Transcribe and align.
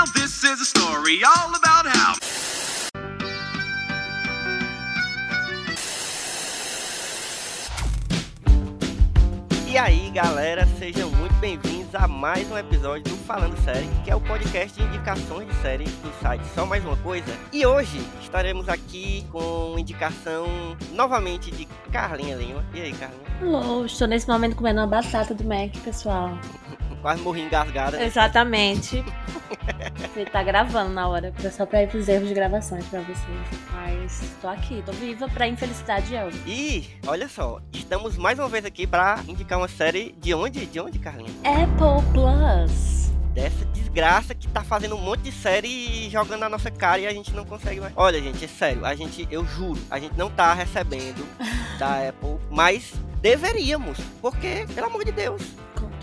Now 0.00 0.06
this 0.14 0.42
is 0.44 0.58
a 0.62 0.64
story 0.64 1.22
all 1.22 1.54
about 1.54 1.86
how. 1.86 2.14
E 9.68 9.76
aí, 9.76 10.10
galera, 10.10 10.66
sejam 10.78 11.10
muito 11.10 11.34
bem-vindos 11.34 11.94
a 11.94 12.08
mais 12.08 12.50
um 12.50 12.56
episódio 12.56 13.12
do 13.12 13.16
Falando 13.24 13.54
Série, 13.62 13.86
que 14.02 14.10
é 14.10 14.16
o 14.16 14.20
podcast 14.22 14.74
de 14.74 14.86
indicações 14.86 15.46
de 15.46 15.54
série 15.56 15.84
do 15.84 16.22
site 16.22 16.46
Só 16.54 16.64
Mais 16.64 16.82
Uma 16.82 16.96
Coisa. 16.96 17.36
E 17.52 17.66
hoje 17.66 18.00
estaremos 18.22 18.70
aqui 18.70 19.26
com 19.30 19.78
indicação 19.78 20.46
novamente 20.92 21.50
de 21.50 21.66
Carlinha 21.92 22.36
Lima. 22.36 22.64
E 22.72 22.80
aí, 22.80 22.92
Carlinha? 22.94 23.58
Alô, 23.58 23.84
estou 23.84 24.08
nesse 24.08 24.26
momento 24.26 24.56
comendo 24.56 24.80
uma 24.80 24.86
batata 24.86 25.34
do 25.34 25.44
Mac, 25.44 25.76
pessoal. 25.84 26.38
Quase 27.02 27.22
morri 27.22 27.42
engasgada. 27.42 27.98
né? 27.98 28.06
Exatamente. 28.06 29.04
Ele 30.16 30.28
tá 30.30 30.42
gravando 30.42 30.90
na 30.90 31.08
hora, 31.08 31.32
só 31.52 31.64
pra 31.64 31.82
ir 31.82 31.88
pros 31.88 32.08
erros 32.08 32.28
de 32.28 32.34
gravações 32.34 32.84
pra 32.86 33.00
vocês. 33.00 33.18
Mas 33.72 34.32
tô 34.40 34.48
aqui, 34.48 34.82
tô 34.84 34.92
viva 34.92 35.28
pra 35.28 35.46
infelicidade 35.46 36.08
de 36.08 36.14
Elvio. 36.14 36.40
E, 36.46 36.88
olha 37.06 37.28
só, 37.28 37.60
estamos 37.72 38.16
mais 38.16 38.38
uma 38.38 38.48
vez 38.48 38.64
aqui 38.64 38.86
pra 38.86 39.20
indicar 39.26 39.58
uma 39.58 39.68
série 39.68 40.14
de 40.20 40.34
onde? 40.34 40.66
De 40.66 40.80
onde, 40.80 40.98
Carlinha? 40.98 41.30
Apple 41.44 42.12
Plus. 42.12 43.10
Dessa 43.32 43.64
desgraça 43.66 44.34
que 44.34 44.48
tá 44.48 44.62
fazendo 44.64 44.96
um 44.96 45.00
monte 45.00 45.20
de 45.22 45.32
série 45.32 46.10
jogando 46.10 46.40
na 46.40 46.48
nossa 46.48 46.70
cara 46.70 47.00
e 47.00 47.06
a 47.06 47.12
gente 47.12 47.32
não 47.32 47.44
consegue 47.44 47.80
mais. 47.80 47.92
Olha, 47.96 48.20
gente, 48.20 48.44
é 48.44 48.48
sério, 48.48 48.84
a 48.84 48.94
gente, 48.94 49.26
eu 49.30 49.44
juro, 49.46 49.80
a 49.88 50.00
gente 50.00 50.16
não 50.18 50.28
tá 50.28 50.52
recebendo 50.52 51.24
da 51.78 52.08
Apple, 52.08 52.38
mas 52.50 52.92
deveríamos, 53.22 53.98
porque, 54.20 54.66
pelo 54.74 54.88
amor 54.88 55.04
de 55.04 55.12
Deus, 55.12 55.42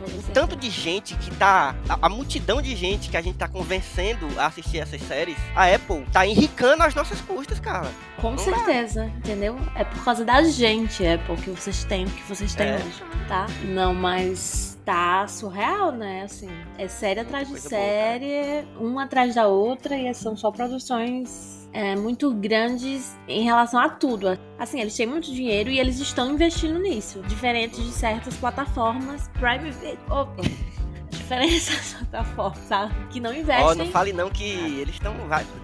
o 0.07 0.23
tanto 0.33 0.55
de 0.55 0.69
gente 0.69 1.15
que 1.15 1.31
tá. 1.35 1.75
A, 1.87 2.07
a 2.07 2.09
multidão 2.09 2.61
de 2.61 2.75
gente 2.75 3.09
que 3.09 3.17
a 3.17 3.21
gente 3.21 3.37
tá 3.37 3.47
convencendo 3.47 4.27
a 4.39 4.47
assistir 4.47 4.79
essas 4.79 5.01
séries, 5.01 5.37
a 5.55 5.73
Apple 5.73 6.05
tá 6.11 6.25
enricando 6.25 6.83
as 6.83 6.93
nossas 6.95 7.19
custas, 7.21 7.59
cara. 7.59 7.89
Com 8.21 8.31
Não 8.31 8.37
certeza, 8.37 9.05
entendeu? 9.17 9.57
É 9.75 9.83
por 9.83 10.03
causa 10.03 10.25
da 10.25 10.43
gente, 10.43 11.05
Apple, 11.05 11.35
que 11.37 11.49
vocês 11.51 11.83
têm 11.83 12.05
o 12.05 12.09
que 12.09 12.23
vocês 12.23 12.53
têm 12.55 12.67
É. 12.67 12.75
hoje, 12.75 13.03
tá? 13.27 13.45
Não, 13.63 13.93
mas 13.93 14.77
tá 14.85 15.27
surreal, 15.27 15.91
né? 15.91 16.23
Assim, 16.23 16.49
é 16.77 16.87
série 16.87 17.19
atrás 17.19 17.47
de 17.47 17.53
Coisa 17.53 17.69
boa, 17.69 17.81
série, 17.81 18.65
uma 18.79 19.03
atrás 19.03 19.35
da 19.35 19.47
outra, 19.47 19.97
e 19.97 20.13
são 20.13 20.35
só 20.37 20.49
produções 20.51 21.56
é, 21.77 21.95
muito 21.95 22.33
grandes 22.33 23.15
em 23.27 23.43
relação 23.43 23.79
a 23.79 23.87
tudo. 23.87 24.37
Assim, 24.57 24.79
eles 24.81 24.95
têm 24.97 25.05
muito 25.05 25.31
dinheiro 25.31 25.69
e 25.69 25.79
eles 25.79 25.99
estão 25.99 26.31
investindo 26.31 26.79
nisso, 26.79 27.21
diferente 27.27 27.79
de 27.79 27.91
certas 27.91 28.35
plataformas 28.35 29.29
Prime 29.33 29.69
Video. 29.69 29.99
Opa! 30.09 30.41
Diferentes 31.11 31.93
plataformas, 31.93 32.57
sabe? 32.67 32.93
Que 33.09 33.19
não 33.19 33.31
Ó, 33.31 33.33
investem. 33.33 33.75
não 33.75 33.87
fale 33.91 34.13
não 34.13 34.29
que 34.29 34.43
eles 34.79 34.95
estão. 34.95 35.13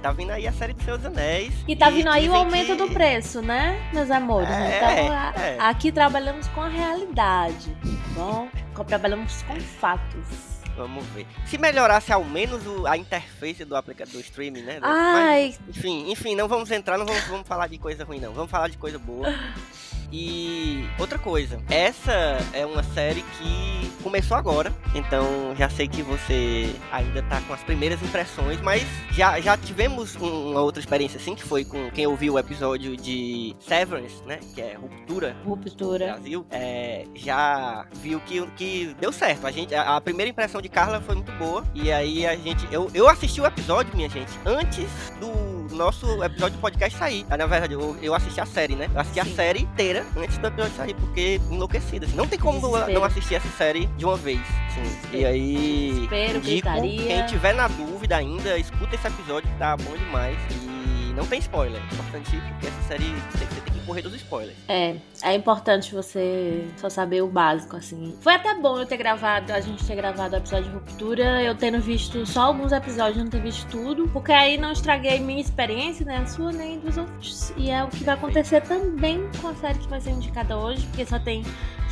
Tá 0.01 0.11
vindo 0.11 0.31
aí 0.31 0.45
a 0.47 0.51
série 0.51 0.73
dos 0.73 0.83
seus 0.83 1.03
anéis. 1.05 1.53
E 1.67 1.75
tá 1.75 1.89
vindo 1.89 2.09
aí 2.09 2.27
o 2.29 2.35
aumento 2.35 2.67
que- 2.67 2.75
do 2.75 2.87
preço, 2.89 3.41
né, 3.41 3.79
meus 3.93 4.11
amores? 4.11 4.49
É, 4.49 4.77
então, 5.03 5.11
a- 5.15 5.33
é. 5.41 5.57
aqui 5.59 5.91
trabalhamos 5.91 6.47
com 6.49 6.61
a 6.61 6.67
realidade, 6.67 7.69
tá 7.81 7.89
bom? 8.15 8.47
Trabalhamos 8.85 9.41
com 9.43 9.55
fatos. 9.59 10.52
Vamos 10.75 11.05
ver. 11.07 11.27
Se 11.45 11.57
melhorasse 11.57 12.11
ao 12.11 12.23
menos 12.23 12.65
o- 12.65 12.87
a 12.87 12.97
interface 12.97 13.63
do 13.63 13.75
aplicativo 13.75 14.17
do 14.17 14.21
streaming, 14.23 14.61
né? 14.63 14.79
Ai, 14.81 15.55
Mas, 15.59 15.75
enfim, 15.77 16.11
enfim, 16.11 16.35
não 16.35 16.47
vamos 16.47 16.71
entrar, 16.71 16.97
não 16.97 17.05
vamos, 17.05 17.23
vamos 17.25 17.47
falar 17.47 17.67
de 17.67 17.77
coisa 17.77 18.03
ruim, 18.03 18.19
não. 18.19 18.33
Vamos 18.33 18.49
falar 18.49 18.69
de 18.69 18.77
coisa 18.77 18.97
boa. 18.97 19.27
E 20.11 20.85
outra 20.99 21.17
coisa, 21.17 21.59
essa 21.69 22.37
é 22.53 22.65
uma 22.65 22.83
série 22.83 23.21
que 23.37 23.91
começou 24.03 24.35
agora, 24.37 24.73
então 24.93 25.55
já 25.57 25.69
sei 25.69 25.87
que 25.87 26.01
você 26.01 26.75
ainda 26.91 27.21
tá 27.23 27.41
com 27.41 27.53
as 27.53 27.63
primeiras 27.63 28.01
impressões, 28.01 28.59
mas 28.61 28.83
já, 29.11 29.39
já 29.39 29.55
tivemos 29.57 30.15
um- 30.17 30.51
uma 30.51 30.61
outra 30.61 30.79
experiência 30.81 31.17
assim, 31.19 31.33
que 31.35 31.43
foi 31.43 31.63
com 31.63 31.89
quem 31.91 32.05
ouviu 32.05 32.33
o 32.33 32.39
episódio 32.39 32.97
de 32.97 33.55
Severance, 33.59 34.21
né? 34.25 34.39
Que 34.53 34.61
é 34.61 34.73
Ruptura, 34.75 35.35
ruptura. 35.45 36.05
Brasil, 36.13 36.45
é, 36.51 37.05
já 37.15 37.85
viu 37.93 38.19
que, 38.21 38.45
que 38.57 38.95
deu 38.99 39.11
certo. 39.11 39.45
A, 39.47 39.51
gente, 39.51 39.73
a, 39.73 39.95
a 39.95 40.01
primeira 40.01 40.29
impressão 40.29 40.61
de 40.61 40.69
Carla 40.69 40.99
foi 41.01 41.15
muito 41.15 41.31
boa. 41.33 41.63
E 41.73 41.91
aí 41.91 42.25
a 42.25 42.35
gente. 42.35 42.67
Eu, 42.71 42.89
eu 42.93 43.07
assisti 43.07 43.39
o 43.39 43.45
episódio, 43.45 43.95
minha 43.95 44.09
gente, 44.09 44.31
antes 44.45 44.89
do 45.19 45.62
nosso 45.71 46.23
episódio 46.23 46.57
do 46.57 46.61
podcast 46.61 46.97
sair. 46.97 47.25
Ah, 47.29 47.37
Na 47.37 47.45
verdade, 47.45 47.73
eu, 47.73 47.97
eu 48.01 48.13
assisti 48.13 48.39
a 48.41 48.45
série, 48.45 48.75
né? 48.75 48.89
Eu 48.93 48.99
assisti 49.01 49.19
a 49.19 49.25
Sim. 49.25 49.35
série 49.35 49.59
inteira 49.61 50.05
antes 50.17 50.37
do 50.37 50.47
episódio 50.47 50.75
sair, 50.75 50.93
porque 50.95 51.39
enlouquecida. 51.49 52.05
Assim. 52.05 52.15
Não 52.15 52.27
tem 52.27 52.39
como 52.39 52.59
Desespero. 52.59 52.93
não 52.93 53.03
assistir 53.03 53.35
essa 53.35 53.49
série 53.57 53.85
de 53.97 54.05
uma 54.05 54.17
vez. 54.17 54.39
Assim. 54.67 55.17
E 55.17 55.25
aí. 55.25 55.91
Desespero, 55.93 56.37
indico, 56.37 56.45
gritaria. 56.69 57.05
quem 57.07 57.25
tiver 57.25 57.53
na 57.53 57.67
dúvida 57.67 58.17
ainda, 58.17 58.57
escuta 58.57 58.95
esse 58.95 59.07
episódio 59.07 59.49
que 59.49 59.57
tá 59.57 59.75
bom 59.77 59.95
demais. 59.95 60.37
E 60.51 61.13
não 61.15 61.25
tem 61.25 61.39
spoiler. 61.39 61.81
É 61.81 61.93
importante 61.93 62.31
porque 62.49 62.67
essa 62.67 62.81
série 62.87 63.15
você 63.31 63.45
tem 63.45 63.61
que 63.65 63.72
correr 63.83 64.01
dos 64.01 64.13
spoilers. 64.15 64.57
É, 64.67 64.95
é 65.21 65.35
importante 65.35 65.93
você 65.93 66.67
só 66.77 66.89
saber 66.89 67.21
o 67.21 67.27
básico, 67.27 67.75
assim. 67.75 68.15
Foi 68.21 68.33
até 68.33 68.53
bom 68.55 68.77
eu 68.79 68.85
ter 68.85 68.97
gravado, 68.97 69.51
a 69.51 69.59
gente 69.59 69.85
ter 69.85 69.95
gravado 69.95 70.35
o 70.35 70.37
episódio 70.39 70.65
de 70.65 70.75
ruptura, 70.75 71.41
eu 71.43 71.55
tendo 71.55 71.79
visto 71.79 72.25
só 72.25 72.43
alguns 72.43 72.71
episódios, 72.71 73.17
não 73.17 73.29
ter 73.29 73.41
visto 73.41 73.67
tudo, 73.69 74.07
porque 74.09 74.31
aí 74.31 74.57
não 74.57 74.71
estraguei 74.71 75.19
minha 75.19 75.41
experiência, 75.41 76.05
né, 76.05 76.17
a 76.17 76.25
sua, 76.25 76.51
nem 76.51 76.79
dos 76.79 76.97
outros. 76.97 77.53
E 77.57 77.69
é 77.69 77.83
o 77.83 77.87
que 77.87 78.03
vai 78.03 78.15
acontecer 78.15 78.61
também 78.61 79.29
com 79.41 79.47
a 79.47 79.55
série 79.55 79.79
que 79.79 79.87
vai 79.87 80.01
ser 80.01 80.11
indicada 80.11 80.57
hoje, 80.57 80.85
porque 80.87 81.05
só 81.05 81.19
tem 81.19 81.43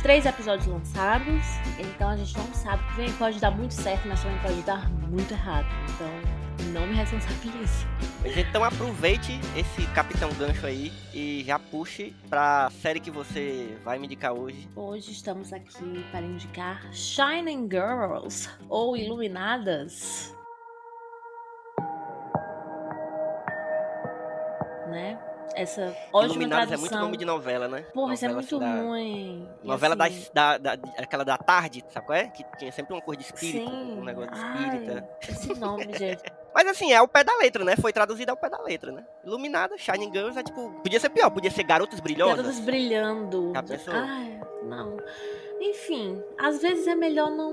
três 0.02 0.26
episódios 0.26 0.66
lançados, 0.66 1.44
então 1.78 2.08
a 2.08 2.16
gente 2.16 2.36
não 2.36 2.52
sabe 2.52 2.82
o 2.82 2.86
que 2.88 2.96
vem, 2.96 3.12
pode 3.12 3.38
dar 3.38 3.52
muito 3.52 3.72
certo, 3.72 4.08
mas 4.08 4.20
também 4.20 4.38
pode 4.40 4.62
dar 4.62 4.90
muito 5.08 5.32
errado. 5.32 5.66
Então, 5.94 6.41
não 6.72 6.86
me 6.86 6.94
responsabilize. 6.94 7.86
Então 8.24 8.62
aproveite 8.62 9.32
esse 9.56 9.86
Capitão 9.92 10.30
Gancho 10.34 10.66
aí 10.66 10.92
e 11.12 11.42
já 11.44 11.58
puxe 11.58 12.14
pra 12.30 12.70
série 12.80 13.00
que 13.00 13.10
você 13.10 13.76
vai 13.84 13.98
me 13.98 14.06
indicar 14.06 14.32
hoje. 14.32 14.68
Hoje 14.76 15.10
estamos 15.12 15.52
aqui 15.52 16.04
para 16.10 16.20
indicar 16.22 16.92
Shining 16.92 17.68
Girls 17.70 18.48
ou 18.68 18.96
Iluminadas. 18.96 20.34
Né? 24.88 25.18
Essa 25.54 25.94
ótima 26.12 26.34
Iluminadas 26.34 26.64
é 26.64 26.68
tradução. 26.68 26.78
muito 26.78 27.04
nome 27.04 27.16
de 27.16 27.24
novela, 27.24 27.68
né? 27.68 27.82
Porra, 27.92 28.14
isso 28.14 28.24
é 28.24 28.28
muito 28.28 28.56
assim, 28.56 28.58
da- 28.58 28.82
ruim. 28.82 29.48
E 29.62 29.66
Novela 29.66 29.96
assim, 29.98 30.14
das- 30.14 30.30
da, 30.30 30.76
da, 30.76 30.88
aquela 30.98 31.24
da 31.24 31.36
tarde, 31.36 31.84
sabe 31.90 32.06
qual 32.06 32.16
é? 32.18 32.28
Que 32.28 32.44
tinha 32.58 32.72
sempre 32.72 32.94
uma 32.94 33.02
coisa 33.02 33.20
de 33.20 33.26
espírito, 33.26 33.68
Sim. 33.70 33.98
um 33.98 34.04
negócio 34.04 34.30
de 34.30 34.38
Ai, 34.40 34.64
espírita. 34.76 35.08
esse 35.28 35.54
nome, 35.58 35.92
gente. 35.98 36.22
Mas 36.54 36.66
assim, 36.68 36.92
é 36.92 36.96
ao 36.96 37.08
pé 37.08 37.24
da 37.24 37.36
letra, 37.38 37.64
né? 37.64 37.76
Foi 37.76 37.92
traduzido 37.92 38.30
ao 38.30 38.36
pé 38.36 38.50
da 38.50 38.60
letra, 38.62 38.92
né? 38.92 39.04
Iluminada, 39.24 39.78
Shining 39.78 40.12
Girls 40.12 40.38
é 40.38 40.42
tipo. 40.42 40.70
Podia 40.82 41.00
ser 41.00 41.08
pior, 41.08 41.30
podia 41.30 41.50
ser 41.50 41.62
Garotas 41.64 42.00
Brilhosas. 42.00 42.36
Garotas 42.36 42.60
brilhando. 42.60 43.52
Já 43.54 43.62
pensou? 43.62 43.94
Ai, 43.94 44.40
não. 44.64 44.96
Enfim, 45.60 46.22
às 46.38 46.60
vezes 46.60 46.86
é 46.86 46.94
melhor 46.94 47.30
não, 47.30 47.52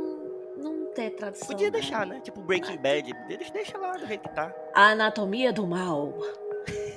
não 0.57 0.85
ter 0.93 1.11
tradução. 1.11 1.47
Podia 1.47 1.67
né? 1.67 1.71
deixar, 1.71 2.05
né? 2.05 2.19
Tipo 2.21 2.41
Breaking 2.41 2.77
Bad. 2.77 3.13
Deixa, 3.27 3.53
deixa 3.53 3.77
lá 3.77 3.93
do 3.93 4.05
jeito 4.05 4.27
que 4.27 4.35
tá. 4.35 4.53
A 4.73 4.89
Anatomia 4.89 5.53
do 5.53 5.65
Mal. 5.65 6.13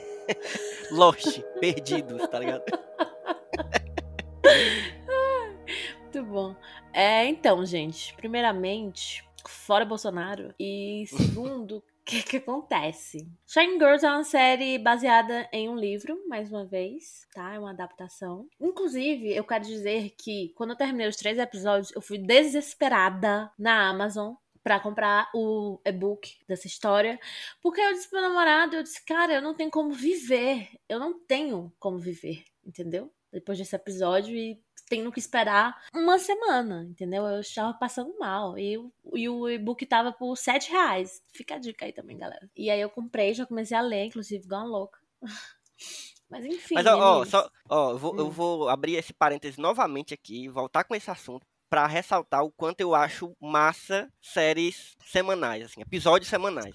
Lost, 0.90 1.40
perdidos, 1.60 2.26
tá 2.28 2.38
ligado? 2.38 2.64
Muito 6.00 6.22
bom. 6.24 6.56
É, 6.92 7.24
então, 7.26 7.64
gente, 7.64 8.14
primeiramente, 8.14 9.24
fora 9.46 9.84
Bolsonaro. 9.84 10.54
E 10.58 11.04
segundo, 11.08 11.82
o 12.02 12.04
que 12.04 12.22
que 12.22 12.36
acontece? 12.38 13.30
Shining 13.46 13.78
Girls 13.78 14.04
é 14.04 14.10
uma 14.10 14.24
série 14.24 14.76
baseada 14.76 15.48
em 15.52 15.68
um 15.68 15.76
livro, 15.76 16.20
mais 16.28 16.50
uma 16.50 16.66
vez, 16.66 17.28
tá? 17.32 17.54
É 17.54 17.58
uma 17.60 17.70
adaptação. 17.70 18.48
Inclusive, 18.60 19.32
eu 19.32 19.44
quero 19.44 19.64
dizer 19.64 20.12
que 20.18 20.52
quando 20.56 20.70
eu 20.70 20.76
terminei 20.76 21.06
os 21.06 21.14
três 21.14 21.38
episódios, 21.38 21.92
eu 21.94 22.02
fui 22.02 22.18
desesperada 22.18 23.52
na 23.56 23.88
Amazon 23.88 24.34
pra 24.64 24.80
comprar 24.80 25.30
o 25.32 25.80
e-book 25.84 26.38
dessa 26.48 26.66
história, 26.66 27.20
porque 27.62 27.80
eu 27.80 27.92
disse 27.92 28.08
pro 28.10 28.20
meu 28.20 28.28
namorado, 28.28 28.74
eu 28.74 28.82
disse, 28.82 29.04
cara, 29.04 29.34
eu 29.34 29.42
não 29.42 29.54
tenho 29.54 29.70
como 29.70 29.92
viver, 29.92 30.70
eu 30.88 30.98
não 30.98 31.18
tenho 31.20 31.72
como 31.78 31.98
viver, 31.98 32.44
entendeu? 32.66 33.12
Depois 33.32 33.58
desse 33.58 33.76
episódio 33.76 34.36
e 34.36 34.60
tendo 34.94 35.10
que 35.10 35.18
esperar 35.18 35.74
uma 35.94 36.18
semana, 36.18 36.84
entendeu? 36.84 37.24
Eu 37.26 37.40
estava 37.40 37.72
passando 37.72 38.14
mal. 38.18 38.58
E, 38.58 38.76
o- 38.76 38.92
e 39.14 39.26
o 39.26 39.48
e-book 39.48 39.86
tava 39.86 40.12
por 40.12 40.36
7 40.36 40.70
reais. 40.70 41.22
Fica 41.32 41.54
a 41.54 41.58
dica 41.58 41.86
aí 41.86 41.94
também, 41.94 42.18
galera. 42.18 42.46
E 42.54 42.68
aí 42.70 42.78
eu 42.78 42.90
comprei, 42.90 43.32
já 43.32 43.46
comecei 43.46 43.74
a 43.74 43.80
ler, 43.80 44.04
inclusive, 44.04 44.44
igual 44.44 44.60
uma 44.66 44.68
louca. 44.78 44.98
Mas 46.28 46.44
enfim. 46.44 46.74
Mas 46.74 46.86
ó, 46.86 46.98
ó, 47.20 47.24
só, 47.24 47.48
ó, 47.70 47.90
eu 47.92 47.98
vou, 47.98 48.18
eu 48.18 48.26
Hum. 48.26 48.30
vou 48.30 48.68
abrir 48.68 48.96
esse 48.96 49.12
parêntese 49.14 49.58
novamente 49.60 50.12
aqui, 50.14 50.48
voltar 50.48 50.84
com 50.84 50.94
esse 50.94 51.10
assunto, 51.10 51.46
pra 51.72 51.86
ressaltar 51.86 52.44
o 52.44 52.52
quanto 52.52 52.82
eu 52.82 52.94
acho 52.94 53.34
massa 53.40 54.06
séries 54.20 54.94
semanais, 55.06 55.64
assim, 55.64 55.80
episódios 55.80 56.28
semanais. 56.28 56.74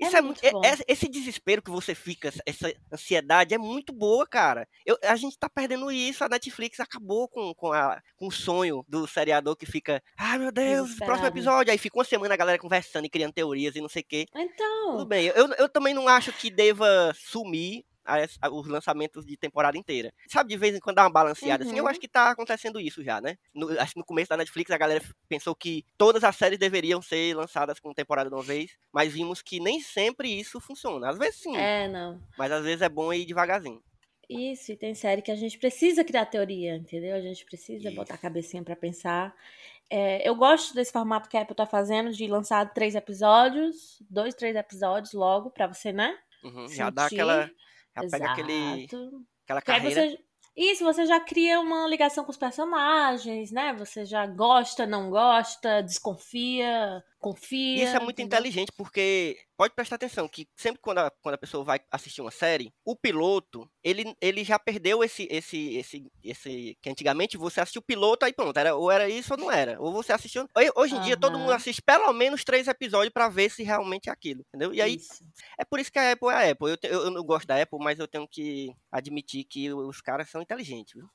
É 0.00 0.06
Isso 0.06 0.16
é, 0.16 0.20
muito 0.20 0.40
muito. 0.40 0.64
é- 0.64 0.70
é- 0.70 0.84
esse 0.86 1.08
desespero 1.08 1.60
que 1.60 1.68
você 1.68 1.96
fica, 1.96 2.32
essa 2.46 2.72
ansiedade 2.92 3.52
é 3.52 3.58
muito 3.58 3.92
boa, 3.92 4.24
cara. 4.24 4.68
Eu- 4.84 4.96
a 5.02 5.16
gente 5.16 5.36
tá 5.36 5.48
perdendo 5.48 5.90
isso. 5.90 6.22
A 6.22 6.28
Netflix 6.28 6.78
acabou 6.78 7.28
com, 7.28 7.52
com, 7.56 7.72
a- 7.72 8.00
com 8.14 8.28
o 8.28 8.30
sonho 8.30 8.84
do 8.88 9.04
seriador 9.08 9.56
que 9.56 9.66
fica. 9.66 10.00
Ai, 10.16 10.38
meu 10.38 10.52
Deus, 10.52 10.94
próximo 10.94 11.26
episódio. 11.26 11.72
Aí 11.72 11.78
fica 11.78 11.98
uma 11.98 12.04
semana 12.04 12.34
a 12.34 12.36
galera 12.36 12.56
conversando 12.56 13.06
e 13.06 13.10
criando 13.10 13.32
teorias 13.32 13.74
e 13.74 13.80
não 13.80 13.88
sei 13.88 14.02
o 14.02 14.06
quê. 14.08 14.26
Tudo 14.30 14.42
Então, 14.44 15.06
bem, 15.06 15.26
eu, 15.26 15.48
eu 15.54 15.68
também 15.68 15.92
não 15.92 16.06
acho 16.06 16.32
que 16.32 16.50
deva 16.52 17.12
sumir 17.16 17.84
as- 18.06 18.38
os 18.52 18.66
lançamentos 18.68 19.26
de 19.26 19.36
temporada 19.36 19.76
inteira. 19.76 20.12
Sabe, 20.28 20.50
de 20.50 20.56
vez 20.56 20.74
em 20.74 20.80
quando 20.80 20.96
dá 20.96 21.02
uma 21.04 21.10
balanceada 21.10 21.64
assim, 21.64 21.76
eu 21.76 21.84
Uhum. 21.84 21.90
acho 21.90 22.00
que 22.00 22.08
tá 22.08 22.30
acontecendo 22.30 22.80
isso 22.80 23.02
já, 23.02 23.20
né? 23.20 23.36
No, 23.54 23.68
acho 23.80 23.92
que 23.94 23.98
no 24.00 24.04
começo 24.06 24.28
da 24.30 24.36
Netflix 24.36 24.70
a 24.70 24.78
galera 24.78 25.04
pensou 25.28 25.54
que 25.54 25.84
todas 25.98 26.24
as 26.24 26.36
séries 26.36 26.58
deveriam 26.58 27.02
ser 27.02 27.34
lançadas 27.36 27.78
com 27.80 27.92
temporada 27.92 28.30
de 28.30 28.34
uma 28.36 28.42
vez, 28.42 28.76
mas 28.92 29.12
vimos 29.12 29.42
que 29.42 29.60
nem 29.60 29.80
sempre 29.80 30.28
isso 30.28 30.60
funciona. 30.60 31.10
Às 31.10 31.18
vezes 31.18 31.40
sim, 31.40 31.56
é, 31.56 31.88
não. 31.88 32.20
mas 32.38 32.50
às 32.52 32.62
vezes 32.64 32.82
é 32.82 32.88
bom 32.88 33.12
ir 33.12 33.26
devagarzinho. 33.26 33.82
Isso, 34.28 34.72
e 34.72 34.76
tem 34.76 34.92
série 34.92 35.22
que 35.22 35.30
a 35.30 35.36
gente 35.36 35.56
precisa 35.56 36.02
criar 36.04 36.26
teoria, 36.26 36.74
entendeu? 36.74 37.14
A 37.14 37.20
gente 37.20 37.44
precisa 37.44 37.90
botar 37.92 38.14
a 38.14 38.16
Isso. 38.16 38.22
cabecinha 38.22 38.62
pra 38.62 38.74
pensar. 38.74 39.32
É, 39.88 40.28
eu 40.28 40.34
gosto 40.34 40.74
desse 40.74 40.90
formato 40.90 41.28
que 41.28 41.36
a 41.36 41.42
Apple 41.42 41.54
tá 41.54 41.64
fazendo 41.64 42.10
de 42.10 42.26
lançar 42.26 42.72
três 42.74 42.96
episódios, 42.96 44.02
dois, 44.10 44.34
três 44.34 44.56
episódios 44.56 45.12
logo 45.12 45.48
pra 45.50 45.68
você, 45.68 45.92
né? 45.92 46.18
Uhum, 46.42 46.66
já 46.68 46.90
dá 46.90 47.04
Sentir. 47.04 47.18
Aquela. 47.96 48.08
Já 48.08 48.18
pega 48.18 48.32
aquele, 48.32 48.84
Exato. 48.84 49.26
aquela 49.44 49.62
carreira. 49.62 50.10
você. 50.10 50.26
Isso, 50.56 50.84
você 50.84 51.04
já 51.04 51.20
cria 51.20 51.60
uma 51.60 51.86
ligação 51.86 52.24
com 52.24 52.30
os 52.30 52.36
personagens, 52.38 53.50
né? 53.50 53.74
Você 53.74 54.06
já 54.06 54.26
gosta, 54.26 54.86
não 54.86 55.10
gosta, 55.10 55.82
desconfia, 55.82 57.02
confia. 57.30 57.84
Isso 57.84 57.96
é 57.96 58.00
muito 58.00 58.20
entendeu? 58.20 58.38
inteligente, 58.38 58.72
porque 58.76 59.36
pode 59.56 59.74
prestar 59.74 59.96
atenção 59.96 60.28
que 60.28 60.46
sempre 60.56 60.80
quando 60.80 60.98
a, 60.98 61.10
quando 61.22 61.34
a 61.34 61.38
pessoa 61.38 61.64
vai 61.64 61.80
assistir 61.90 62.20
uma 62.20 62.30
série, 62.30 62.72
o 62.84 62.94
piloto, 62.94 63.68
ele, 63.82 64.14
ele 64.20 64.44
já 64.44 64.58
perdeu 64.58 65.02
esse, 65.02 65.26
esse, 65.30 65.76
esse, 65.76 66.06
esse. 66.22 66.76
Que 66.82 66.90
antigamente 66.90 67.36
você 67.36 67.60
assistiu 67.60 67.80
o 67.80 67.84
piloto, 67.84 68.24
aí 68.24 68.32
pronto, 68.32 68.56
era, 68.58 68.74
ou 68.76 68.90
era 68.90 69.08
isso 69.08 69.34
ou 69.34 69.38
não 69.38 69.50
era. 69.50 69.80
Ou 69.80 69.92
você 69.92 70.12
assistiu. 70.12 70.46
Hoje- 70.76 70.96
em 70.96 71.00
dia 71.00 71.16
todo 71.16 71.38
mundo 71.38 71.52
assiste 71.52 71.82
pelo 71.82 72.12
menos 72.12 72.44
três 72.44 72.68
episódios 72.68 73.12
pra 73.12 73.28
ver 73.28 73.50
se 73.50 73.62
realmente 73.62 74.08
é 74.08 74.12
aquilo, 74.12 74.42
entendeu? 74.48 74.72
E 74.72 74.80
aí 74.80 74.96
Isso. 74.96 75.24
é 75.58 75.64
por 75.64 75.80
isso 75.80 75.90
que 75.92 75.98
a 75.98 76.12
Apple 76.12 76.28
é 76.28 76.32
a 76.34 76.50
Apple. 76.52 76.70
Eu, 76.70 76.76
te- 76.76 76.86
eu, 76.86 77.00
eu 77.04 77.10
não 77.10 77.22
gosto 77.24 77.46
da 77.46 77.60
Apple, 77.60 77.78
mas 77.80 77.98
eu 77.98 78.06
tenho 78.08 78.26
que 78.28 78.72
admitir 78.90 79.44
que 79.44 79.72
os 79.72 80.00
caras 80.00 80.28
são 80.30 80.40
inteligentes, 80.42 80.94
viu? 80.94 81.08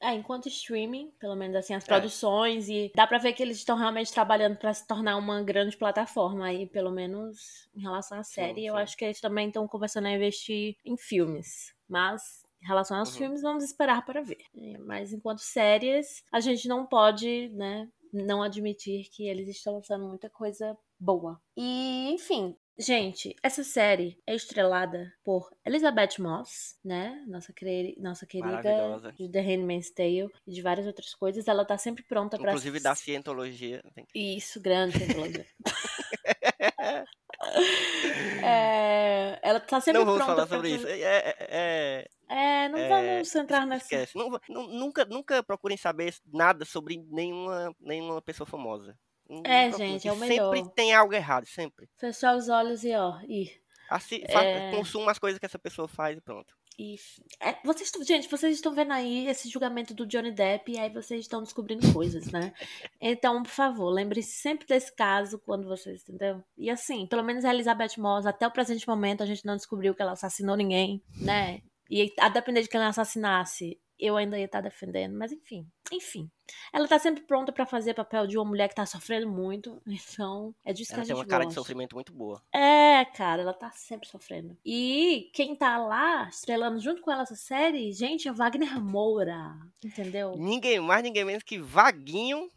É, 0.00 0.14
enquanto 0.14 0.46
streaming, 0.48 1.10
pelo 1.18 1.34
menos 1.34 1.56
assim, 1.56 1.74
as 1.74 1.84
É. 1.84 1.88
produções, 1.88 2.68
e 2.68 2.90
dá 2.94 3.06
pra 3.06 3.18
ver 3.18 3.32
que 3.32 3.42
eles 3.42 3.56
estão 3.58 3.76
realmente 3.76 4.12
trabalhando 4.12 4.56
pra 4.56 4.72
se 4.72 4.86
tornar 4.86 5.16
uma 5.16 5.42
grande 5.42 5.76
plataforma 5.76 6.46
aí, 6.46 6.66
pelo 6.68 6.90
menos 6.90 7.68
em 7.74 7.80
relação 7.82 8.18
à 8.18 8.22
série. 8.22 8.64
eu 8.64 8.74
sim. 8.74 8.78
acho 8.80 8.96
que 8.96 9.04
eles 9.04 9.20
também 9.20 9.48
estão 9.48 9.66
começando 9.66 10.06
a 10.06 10.12
investir 10.12 10.76
em 10.84 10.96
filmes. 10.96 11.74
Mas, 11.88 12.44
em 12.62 12.66
relação 12.66 12.96
aos 12.98 13.10
Uhum. 13.10 13.18
filmes, 13.18 13.42
vamos 13.42 13.64
esperar 13.64 14.04
para 14.04 14.22
ver. 14.22 14.38
É, 14.56 14.78
Mas 14.78 15.12
enquanto 15.12 15.40
séries, 15.40 16.22
a 16.32 16.38
gente 16.40 16.68
não 16.68 16.86
pode, 16.86 17.48
né, 17.50 17.88
não 18.12 18.42
admitir 18.42 19.08
que 19.10 19.26
eles 19.28 19.48
estão 19.48 19.74
lançando 19.74 20.06
muita 20.06 20.30
coisa 20.30 20.76
boa. 20.98 21.40
E, 21.56 22.10
enfim, 22.12 22.56
gente, 22.78 23.34
essa 23.42 23.64
série 23.64 24.18
é 24.26 24.34
estrelada 24.34 25.12
por 25.24 25.50
Elizabeth 25.64 26.18
Moss, 26.18 26.78
né? 26.84 27.24
Nossa, 27.26 27.52
nossa 28.00 28.26
querida 28.26 29.12
de 29.16 29.28
The 29.28 29.40
Handmaid's 29.40 29.90
Tale 29.90 30.28
e 30.46 30.52
de 30.52 30.62
várias 30.62 30.86
outras 30.86 31.14
coisas. 31.14 31.48
Ela 31.48 31.64
tá 31.64 31.76
sempre 31.76 32.02
pronta 32.04 32.38
pra 32.38 32.50
Inclusive 32.52 32.80
da 32.80 32.94
cientologia. 32.94 33.82
Isso, 34.14 34.60
grande 34.60 34.98
cientologia. 34.98 35.46
É, 38.42 39.38
ela 39.42 39.60
tá 39.60 39.80
sempre 39.80 39.98
Não 40.00 40.04
vamos 40.06 40.24
pronta 40.24 40.34
falar 40.34 40.46
pra 40.46 40.56
sobre 40.56 40.70
isso. 40.74 40.86
É, 40.86 41.00
é- 41.00 41.36
é- 41.38 42.08
É, 42.30 42.68
não 42.68 42.78
É, 42.78 42.88
vamos 42.88 43.34
entrar 43.34 43.66
nessa. 43.66 44.06
Não- 44.14 44.66
nunca, 44.68 45.04
nunca 45.04 45.42
procurem 45.42 45.76
saber 45.78 46.14
nada 46.26 46.64
sobre 46.64 47.02
nenhuma, 47.10 47.74
nenhuma 47.80 48.20
pessoa 48.20 48.46
famosa. 48.46 48.98
Não 49.28 49.42
É, 49.44 49.70
gente, 49.72 50.08
é 50.08 50.12
o 50.12 50.16
melhor. 50.16 50.54
Sempre 50.56 50.74
tem 50.74 50.94
algo 50.94 51.12
errado, 51.14 51.46
sempre. 51.46 51.88
Fechar 51.98 52.36
os 52.36 52.48
olhos 52.48 52.82
e 52.84 52.94
ó, 52.94 53.18
ir. 53.28 53.60
Assi 53.90 54.24
fa- 54.30 54.42
É. 54.44 54.70
Consuma 54.70 55.10
as 55.12 55.18
coisas 55.18 55.38
que 55.38 55.46
essa 55.46 55.58
pessoa 55.58 55.88
faz 55.88 56.16
e 56.16 56.20
pronto. 56.20 56.56
E, 56.78 56.94
é, 57.40 57.56
vocês, 57.64 57.90
gente, 58.06 58.28
vocês 58.28 58.54
estão 58.54 58.72
vendo 58.72 58.92
aí 58.92 59.26
esse 59.26 59.48
julgamento 59.48 59.92
do 59.92 60.06
Johnny 60.06 60.30
Depp 60.30 60.70
e 60.70 60.78
aí 60.78 60.88
vocês 60.90 61.22
estão 61.22 61.42
descobrindo 61.42 61.92
coisas, 61.92 62.30
né? 62.30 62.52
Então, 63.00 63.42
por 63.42 63.50
favor, 63.50 63.90
lembre-se 63.90 64.30
sempre 64.40 64.64
desse 64.64 64.94
caso 64.94 65.40
quando 65.40 65.66
vocês, 65.66 66.02
entendeu? 66.02 66.40
E 66.56 66.70
assim, 66.70 67.04
pelo 67.08 67.24
menos 67.24 67.44
a 67.44 67.52
Elizabeth 67.52 67.98
Moss, 67.98 68.26
até 68.26 68.46
o 68.46 68.50
presente 68.52 68.86
momento, 68.86 69.24
a 69.24 69.26
gente 69.26 69.44
não 69.44 69.56
descobriu 69.56 69.92
que 69.92 70.00
ela 70.02 70.12
assassinou 70.12 70.54
ninguém, 70.56 71.02
né? 71.20 71.62
E 71.90 72.12
a 72.20 72.28
depender 72.28 72.62
de 72.62 72.68
quem 72.68 72.78
ela 72.78 72.90
assassinasse, 72.90 73.76
eu 73.98 74.16
ainda 74.16 74.38
ia 74.38 74.44
estar 74.44 74.60
defendendo, 74.60 75.16
mas 75.18 75.32
enfim. 75.32 75.66
Enfim. 75.92 76.30
Ela 76.72 76.86
tá 76.88 76.98
sempre 76.98 77.22
pronta 77.22 77.52
pra 77.52 77.66
fazer 77.66 77.94
papel 77.94 78.26
de 78.26 78.36
uma 78.38 78.44
mulher 78.44 78.68
que 78.68 78.74
tá 78.74 78.86
sofrendo 78.86 79.28
muito, 79.28 79.80
então 79.86 80.54
é 80.64 80.72
disso 80.72 80.90
que 80.90 80.94
Ela 80.94 81.02
a 81.02 81.06
tem 81.06 81.14
gente 81.16 81.22
uma 81.24 81.28
cara 81.28 81.44
de 81.44 81.46
gosta. 81.48 81.60
sofrimento 81.60 81.94
muito 81.94 82.12
boa. 82.12 82.42
É, 82.52 83.04
cara, 83.04 83.42
ela 83.42 83.54
tá 83.54 83.70
sempre 83.70 84.08
sofrendo. 84.08 84.56
E 84.64 85.30
quem 85.32 85.54
tá 85.56 85.78
lá, 85.78 86.28
estrelando 86.28 86.80
junto 86.80 87.02
com 87.02 87.10
ela 87.10 87.22
essa 87.22 87.36
série, 87.36 87.92
gente, 87.92 88.28
é 88.28 88.32
Wagner 88.32 88.80
Moura. 88.80 89.54
Entendeu? 89.84 90.34
Ninguém 90.36 90.80
mais, 90.80 91.02
ninguém 91.02 91.24
menos 91.24 91.42
que 91.42 91.58
Vaguinho. 91.58 92.48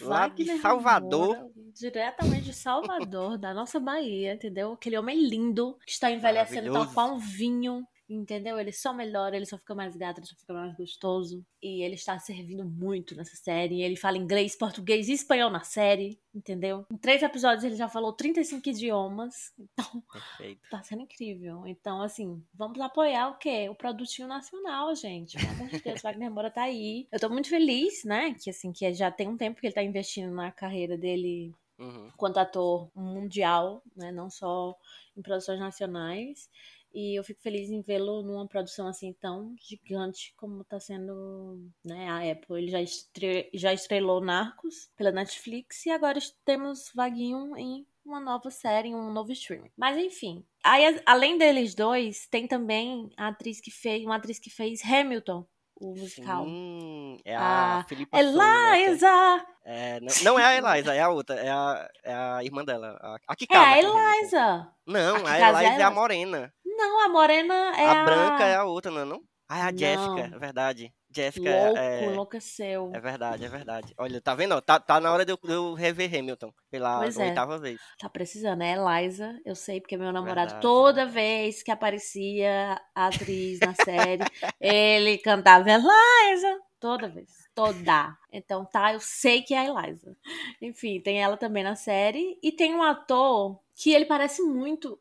Lá 0.00 0.26
de 0.28 0.58
Salvador. 0.58 1.36
Moura, 1.36 1.50
diretamente 1.74 2.44
de 2.44 2.54
Salvador, 2.54 3.36
da 3.36 3.52
nossa 3.52 3.78
Bahia, 3.78 4.32
entendeu? 4.34 4.72
Aquele 4.72 4.96
homem 4.96 5.28
lindo 5.28 5.76
que 5.84 5.92
está 5.92 6.10
envelhecendo 6.10 6.72
tal 6.72 6.86
qual 6.92 7.14
um 7.14 7.18
vinho. 7.18 7.86
Entendeu? 8.14 8.58
Ele 8.60 8.72
só 8.72 8.92
melhora, 8.92 9.36
ele 9.36 9.46
só 9.46 9.56
fica 9.56 9.74
mais 9.74 9.96
gato, 9.96 10.18
ele 10.18 10.26
só 10.26 10.36
fica 10.36 10.52
mais 10.52 10.76
gostoso. 10.76 11.44
E 11.62 11.82
ele 11.82 11.94
está 11.94 12.18
servindo 12.18 12.64
muito 12.64 13.14
nessa 13.14 13.36
série. 13.36 13.82
Ele 13.82 13.96
fala 13.96 14.18
inglês, 14.18 14.54
português 14.54 15.08
e 15.08 15.12
espanhol 15.12 15.50
na 15.50 15.62
série, 15.62 16.20
entendeu? 16.34 16.84
Em 16.90 16.96
três 16.96 17.22
episódios 17.22 17.64
ele 17.64 17.76
já 17.76 17.88
falou 17.88 18.12
35 18.12 18.68
idiomas. 18.68 19.52
Então, 19.58 20.02
Perfeito. 20.12 20.60
Tá 20.70 20.82
sendo 20.82 21.02
incrível. 21.02 21.66
Então, 21.66 22.02
assim, 22.02 22.42
vamos 22.52 22.78
apoiar 22.80 23.28
o 23.28 23.38
quê? 23.38 23.68
O 23.68 23.74
produtinho 23.74 24.28
nacional, 24.28 24.94
gente. 24.94 25.38
Pelo 25.38 25.50
amor 25.52 25.68
de 25.68 25.80
Deus, 25.80 26.02
Wagner 26.02 26.30
Moura 26.30 26.50
tá 26.50 26.62
aí. 26.62 27.06
Eu 27.10 27.18
tô 27.18 27.28
muito 27.30 27.48
feliz, 27.48 28.04
né? 28.04 28.34
Que 28.34 28.50
assim, 28.50 28.72
que 28.72 28.92
já 28.92 29.10
tem 29.10 29.28
um 29.28 29.36
tempo 29.36 29.60
que 29.60 29.66
ele 29.66 29.74
tá 29.74 29.82
investindo 29.82 30.32
na 30.34 30.52
carreira 30.52 30.98
dele 30.98 31.54
Uhum. 31.78 32.08
enquanto 32.14 32.36
ator 32.38 32.90
mundial, 32.94 33.82
né? 33.96 34.12
Não 34.12 34.30
só 34.30 34.76
em 35.16 35.22
produções 35.22 35.58
nacionais. 35.58 36.48
E 36.94 37.18
eu 37.18 37.24
fico 37.24 37.40
feliz 37.40 37.70
em 37.70 37.80
vê-lo 37.80 38.22
numa 38.22 38.46
produção 38.46 38.86
assim 38.86 39.12
tão 39.14 39.54
gigante 39.58 40.34
como 40.36 40.64
tá 40.64 40.78
sendo 40.78 41.70
né, 41.84 42.08
a 42.08 42.32
Apple. 42.32 42.58
Ele 42.58 42.70
já, 42.70 42.80
estre... 42.80 43.50
já 43.54 43.72
estrelou 43.72 44.20
Narcos 44.20 44.90
pela 44.96 45.10
Netflix 45.10 45.86
e 45.86 45.90
agora 45.90 46.18
temos 46.44 46.90
Vaguinho 46.94 47.56
em 47.56 47.86
uma 48.04 48.20
nova 48.20 48.50
série, 48.50 48.94
um 48.94 49.12
novo 49.12 49.32
streaming. 49.32 49.70
Mas 49.76 49.96
enfim. 49.96 50.44
Aí, 50.64 51.00
além 51.06 51.38
deles 51.38 51.74
dois, 51.74 52.26
tem 52.28 52.46
também 52.46 53.10
a 53.16 53.28
atriz 53.28 53.60
que 53.60 53.70
fez, 53.70 54.04
uma 54.04 54.16
atriz 54.16 54.38
que 54.38 54.50
fez 54.50 54.80
Hamilton, 54.84 55.46
o 55.76 55.94
musical. 55.96 56.44
Sim, 56.44 57.18
é 57.24 57.34
a, 57.34 57.78
A 57.80 57.84
Filipa 57.84 58.16
Soli, 58.16 58.36
né, 58.36 58.44
é- 58.44 58.82
Eliza! 58.82 59.46
É, 59.64 60.00
não, 60.00 60.14
não 60.24 60.38
é 60.38 60.44
a 60.44 60.56
Eliza, 60.56 60.94
é 60.94 61.00
a 61.00 61.08
outra. 61.08 61.36
É 61.36 61.50
a, 61.50 61.90
é 62.02 62.14
a 62.14 62.44
irmã 62.44 62.64
dela. 62.64 62.98
A, 63.00 63.14
a 63.14 63.36
É 63.38 63.44
a 63.44 63.46
com 63.46 63.56
Hamilton. 63.56 63.98
Eliza! 63.98 64.72
Não, 64.86 65.26
A 65.26 65.30
a 65.30 65.38
é 65.38 65.64
Eliza 65.66 65.80
é 65.80 65.82
a 65.82 65.90
morena. 65.90 66.54
Não, 66.88 67.04
a 67.04 67.08
morena 67.08 67.54
é 67.76 67.86
a. 67.86 68.00
a 68.00 68.04
branca 68.04 68.44
é 68.44 68.54
a 68.56 68.64
outra, 68.64 68.90
não 68.90 69.00
é 69.00 69.04
não? 69.04 69.22
Ah, 69.48 69.58
é 69.58 69.62
a 69.62 69.70
Não. 69.72 69.78
Jéssica, 69.78 70.34
é 70.34 70.38
verdade. 70.38 70.92
Jéssica 71.14 71.50
Louco, 71.50 71.78
é, 71.78 72.04
enlouqueceu. 72.06 72.90
é 72.94 72.98
verdade, 73.00 73.44
é 73.44 73.48
verdade. 73.48 73.92
Olha, 73.98 74.18
tá 74.20 74.34
vendo? 74.34 74.58
Tá, 74.62 74.80
tá 74.80 74.98
na 74.98 75.12
hora 75.12 75.26
de 75.26 75.32
eu, 75.32 75.36
de 75.42 75.52
eu 75.52 75.74
rever 75.74 76.08
Hamilton 76.18 76.50
pela 76.70 77.00
Pois 77.00 77.18
é. 77.18 77.26
oitava 77.28 77.58
vez. 77.58 77.78
Tá 77.98 78.08
precisando, 78.08 78.62
é 78.62 78.72
Eliza. 78.72 79.38
Eu 79.44 79.54
sei, 79.54 79.78
porque 79.80 79.96
meu 79.98 80.10
namorado, 80.10 80.52
Verdade. 80.52 80.62
toda 80.62 81.04
vez 81.04 81.62
que 81.62 81.70
aparecia 81.70 82.80
a 82.94 83.06
atriz 83.08 83.58
na 83.60 83.74
série, 83.74 84.24
ele 84.58 85.18
cantava 85.18 85.68
Eliza. 85.70 86.58
Toda 86.80 87.08
vez. 87.08 87.28
Toda. 87.54 88.16
Então 88.32 88.64
tá, 88.64 88.94
eu 88.94 89.00
sei 89.00 89.42
que 89.42 89.52
é 89.52 89.58
a 89.58 89.66
Eliza. 89.66 90.16
Enfim, 90.62 90.98
tem 91.00 91.22
ela 91.22 91.36
também 91.36 91.62
na 91.62 91.74
série. 91.76 92.38
E 92.42 92.50
tem 92.50 92.74
um 92.74 92.82
ator 92.82 93.60
que 93.76 93.92
ele 93.92 94.06
parece 94.06 94.40
muito. 94.42 94.96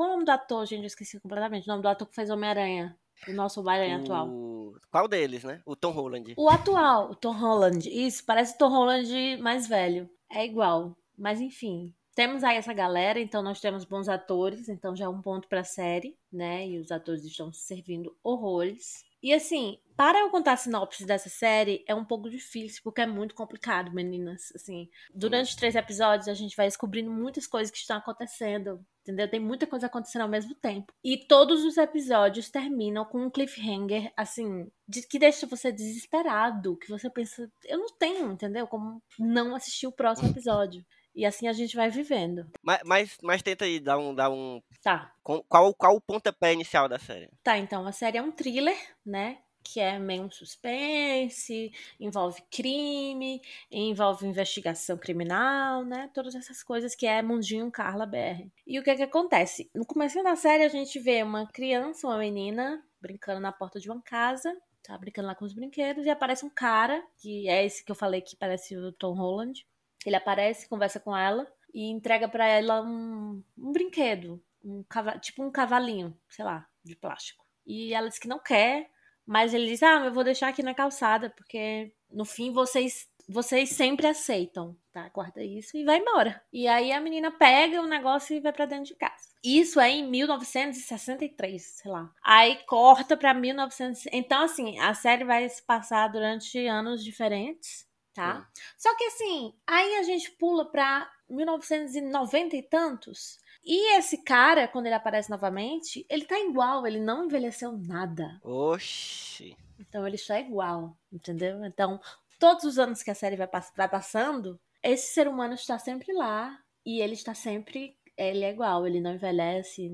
Qual 0.00 0.08
é 0.08 0.12
o 0.12 0.14
nome 0.14 0.24
do 0.24 0.30
ator, 0.30 0.64
gente? 0.64 0.80
Eu 0.80 0.86
esqueci 0.86 1.20
completamente. 1.20 1.66
O 1.66 1.68
nome 1.68 1.82
do 1.82 1.88
ator 1.88 2.08
que 2.08 2.14
fez 2.14 2.30
Homem-Aranha. 2.30 2.96
O 3.28 3.34
nosso 3.34 3.60
Homem-Aranha 3.60 3.98
atual. 3.98 4.30
O... 4.30 4.74
Qual 4.90 5.06
deles, 5.06 5.44
né? 5.44 5.60
O 5.66 5.76
Tom 5.76 5.90
Holland. 5.90 6.32
O 6.38 6.48
atual, 6.48 7.10
o 7.10 7.14
Tom 7.14 7.32
Holland. 7.32 7.86
Isso, 7.86 8.24
parece 8.24 8.54
o 8.54 8.56
Tom 8.56 8.70
Holland 8.70 9.36
mais 9.42 9.66
velho. 9.66 10.08
É 10.32 10.42
igual. 10.42 10.96
Mas 11.18 11.38
enfim. 11.38 11.94
Temos 12.14 12.42
aí 12.42 12.56
essa 12.56 12.72
galera, 12.72 13.20
então 13.20 13.42
nós 13.42 13.60
temos 13.60 13.84
bons 13.84 14.08
atores, 14.08 14.70
então 14.70 14.96
já 14.96 15.04
é 15.04 15.08
um 15.08 15.20
ponto 15.20 15.46
pra 15.48 15.64
série, 15.64 16.16
né? 16.32 16.66
E 16.66 16.78
os 16.78 16.90
atores 16.90 17.22
estão 17.22 17.52
servindo 17.52 18.16
horrores. 18.24 19.04
E 19.22 19.34
assim, 19.34 19.78
para 19.98 20.20
eu 20.20 20.30
contar 20.30 20.52
a 20.52 20.56
sinopse 20.56 21.04
dessa 21.04 21.28
série 21.28 21.84
é 21.86 21.94
um 21.94 22.06
pouco 22.06 22.30
difícil, 22.30 22.80
porque 22.82 23.02
é 23.02 23.06
muito 23.06 23.34
complicado, 23.34 23.92
meninas. 23.92 24.50
Assim, 24.54 24.88
durante 25.14 25.54
três 25.56 25.74
episódios 25.74 26.26
a 26.26 26.32
gente 26.32 26.56
vai 26.56 26.66
descobrindo 26.66 27.10
muitas 27.10 27.46
coisas 27.46 27.70
que 27.70 27.76
estão 27.76 27.98
acontecendo, 27.98 28.82
entendeu? 29.02 29.28
Tem 29.28 29.40
muita 29.40 29.66
coisa 29.66 29.86
acontecendo 29.86 30.22
ao 30.22 30.28
mesmo 30.28 30.54
tempo. 30.54 30.92
E 31.02 31.16
todos 31.16 31.64
os 31.64 31.76
episódios 31.76 32.50
terminam 32.50 33.04
com 33.04 33.26
um 33.26 33.30
cliffhanger, 33.30 34.12
assim, 34.16 34.70
de, 34.88 35.06
que 35.06 35.18
deixa 35.18 35.46
você 35.46 35.72
desesperado, 35.72 36.76
que 36.76 36.88
você 36.88 37.10
pensa, 37.10 37.50
eu 37.64 37.78
não 37.78 37.88
tenho, 37.98 38.32
entendeu? 38.32 38.66
Como 38.66 39.02
não 39.18 39.54
assistir 39.54 39.86
o 39.86 39.92
próximo 39.92 40.28
episódio. 40.30 40.84
E 41.14 41.26
assim 41.26 41.48
a 41.48 41.52
gente 41.52 41.74
vai 41.74 41.90
vivendo. 41.90 42.46
Mas, 42.62 42.80
mas, 42.84 43.18
mas 43.22 43.42
tenta 43.42 43.64
aí 43.64 43.80
dar 43.80 43.98
um. 43.98 44.14
Dar 44.14 44.30
um... 44.30 44.62
Tá. 44.82 45.12
Qual, 45.22 45.74
qual 45.74 45.96
o 45.96 46.00
pontapé 46.00 46.52
inicial 46.52 46.88
da 46.88 46.98
série? 46.98 47.28
Tá, 47.42 47.58
então 47.58 47.86
a 47.86 47.92
série 47.92 48.16
é 48.16 48.22
um 48.22 48.30
thriller, 48.30 48.76
né? 49.04 49.38
Que 49.72 49.78
é 49.78 49.98
meio 49.98 50.24
um 50.24 50.30
suspense, 50.30 51.72
envolve 51.98 52.42
crime, 52.50 53.40
envolve 53.70 54.26
investigação 54.26 54.98
criminal, 54.98 55.84
né? 55.84 56.10
Todas 56.12 56.34
essas 56.34 56.62
coisas 56.62 56.94
que 56.94 57.06
é 57.06 57.22
Mundinho 57.22 57.70
Carla 57.70 58.04
BR. 58.04 58.48
E 58.66 58.78
o 58.78 58.82
que 58.82 58.90
é 58.90 58.96
que 58.96 59.02
acontece? 59.02 59.70
No 59.72 59.86
começo 59.86 60.20
da 60.22 60.34
série 60.34 60.64
a 60.64 60.68
gente 60.68 60.98
vê 60.98 61.22
uma 61.22 61.46
criança, 61.46 62.06
uma 62.06 62.18
menina, 62.18 62.84
brincando 63.00 63.40
na 63.40 63.52
porta 63.52 63.78
de 63.78 63.88
uma 63.88 64.02
casa, 64.02 64.56
tá 64.82 64.98
brincando 64.98 65.28
lá 65.28 65.34
com 65.34 65.44
os 65.44 65.54
brinquedos, 65.54 66.04
e 66.04 66.10
aparece 66.10 66.44
um 66.44 66.50
cara, 66.50 67.02
que 67.18 67.48
é 67.48 67.64
esse 67.64 67.84
que 67.84 67.92
eu 67.92 67.96
falei 67.96 68.20
que 68.20 68.36
parece 68.36 68.76
o 68.76 68.92
Tom 68.92 69.14
Holland. 69.14 69.64
Ele 70.04 70.16
aparece, 70.16 70.68
conversa 70.68 70.98
com 70.98 71.16
ela 71.16 71.46
e 71.72 71.90
entrega 71.90 72.28
para 72.28 72.46
ela 72.46 72.82
um, 72.82 73.42
um 73.56 73.72
brinquedo, 73.72 74.42
um 74.64 74.84
tipo 75.20 75.44
um 75.44 75.50
cavalinho, 75.50 76.16
sei 76.28 76.44
lá, 76.44 76.66
de 76.82 76.96
plástico. 76.96 77.44
E 77.66 77.94
ela 77.94 78.08
diz 78.08 78.18
que 78.18 78.26
não 78.26 78.38
quer, 78.38 78.90
mas 79.30 79.54
ele 79.54 79.68
diz: 79.68 79.80
Ah, 79.80 80.04
eu 80.04 80.12
vou 80.12 80.24
deixar 80.24 80.48
aqui 80.48 80.60
na 80.60 80.74
calçada, 80.74 81.30
porque 81.30 81.92
no 82.10 82.24
fim 82.24 82.52
vocês 82.52 83.08
vocês 83.28 83.70
sempre 83.70 84.08
aceitam, 84.08 84.76
tá? 84.90 85.08
Guarda 85.10 85.40
isso 85.40 85.76
e 85.76 85.84
vai 85.84 85.98
embora. 85.98 86.42
E 86.52 86.66
aí 86.66 86.90
a 86.90 87.00
menina 87.00 87.30
pega 87.30 87.80
o 87.80 87.86
negócio 87.86 88.34
e 88.34 88.40
vai 88.40 88.52
para 88.52 88.66
dentro 88.66 88.86
de 88.86 88.96
casa. 88.96 89.28
Isso 89.44 89.78
é 89.78 89.88
em 89.88 90.10
1963, 90.10 91.62
sei 91.62 91.92
lá. 91.92 92.12
Aí 92.24 92.56
corta 92.66 93.16
para 93.16 93.32
1900. 93.32 94.06
Então 94.10 94.42
assim, 94.42 94.76
a 94.80 94.94
série 94.94 95.22
vai 95.22 95.48
se 95.48 95.62
passar 95.62 96.08
durante 96.08 96.66
anos 96.66 97.04
diferentes, 97.04 97.86
tá? 98.12 98.48
Só 98.76 98.96
que 98.96 99.04
assim, 99.04 99.54
aí 99.64 99.94
a 99.94 100.02
gente 100.02 100.28
pula 100.32 100.68
para 100.68 101.08
1990 101.28 102.56
e 102.56 102.62
tantos. 102.64 103.38
E 103.64 103.96
esse 103.96 104.22
cara, 104.22 104.66
quando 104.66 104.86
ele 104.86 104.94
aparece 104.94 105.30
novamente, 105.30 106.06
ele 106.08 106.24
tá 106.24 106.38
igual, 106.40 106.86
ele 106.86 107.00
não 107.00 107.24
envelheceu 107.24 107.72
nada. 107.72 108.40
Oxi. 108.42 109.56
Então 109.78 110.06
ele 110.06 110.16
está 110.16 110.38
igual, 110.40 110.96
entendeu? 111.12 111.64
Então, 111.64 112.00
todos 112.38 112.64
os 112.64 112.78
anos 112.78 113.02
que 113.02 113.10
a 113.10 113.14
série 113.14 113.36
vai, 113.36 113.46
pass 113.46 113.72
vai 113.76 113.88
passando, 113.88 114.58
esse 114.82 115.12
ser 115.12 115.28
humano 115.28 115.54
está 115.54 115.78
sempre 115.78 116.12
lá 116.12 116.58
e 116.84 117.00
ele 117.00 117.14
está 117.14 117.34
sempre. 117.34 117.96
Ele 118.16 118.44
é 118.44 118.50
igual, 118.50 118.86
ele 118.86 119.00
não 119.00 119.14
envelhece, 119.14 119.88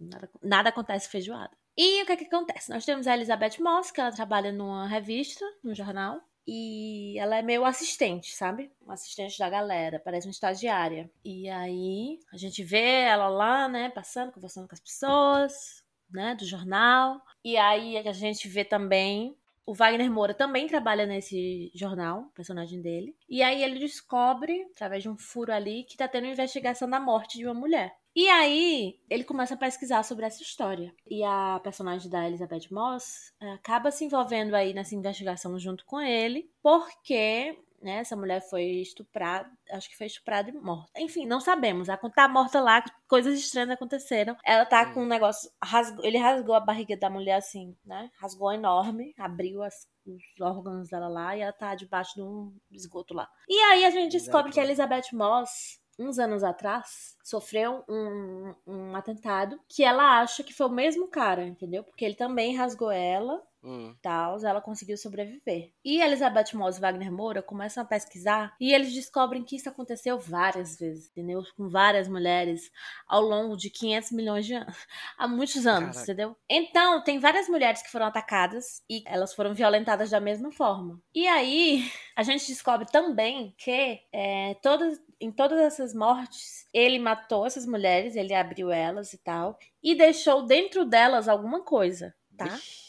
nada, 0.00 0.30
nada 0.42 0.68
acontece 0.70 1.08
feijoada. 1.08 1.50
E 1.76 2.02
o 2.02 2.06
que 2.06 2.12
é 2.12 2.16
que 2.16 2.24
acontece? 2.24 2.70
Nós 2.70 2.84
temos 2.84 3.06
a 3.06 3.14
Elizabeth 3.14 3.60
Moss, 3.60 3.90
que 3.90 4.00
ela 4.00 4.10
trabalha 4.10 4.50
numa 4.50 4.88
revista, 4.88 5.44
num 5.62 5.74
jornal, 5.74 6.20
e 6.50 7.18
ela 7.18 7.36
é 7.36 7.42
meio 7.42 7.62
assistente, 7.62 8.34
sabe? 8.34 8.72
Uma 8.80 8.94
assistente 8.94 9.38
da 9.38 9.50
galera, 9.50 10.00
parece 10.02 10.26
uma 10.26 10.32
estagiária. 10.32 11.10
E 11.22 11.46
aí 11.46 12.18
a 12.32 12.38
gente 12.38 12.64
vê 12.64 13.02
ela 13.02 13.28
lá, 13.28 13.68
né, 13.68 13.90
passando, 13.90 14.32
conversando 14.32 14.66
com 14.66 14.74
as 14.74 14.80
pessoas, 14.80 15.84
né, 16.10 16.34
do 16.34 16.46
jornal. 16.46 17.20
E 17.44 17.58
aí 17.58 17.98
a 17.98 18.12
gente 18.14 18.48
vê 18.48 18.64
também 18.64 19.36
o 19.66 19.74
Wagner 19.74 20.10
Moura 20.10 20.32
também 20.32 20.66
trabalha 20.66 21.04
nesse 21.04 21.70
jornal, 21.74 22.32
personagem 22.34 22.80
dele. 22.80 23.14
E 23.28 23.42
aí 23.42 23.62
ele 23.62 23.78
descobre, 23.78 24.66
através 24.74 25.02
de 25.02 25.10
um 25.10 25.18
furo 25.18 25.52
ali, 25.52 25.84
que 25.84 25.98
tá 25.98 26.08
tendo 26.08 26.24
uma 26.24 26.32
investigação 26.32 26.88
da 26.88 26.98
morte 26.98 27.36
de 27.36 27.44
uma 27.44 27.52
mulher. 27.52 27.94
E 28.18 28.28
aí, 28.28 28.98
ele 29.08 29.22
começa 29.22 29.54
a 29.54 29.56
pesquisar 29.56 30.02
sobre 30.02 30.26
essa 30.26 30.42
história. 30.42 30.92
E 31.06 31.22
a 31.22 31.60
personagem 31.62 32.10
da 32.10 32.26
Elizabeth 32.26 32.66
Moss 32.68 33.32
eh, 33.40 33.52
acaba 33.52 33.92
se 33.92 34.04
envolvendo 34.04 34.56
aí 34.56 34.74
nessa 34.74 34.96
investigação 34.96 35.56
junto 35.56 35.86
com 35.86 36.00
ele, 36.00 36.50
porque 36.60 37.56
né, 37.80 37.98
essa 37.98 38.16
mulher 38.16 38.40
foi 38.40 38.64
estuprada, 38.64 39.48
acho 39.70 39.88
que 39.88 39.96
foi 39.96 40.08
estuprada 40.08 40.50
e 40.50 40.52
morta. 40.52 40.90
Enfim, 41.00 41.26
não 41.26 41.38
sabemos. 41.38 41.88
Ela 41.88 41.96
tá 42.10 42.26
morta 42.26 42.60
lá, 42.60 42.82
coisas 43.06 43.38
estranhas 43.38 43.70
aconteceram. 43.70 44.36
Ela 44.44 44.66
tá 44.66 44.92
com 44.92 45.04
um 45.04 45.06
negócio, 45.06 45.48
rasgou, 45.62 46.04
ele 46.04 46.18
rasgou 46.18 46.56
a 46.56 46.60
barriga 46.60 46.96
da 46.96 47.08
mulher 47.08 47.36
assim, 47.36 47.76
né? 47.86 48.10
Rasgou 48.20 48.52
enorme, 48.52 49.14
abriu 49.16 49.62
as, 49.62 49.86
os 50.04 50.22
órgãos 50.40 50.88
dela 50.88 51.06
lá 51.06 51.36
e 51.36 51.40
ela 51.40 51.52
tá 51.52 51.72
debaixo 51.76 52.16
de 52.16 52.22
um 52.22 52.52
esgoto 52.72 53.14
lá. 53.14 53.28
E 53.48 53.56
aí 53.60 53.84
a 53.84 53.90
gente 53.90 54.10
descobre 54.10 54.50
que 54.50 54.58
a 54.58 54.64
Elizabeth 54.64 55.12
Moss 55.12 55.78
uns 55.98 56.18
anos 56.18 56.44
atrás, 56.44 57.16
sofreu 57.24 57.84
um, 57.88 58.54
um 58.66 58.96
atentado 58.96 59.58
que 59.68 59.82
ela 59.82 60.20
acha 60.20 60.44
que 60.44 60.54
foi 60.54 60.66
o 60.66 60.70
mesmo 60.70 61.08
cara, 61.08 61.44
entendeu? 61.44 61.82
Porque 61.82 62.04
ele 62.04 62.14
também 62.14 62.56
rasgou 62.56 62.90
ela 62.90 63.42
Hum. 63.68 63.94
Ela 64.42 64.62
conseguiu 64.62 64.96
sobreviver. 64.96 65.72
E 65.84 66.00
Elizabeth 66.00 66.54
Moss 66.54 66.78
e 66.78 66.80
Wagner 66.80 67.12
Moura 67.12 67.42
começam 67.42 67.82
a 67.82 67.86
pesquisar 67.86 68.54
e 68.58 68.72
eles 68.72 68.92
descobrem 68.92 69.44
que 69.44 69.56
isso 69.56 69.68
aconteceu 69.68 70.18
várias 70.18 70.78
vezes, 70.78 71.10
entendeu? 71.10 71.42
Com 71.54 71.68
várias 71.68 72.08
mulheres 72.08 72.70
ao 73.06 73.20
longo 73.20 73.56
de 73.56 73.68
500 73.68 74.12
milhões 74.12 74.46
de 74.46 74.54
anos. 74.54 74.74
Há 75.18 75.28
muitos 75.28 75.66
anos, 75.66 75.96
Caraca. 75.96 76.02
entendeu? 76.02 76.36
Então, 76.48 77.02
tem 77.04 77.18
várias 77.18 77.48
mulheres 77.48 77.82
que 77.82 77.90
foram 77.90 78.06
atacadas 78.06 78.82
e 78.88 79.02
elas 79.04 79.34
foram 79.34 79.52
violentadas 79.52 80.10
da 80.10 80.20
mesma 80.20 80.50
forma. 80.50 80.98
E 81.14 81.26
aí, 81.28 81.90
a 82.16 82.22
gente 82.22 82.46
descobre 82.46 82.86
também 82.90 83.54
que 83.58 84.00
é, 84.12 84.54
todas, 84.62 84.98
em 85.20 85.30
todas 85.30 85.58
essas 85.58 85.92
mortes, 85.92 86.66
ele 86.72 86.98
matou 86.98 87.44
essas 87.44 87.66
mulheres, 87.66 88.16
ele 88.16 88.32
abriu 88.32 88.70
elas 88.70 89.12
e 89.12 89.18
tal, 89.18 89.58
e 89.82 89.94
deixou 89.94 90.46
dentro 90.46 90.86
delas 90.86 91.28
alguma 91.28 91.62
coisa, 91.62 92.14
tá? 92.36 92.46
Ixi. 92.46 92.87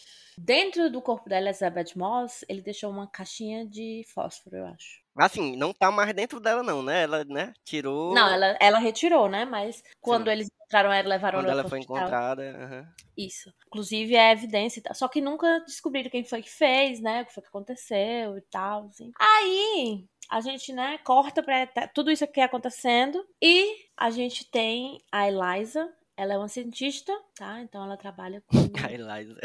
Dentro 0.50 0.89
do 0.89 1.00
corpo 1.00 1.29
da 1.29 1.38
Elizabeth 1.38 1.96
Moss, 1.96 2.44
ele 2.50 2.60
deixou 2.60 2.89
uma 2.89 3.06
caixinha 3.06 3.68
de 3.68 4.03
fósforo, 4.08 4.58
eu 4.58 4.65
acho. 4.65 5.00
Assim, 5.15 5.56
não 5.56 5.72
tá 5.72 5.91
mais 5.91 6.12
dentro 6.12 6.39
dela, 6.39 6.63
não, 6.63 6.82
né? 6.82 7.03
Ela, 7.03 7.24
né, 7.24 7.53
tirou. 7.63 8.15
Não, 8.15 8.27
ela, 8.27 8.58
ela 8.60 8.79
retirou, 8.79 9.29
né? 9.29 9.46
Mas 9.46 9.84
quando 10.01 10.25
Sim. 10.25 10.32
eles 10.32 10.48
encontraram 10.48 10.91
ela, 10.91 11.08
levaram 11.08 11.38
Quando 11.38 11.51
ela 11.51 11.70
foi 11.70 11.82
encontrada. 11.82 12.41
Uhum. 12.41 12.88
Isso. 13.15 13.53
Inclusive 13.68 14.15
é 14.15 14.32
evidência 14.32 14.79
e 14.79 14.82
tal. 14.82 14.96
Só 14.96 15.08
que 15.08 15.22
nunca 15.22 15.60
descobriram 15.68 16.10
quem 16.10 16.24
foi 16.24 16.41
que 16.41 16.50
fez, 16.50 17.00
né? 17.00 17.22
O 17.22 17.25
que 17.27 17.34
foi 17.36 17.44
que 17.44 17.50
aconteceu 17.50 18.36
e 18.36 18.41
tal. 18.50 18.88
Assim. 18.88 19.12
Aí 19.20 20.03
a 20.32 20.41
gente, 20.41 20.74
né, 20.74 20.98
corta 21.03 21.44
pra 21.44 21.68
tudo 21.94 22.10
isso 22.10 22.24
aqui 22.24 22.41
acontecendo. 22.41 23.24
E 23.39 23.86
a 23.96 24.10
gente 24.10 24.50
tem 24.50 25.00
a 25.12 25.27
Eliza. 25.27 25.88
Ela 26.18 26.34
é 26.34 26.38
uma 26.39 26.48
cientista, 26.48 27.15
tá? 27.36 27.62
Então 27.62 27.84
ela 27.84 27.96
trabalha 27.96 28.41
com. 28.48 28.58
a 28.84 28.91
Eliza. 28.91 29.39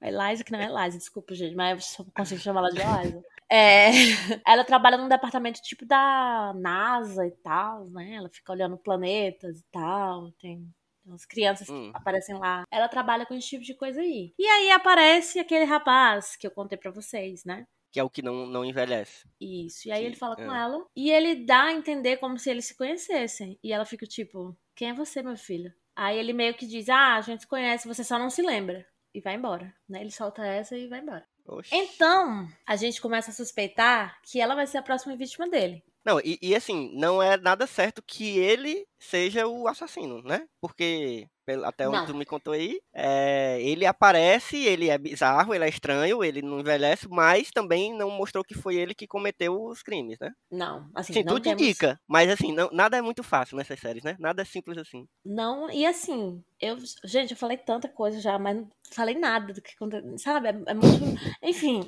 A 0.00 0.08
Eliza, 0.08 0.44
que 0.44 0.52
não 0.52 0.58
é 0.58 0.64
Eliza, 0.64 0.98
desculpa, 0.98 1.34
gente, 1.34 1.54
mas 1.54 1.72
eu 1.72 1.80
só 1.80 2.10
consigo 2.14 2.40
chamar 2.40 2.60
ela 2.60 2.70
de 2.70 2.80
Eliza. 3.06 3.24
É, 3.50 3.90
ela 4.46 4.64
trabalha 4.64 4.98
num 4.98 5.08
departamento 5.08 5.62
tipo 5.62 5.86
da 5.86 6.52
NASA 6.56 7.26
e 7.26 7.30
tal, 7.30 7.88
né? 7.90 8.14
Ela 8.14 8.28
fica 8.28 8.52
olhando 8.52 8.76
planetas 8.76 9.60
e 9.60 9.64
tal. 9.70 10.32
Tem 10.32 10.68
umas 11.04 11.24
crianças 11.24 11.68
hum. 11.68 11.90
que 11.90 11.96
aparecem 11.96 12.36
lá. 12.36 12.64
Ela 12.70 12.88
trabalha 12.88 13.24
com 13.24 13.34
esse 13.34 13.48
tipo 13.48 13.64
de 13.64 13.74
coisa 13.74 14.00
aí. 14.00 14.34
E 14.38 14.46
aí 14.46 14.70
aparece 14.70 15.38
aquele 15.38 15.64
rapaz 15.64 16.36
que 16.36 16.46
eu 16.46 16.50
contei 16.50 16.76
para 16.76 16.90
vocês, 16.90 17.44
né? 17.44 17.66
Que 17.92 18.00
é 18.00 18.04
o 18.04 18.10
que 18.10 18.20
não, 18.20 18.46
não 18.46 18.64
envelhece. 18.64 19.26
Isso. 19.40 19.88
E 19.88 19.92
aí 19.92 20.00
Sim. 20.00 20.06
ele 20.06 20.16
fala 20.16 20.34
é. 20.38 20.44
com 20.44 20.54
ela. 20.54 20.84
E 20.94 21.10
ele 21.10 21.46
dá 21.46 21.64
a 21.64 21.72
entender 21.72 22.18
como 22.18 22.38
se 22.38 22.50
eles 22.50 22.66
se 22.66 22.76
conhecessem. 22.76 23.58
E 23.62 23.72
ela 23.72 23.84
fica 23.84 24.04
tipo: 24.04 24.56
Quem 24.74 24.90
é 24.90 24.94
você, 24.94 25.22
meu 25.22 25.36
filho? 25.36 25.72
Aí 25.94 26.18
ele 26.18 26.32
meio 26.32 26.54
que 26.54 26.66
diz: 26.66 26.88
Ah, 26.88 27.14
a 27.14 27.20
gente 27.20 27.42
se 27.42 27.46
conhece, 27.46 27.88
você 27.88 28.02
só 28.02 28.18
não 28.18 28.28
se 28.28 28.42
lembra 28.42 28.84
e 29.16 29.20
vai 29.20 29.34
embora, 29.34 29.74
né? 29.88 30.02
Ele 30.02 30.10
solta 30.10 30.46
essa 30.46 30.76
e 30.76 30.86
vai 30.88 31.00
embora. 31.00 31.26
Oxi. 31.46 31.74
Então, 31.74 32.46
a 32.66 32.76
gente 32.76 33.00
começa 33.00 33.30
a 33.30 33.34
suspeitar 33.34 34.20
que 34.22 34.38
ela 34.38 34.54
vai 34.54 34.66
ser 34.66 34.76
a 34.76 34.82
próxima 34.82 35.16
vítima 35.16 35.48
dele. 35.48 35.82
Não, 36.04 36.20
e, 36.20 36.38
e, 36.42 36.54
assim, 36.54 36.92
não 36.94 37.22
é 37.22 37.38
nada 37.38 37.66
certo 37.66 38.02
que 38.02 38.38
ele 38.38 38.86
seja 38.98 39.46
o 39.46 39.66
assassino, 39.66 40.22
né? 40.22 40.46
Porque 40.60 41.26
até 41.64 41.88
onde 41.88 41.98
não. 41.98 42.06
tu 42.06 42.14
me 42.14 42.24
contou 42.24 42.52
aí, 42.52 42.80
é, 42.94 43.60
ele 43.60 43.86
aparece, 43.86 44.56
ele 44.56 44.88
é 44.88 44.98
bizarro, 44.98 45.54
ele 45.54 45.64
é 45.64 45.68
estranho, 45.68 46.22
ele 46.24 46.42
não 46.42 46.60
envelhece, 46.60 47.08
mas 47.08 47.50
também 47.50 47.94
não 47.94 48.10
mostrou 48.10 48.44
que 48.44 48.54
foi 48.54 48.76
ele 48.76 48.94
que 48.94 49.06
cometeu 49.06 49.62
os 49.64 49.82
crimes, 49.82 50.18
né? 50.18 50.32
Não, 50.50 50.88
assim, 50.94 51.12
Sim, 51.12 51.24
não 51.24 51.34
tudo 51.34 51.44
temos... 51.44 51.62
indica, 51.62 52.00
mas 52.06 52.30
assim, 52.30 52.52
não, 52.52 52.68
nada 52.72 52.96
é 52.96 53.02
muito 53.02 53.22
fácil 53.22 53.56
nessas 53.56 53.78
séries, 53.78 54.02
né? 54.02 54.16
Nada 54.18 54.42
é 54.42 54.44
simples 54.44 54.78
assim. 54.78 55.06
Não, 55.24 55.70
e 55.70 55.86
assim, 55.86 56.42
eu, 56.60 56.76
gente, 57.04 57.32
eu 57.32 57.36
falei 57.36 57.56
tanta 57.56 57.88
coisa 57.88 58.20
já, 58.20 58.38
mas 58.38 58.56
não 58.56 58.68
falei 58.90 59.14
nada 59.14 59.52
do 59.52 59.60
que 59.60 59.72
aconteceu, 59.74 60.18
sabe? 60.18 60.48
É, 60.48 60.62
é 60.66 60.74
muito, 60.74 60.84
enfim, 61.42 61.80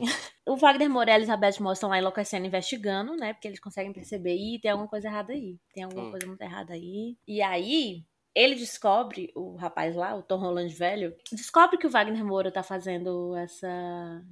o 0.46 0.56
Wagner 0.56 0.90
Moura 0.90 1.10
e 1.10 1.12
a 1.14 1.16
Elizabeth 1.16 1.60
Moss 1.60 1.78
estão 1.78 1.90
lá 1.90 1.98
enlouquecendo, 1.98 2.46
investigando, 2.46 3.16
né? 3.16 3.32
Porque 3.32 3.48
eles 3.48 3.60
conseguem 3.60 3.92
perceber, 3.92 4.34
e 4.34 4.60
tem 4.60 4.70
alguma 4.70 4.88
coisa 4.88 5.08
errada 5.08 5.32
aí, 5.32 5.58
tem 5.74 5.84
alguma 5.84 6.06
hum. 6.06 6.10
coisa 6.10 6.26
muito 6.26 6.42
errada 6.42 6.74
aí. 6.74 7.16
E 7.26 7.42
aí, 7.42 8.04
ele 8.38 8.54
descobre, 8.54 9.32
o 9.34 9.56
rapaz 9.56 9.96
lá, 9.96 10.14
o 10.14 10.22
Tom 10.22 10.38
Holland 10.38 10.72
velho, 10.72 11.14
descobre 11.32 11.76
que 11.76 11.86
o 11.86 11.90
Wagner 11.90 12.24
Moura 12.24 12.52
tá 12.52 12.62
fazendo 12.62 13.34
essa 13.34 13.66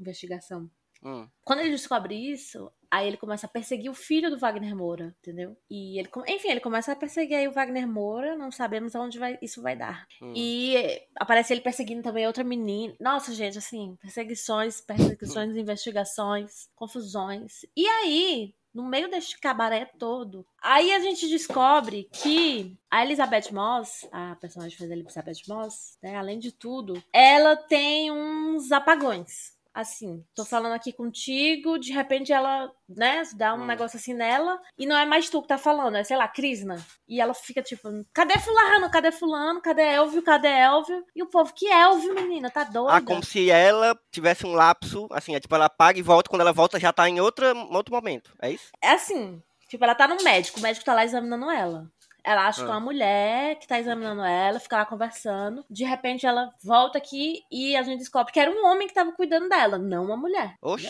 investigação. 0.01 0.71
Hum. 1.05 1.29
Quando 1.45 1.61
ele 1.61 1.71
descobre 1.71 2.15
isso, 2.15 2.71
aí 2.91 3.09
ele 3.09 3.17
começa 3.17 3.47
a 3.47 3.51
perseguir 3.51 3.91
o 3.91 3.95
filho 3.95 4.31
do 4.31 4.39
Wagner 4.39 4.75
Moura, 4.77 5.15
entendeu? 5.21 5.57
E 5.69 5.99
ele, 5.99 6.09
enfim, 6.29 6.51
ele 6.51 6.61
começa 6.61 6.93
a 6.93 6.97
perseguir 6.97 7.37
aí 7.37 7.49
o 7.49 7.53
Wagner 7.53 7.87
Moura, 7.87 8.37
não 8.37 8.51
sabemos 8.51 8.95
aonde 8.95 9.19
vai, 9.19 9.37
isso 9.43 9.61
vai 9.61 9.77
dar. 9.77 10.07
Hum. 10.23 10.33
E 10.35 11.03
aparece 11.17 11.53
ele 11.53 11.61
perseguindo 11.61 12.03
também 12.03 12.27
outra 12.27 12.45
menina. 12.45 12.95
Nossa, 13.01 13.35
gente, 13.35 13.59
assim, 13.59 13.97
perseguições, 14.01 14.81
perseguições, 14.81 15.57
investigações, 15.59 16.69
confusões. 16.75 17.67
E 17.77 17.87
aí, 17.87 18.55
no 18.77 18.85
meio 18.85 19.11
deste 19.11 19.41
cabaré 19.41 19.87
todo, 19.99 20.47
aí 20.63 20.93
a 20.93 21.01
gente 21.01 21.27
descobre 21.29 22.11
que 22.13 22.77
a 22.91 23.03
Elizabeth 23.03 23.51
Moss, 23.51 24.07
a 24.13 24.37
personagem 24.37 24.77
que 24.77 24.79
faz 24.79 24.91
a 24.91 24.95
Elizabeth 24.95 25.49
Moss, 25.49 25.99
né, 26.03 26.15
além 26.15 26.39
de 26.39 26.53
tudo, 26.53 27.03
ela 27.11 27.57
tem 27.57 28.13
uns 28.13 28.71
apagões. 28.71 29.56
Assim, 29.77 30.25
tô 30.35 30.43
falando 30.43 30.73
aqui 30.73 30.91
contigo, 30.91 31.79
de 31.79 31.93
repente 31.93 32.33
ela, 32.33 32.73
né, 32.89 33.23
dá 33.35 33.53
um 33.53 33.59
Hum. 33.61 33.67
negócio 33.67 33.99
assim 33.99 34.15
nela, 34.15 34.59
e 34.79 34.87
não 34.87 34.97
é 34.97 35.05
mais 35.05 35.29
tu 35.29 35.43
que 35.43 35.49
tá 35.49 35.59
falando, 35.59 35.99
é, 35.99 36.03
sei 36.03 36.17
lá, 36.17 36.27
Krishna. 36.27 36.83
E 37.07 37.21
ela 37.21 37.35
fica 37.35 37.63
tipo, 37.63 37.87
cadê 38.11 38.39
fulano? 38.39 38.91
Cadê 38.91 39.13
fulano? 39.13 39.61
Cadê 39.61 39.83
Elvio? 39.83 40.23
Cadê 40.23 40.49
Elvio? 40.49 41.05
E 41.15 41.23
o 41.23 41.27
povo, 41.27 41.53
que 41.53 41.67
Elvio, 41.71 42.15
menina? 42.15 42.49
Tá 42.51 42.65
doida? 42.65 42.97
Ah, 42.97 43.03
como 43.03 43.23
se 43.23 43.51
ela 43.51 43.95
tivesse 44.11 44.47
um 44.47 44.53
lapso, 44.55 45.09
assim, 45.11 45.35
é 45.35 45.41
tipo, 45.41 45.55
ela 45.55 45.67
apaga 45.67 45.99
e 45.99 46.03
volta, 46.03 46.31
quando 46.31 46.41
ela 46.41 46.55
volta 46.55 46.81
já 46.81 46.91
tá 46.91 47.07
em 47.07 47.21
outra, 47.21 47.53
outro 47.55 47.95
momento, 47.95 48.33
é 48.41 48.51
isso? 48.53 48.71
É 48.83 48.93
assim, 48.93 49.43
tipo, 49.69 49.85
ela 49.85 49.95
tá 49.95 50.09
no 50.09 50.17
médico, 50.25 50.59
o 50.59 50.63
médico 50.63 50.87
tá 50.87 50.95
lá 50.95 51.05
examinando 51.05 51.51
ela. 51.51 51.87
Ela 52.27 52.47
acha 52.49 52.63
que 52.65 52.69
é 52.69 52.73
Ah. 52.73 52.77
uma 52.77 52.81
mulher 52.81 53.57
que 53.59 53.69
tá 53.69 53.79
examinando 53.79 54.23
ela, 54.25 54.59
fica 54.59 54.77
lá 54.79 54.85
conversando. 54.85 55.65
De 55.71 55.85
repente 55.85 56.27
ela 56.27 56.53
volta 56.63 56.99
aqui 56.99 57.43
e 57.51 57.77
a 57.77 57.83
gente 57.85 58.01
descobre 58.01 58.33
que 58.33 58.41
era 58.41 58.51
um 58.51 58.67
homem 58.67 58.89
que 58.89 58.95
tava 58.95 59.13
cuidando 59.13 59.49
dela, 59.49 59.79
não 59.79 60.05
uma 60.07 60.17
mulher. 60.17 60.57
Oxi. 60.61 60.89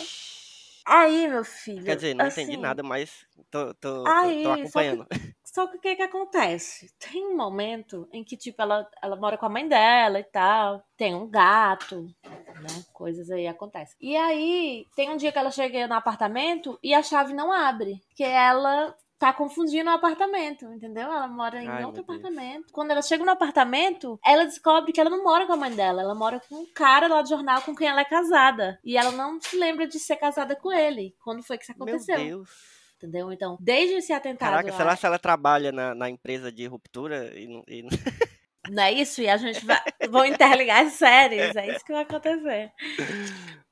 Aí, 0.88 1.26
meu 1.28 1.44
filho. 1.44 1.84
Quer 1.84 1.96
dizer, 1.96 2.14
não 2.14 2.26
assim, 2.26 2.42
entendi 2.42 2.56
nada, 2.58 2.80
mas 2.82 3.26
tô, 3.50 3.74
tô, 3.74 4.04
Aí, 4.06 4.44
tô 4.44 4.48
só 4.50 4.54
que- 4.54 4.60
acompanhando. 4.62 5.06
Só 5.56 5.66
que 5.66 5.78
o 5.78 5.80
que 5.80 5.96
que 5.96 6.02
acontece? 6.02 6.92
Tem 6.98 7.24
um 7.26 7.34
momento 7.34 8.06
em 8.12 8.22
que, 8.22 8.36
tipo, 8.36 8.60
ela, 8.60 8.86
ela 9.02 9.16
mora 9.16 9.38
com 9.38 9.46
a 9.46 9.48
mãe 9.48 9.66
dela 9.66 10.20
e 10.20 10.24
tal. 10.24 10.84
Tem 10.98 11.14
um 11.14 11.26
gato, 11.26 12.02
né? 12.60 12.84
Coisas 12.92 13.30
aí 13.30 13.46
acontecem. 13.46 13.96
E 13.98 14.14
aí, 14.18 14.84
tem 14.94 15.08
um 15.08 15.16
dia 15.16 15.32
que 15.32 15.38
ela 15.38 15.50
chega 15.50 15.88
no 15.88 15.94
apartamento 15.94 16.78
e 16.82 16.92
a 16.92 17.02
chave 17.02 17.32
não 17.32 17.50
abre. 17.50 18.02
Que 18.14 18.22
ela 18.22 18.94
tá 19.18 19.32
confundindo 19.32 19.88
o 19.88 19.94
apartamento, 19.94 20.66
entendeu? 20.72 21.04
Ela 21.04 21.26
mora 21.26 21.62
em 21.62 21.68
Ai, 21.68 21.84
outro 21.84 22.04
meu 22.06 22.18
Deus. 22.18 22.18
apartamento. 22.26 22.72
Quando 22.72 22.90
ela 22.90 23.00
chega 23.02 23.24
no 23.24 23.30
apartamento, 23.30 24.18
ela 24.24 24.44
descobre 24.44 24.92
que 24.92 25.00
ela 25.00 25.08
não 25.10 25.24
mora 25.24 25.46
com 25.46 25.54
a 25.54 25.56
mãe 25.56 25.74
dela. 25.74 26.02
Ela 26.02 26.14
mora 26.14 26.40
com 26.48 26.56
um 26.56 26.66
cara 26.74 27.08
lá 27.08 27.22
do 27.22 27.28
jornal 27.28 27.62
com 27.62 27.74
quem 27.74 27.88
ela 27.88 28.00
é 28.02 28.04
casada. 28.04 28.78
E 28.84 28.96
ela 28.96 29.10
não 29.12 29.40
se 29.40 29.56
lembra 29.56 29.86
de 29.86 29.98
ser 29.98 30.16
casada 30.16 30.54
com 30.54 30.70
ele. 30.72 31.14
Quando 31.24 31.42
foi 31.42 31.56
que 31.56 31.64
isso 31.64 31.72
Meu 31.78 31.86
aconteceu? 31.88 32.16
Deus. 32.18 32.50
Entendeu? 32.98 33.30
Então, 33.32 33.56
desde 33.60 33.96
esse 33.96 34.12
atentado. 34.12 34.50
Caraca, 34.50 34.70
lá- 34.70 34.76
será 34.76 34.96
se 34.96 35.06
ela 35.06 35.18
trabalha 35.18 35.70
na, 35.72 35.94
na 35.94 36.08
empresa 36.10 36.50
de 36.52 36.66
ruptura 36.66 37.32
e, 37.38 37.46
não- 37.46 37.64
e 37.68 37.82
Não 38.70 38.82
é 38.82 38.92
isso? 38.92 39.20
E 39.22 39.28
a 39.28 39.36
gente 39.38 39.64
vai 39.64 39.80
vão 40.10 40.24
interligar 40.26 40.84
as 40.84 40.92
séries. 40.94 41.54
É 41.56 41.74
isso 41.74 41.84
que 41.84 41.92
vai 41.92 42.02
acontecer. 42.02 42.70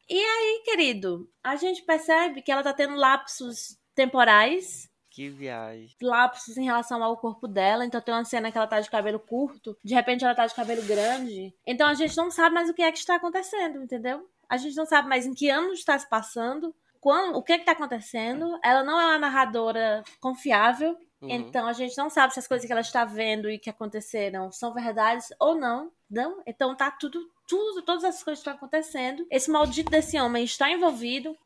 E 0.09 0.19
aí, 0.19 0.63
querido, 0.65 1.29
a 1.43 1.57
gente 1.57 1.83
percebe 1.83 2.43
que 2.43 2.53
ela 2.53 2.63
tá 2.63 2.73
tendo 2.73 2.95
lapsos 2.97 3.79
temporais. 3.95 4.89
Que 5.15 5.29
viagem. 5.29 5.95
Lapsos 6.03 6.57
em 6.57 6.65
relação 6.65 7.01
ao 7.01 7.17
corpo 7.17 7.47
dela. 7.47 7.87
Então 7.87 8.01
tem 8.01 8.13
uma 8.13 8.25
cena 8.25 8.51
que 8.51 8.59
ela 8.59 8.67
tá 8.67 8.81
de 8.81 8.91
cabelo 8.91 9.21
curto. 9.21 9.79
De 9.83 9.95
repente 9.95 10.25
ela 10.25 10.35
tá 10.35 10.45
de 10.45 10.53
cabelo 10.53 10.83
grande. 10.83 11.55
Então 11.65 11.87
a 11.87 11.95
gente 11.95 12.17
não 12.17 12.33
sabe 12.33 12.53
mais 12.53 12.69
o 12.69 12.75
que 12.75 12.83
é 12.83 12.91
que 12.91 12.99
está 12.99 13.15
acontecendo, 13.15 13.81
entendeu? 13.81 14.29
A 14.49 14.57
gente 14.57 14.75
não 14.75 14.85
sabe 14.85 15.09
mais 15.09 15.25
em 15.25 15.33
que 15.33 15.49
ano 15.49 15.73
está 15.73 15.97
se 15.97 16.09
passando. 16.11 16.75
Quando, 17.01 17.37
o 17.37 17.43
que 17.45 17.53
é 17.53 17.59
que 17.59 17.65
tá 17.65 17.71
acontecendo. 17.71 18.59
Ela 18.61 18.83
não 18.83 19.01
é 19.01 19.05
uma 19.05 19.19
narradora 19.21 20.03
confiável. 20.21 20.99
Uhum. 21.23 21.31
Então 21.31 21.69
a 21.69 21.73
gente 21.73 21.97
não 21.97 22.11
sabe 22.11 22.35
se 22.35 22.41
as 22.41 22.49
coisas 22.49 22.67
que 22.67 22.73
ela 22.73 22.81
está 22.81 23.05
vendo 23.05 23.49
e 23.49 23.57
que 23.57 23.71
aconteceram 23.71 24.51
são 24.51 24.75
verdades 24.75 25.29
ou 25.39 25.55
não. 25.55 25.93
Não? 26.11 26.43
Então 26.45 26.75
tá 26.75 26.91
tudo, 26.91 27.21
tudo, 27.47 27.83
todas 27.83 28.03
essas 28.03 28.25
coisas 28.25 28.41
estão 28.41 28.55
acontecendo. 28.55 29.25
Esse 29.31 29.49
maldito 29.49 29.93
desse 29.93 30.19
homem 30.19 30.43
está 30.43 30.69
envolvido. 30.69 31.37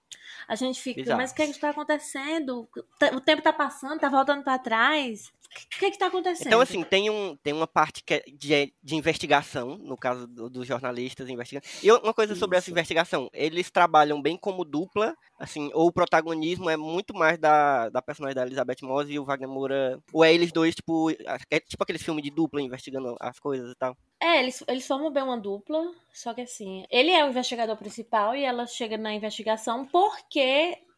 A 0.48 0.54
gente 0.56 0.80
fica, 0.80 1.02
Bizarro. 1.02 1.20
mas 1.20 1.30
o 1.30 1.34
que, 1.34 1.42
é 1.42 1.44
que 1.46 1.52
está 1.52 1.68
acontecendo? 1.70 2.66
Tá- 2.98 3.10
O 3.14 3.20
tempo 3.20 3.42
tá 3.42 3.52
passando, 3.52 4.00
tá 4.00 4.08
voltando 4.08 4.42
pra 4.42 4.58
trás. 4.58 5.30
O 5.74 5.78
que 5.78 5.86
é 5.86 5.90
que 5.90 5.98
tá 5.98 6.06
acontecendo? 6.08 6.46
Então, 6.46 6.60
assim, 6.60 6.82
tem, 6.84 7.08
um, 7.08 7.34
tem 7.42 7.52
uma 7.54 7.66
parte 7.66 8.02
que 8.04 8.14
é 8.14 8.22
de, 8.26 8.72
de 8.82 8.94
investigação, 8.96 9.78
no 9.78 9.96
caso 9.96 10.26
do- 10.26 10.48
dos 10.50 10.66
jornalistas 10.66 11.28
investigando. 11.28 11.66
E 11.82 11.90
uma 11.90 12.12
coisa 12.12 12.34
sobre 12.34 12.56
essa 12.58 12.66
Isso. 12.66 12.72
investigação, 12.72 13.30
eles 13.32 13.70
trabalham 13.70 14.20
bem 14.20 14.36
como 14.36 14.64
dupla, 14.64 15.14
assim, 15.38 15.70
ou 15.72 15.88
o 15.88 15.92
protagonismo 15.92 16.68
é 16.68 16.76
muito 16.76 17.14
mais 17.14 17.38
da, 17.38 17.88
da 17.88 18.02
personagem 18.02 18.34
da 18.36 18.42
Elizabeth 18.46 18.76
Moss 18.82 19.08
e 19.08 19.18
o 19.18 19.24
Wagner 19.24 19.48
Moura, 19.48 19.98
ou 20.12 20.22
é 20.24 20.32
eles 20.34 20.52
dois, 20.52 20.74
tipo, 20.74 21.10
é 21.50 21.60
tipo 21.60 21.82
aquele 21.82 21.98
filme 21.98 22.20
de 22.22 22.30
dupla 22.30 22.60
investigando 22.60 23.16
as 23.20 23.38
coisas 23.38 23.70
e 23.70 23.74
tal. 23.74 23.96
É, 24.20 24.40
eles, 24.42 24.62
eles 24.66 24.86
formam 24.86 25.10
bem 25.12 25.22
uma 25.22 25.38
dupla, 25.38 25.92
só 26.12 26.34
que 26.34 26.40
assim, 26.42 26.84
ele 26.90 27.10
é 27.10 27.24
o 27.24 27.28
investigador 27.28 27.76
principal 27.76 28.34
e 28.34 28.42
ela 28.44 28.66
chega 28.66 28.98
na 28.98 29.14
investigação 29.14 29.86
porque 29.86 30.37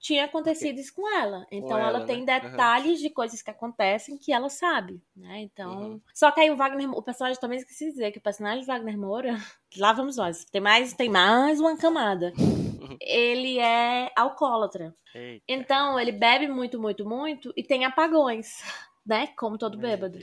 tinha 0.00 0.24
acontecido 0.24 0.79
isso 0.81 0.94
com 0.94 1.07
ela. 1.14 1.46
Então 1.50 1.79
ela, 1.79 1.98
ela, 1.98 2.07
tem 2.07 2.24
né? 2.24 2.40
Detalhes 2.40 3.00
de 3.00 3.11
coisas 3.11 3.42
que 3.42 3.50
acontecem 3.50 4.16
que 4.16 4.33
ela 4.33 4.48
sabe, 4.48 5.00
né? 5.14 5.42
Então. 5.42 5.79
Uhum. 5.79 6.00
Só 6.14 6.31
que 6.31 6.40
aí 6.40 6.50
o 6.50 6.57
Wagner, 6.57 6.90
o 6.90 7.03
personagem 7.03 7.38
também 7.38 7.59
esqueci 7.59 7.87
de 7.87 7.92
dizer 7.92 8.11
que 8.11 8.18
o 8.18 8.22
personagem 8.22 8.61
de 8.61 8.66
Wagner 8.66 8.98
Moura, 8.98 9.37
lá 9.76 9.92
vamos 9.92 10.16
nós, 10.16 10.44
tem 10.46 10.61
mais, 10.61 10.94
tem 10.94 11.11
mais 11.11 11.61
uma 11.61 11.76
camada. 11.76 12.33
Ele 13.00 13.59
é 13.59 14.11
alcoólatra. 14.16 14.94
Eita, 15.14 15.44
Então 15.46 15.98
ele 15.98 16.12
bebe 16.12 16.48
muito, 16.48 16.81
muito, 16.81 17.09
muito 17.09 17.53
e 17.57 17.62
tem 17.62 17.85
apagões, 17.85 18.62
né? 19.07 19.29
Como 19.38 19.57
todo 19.57 19.79
bêbado. 19.79 20.18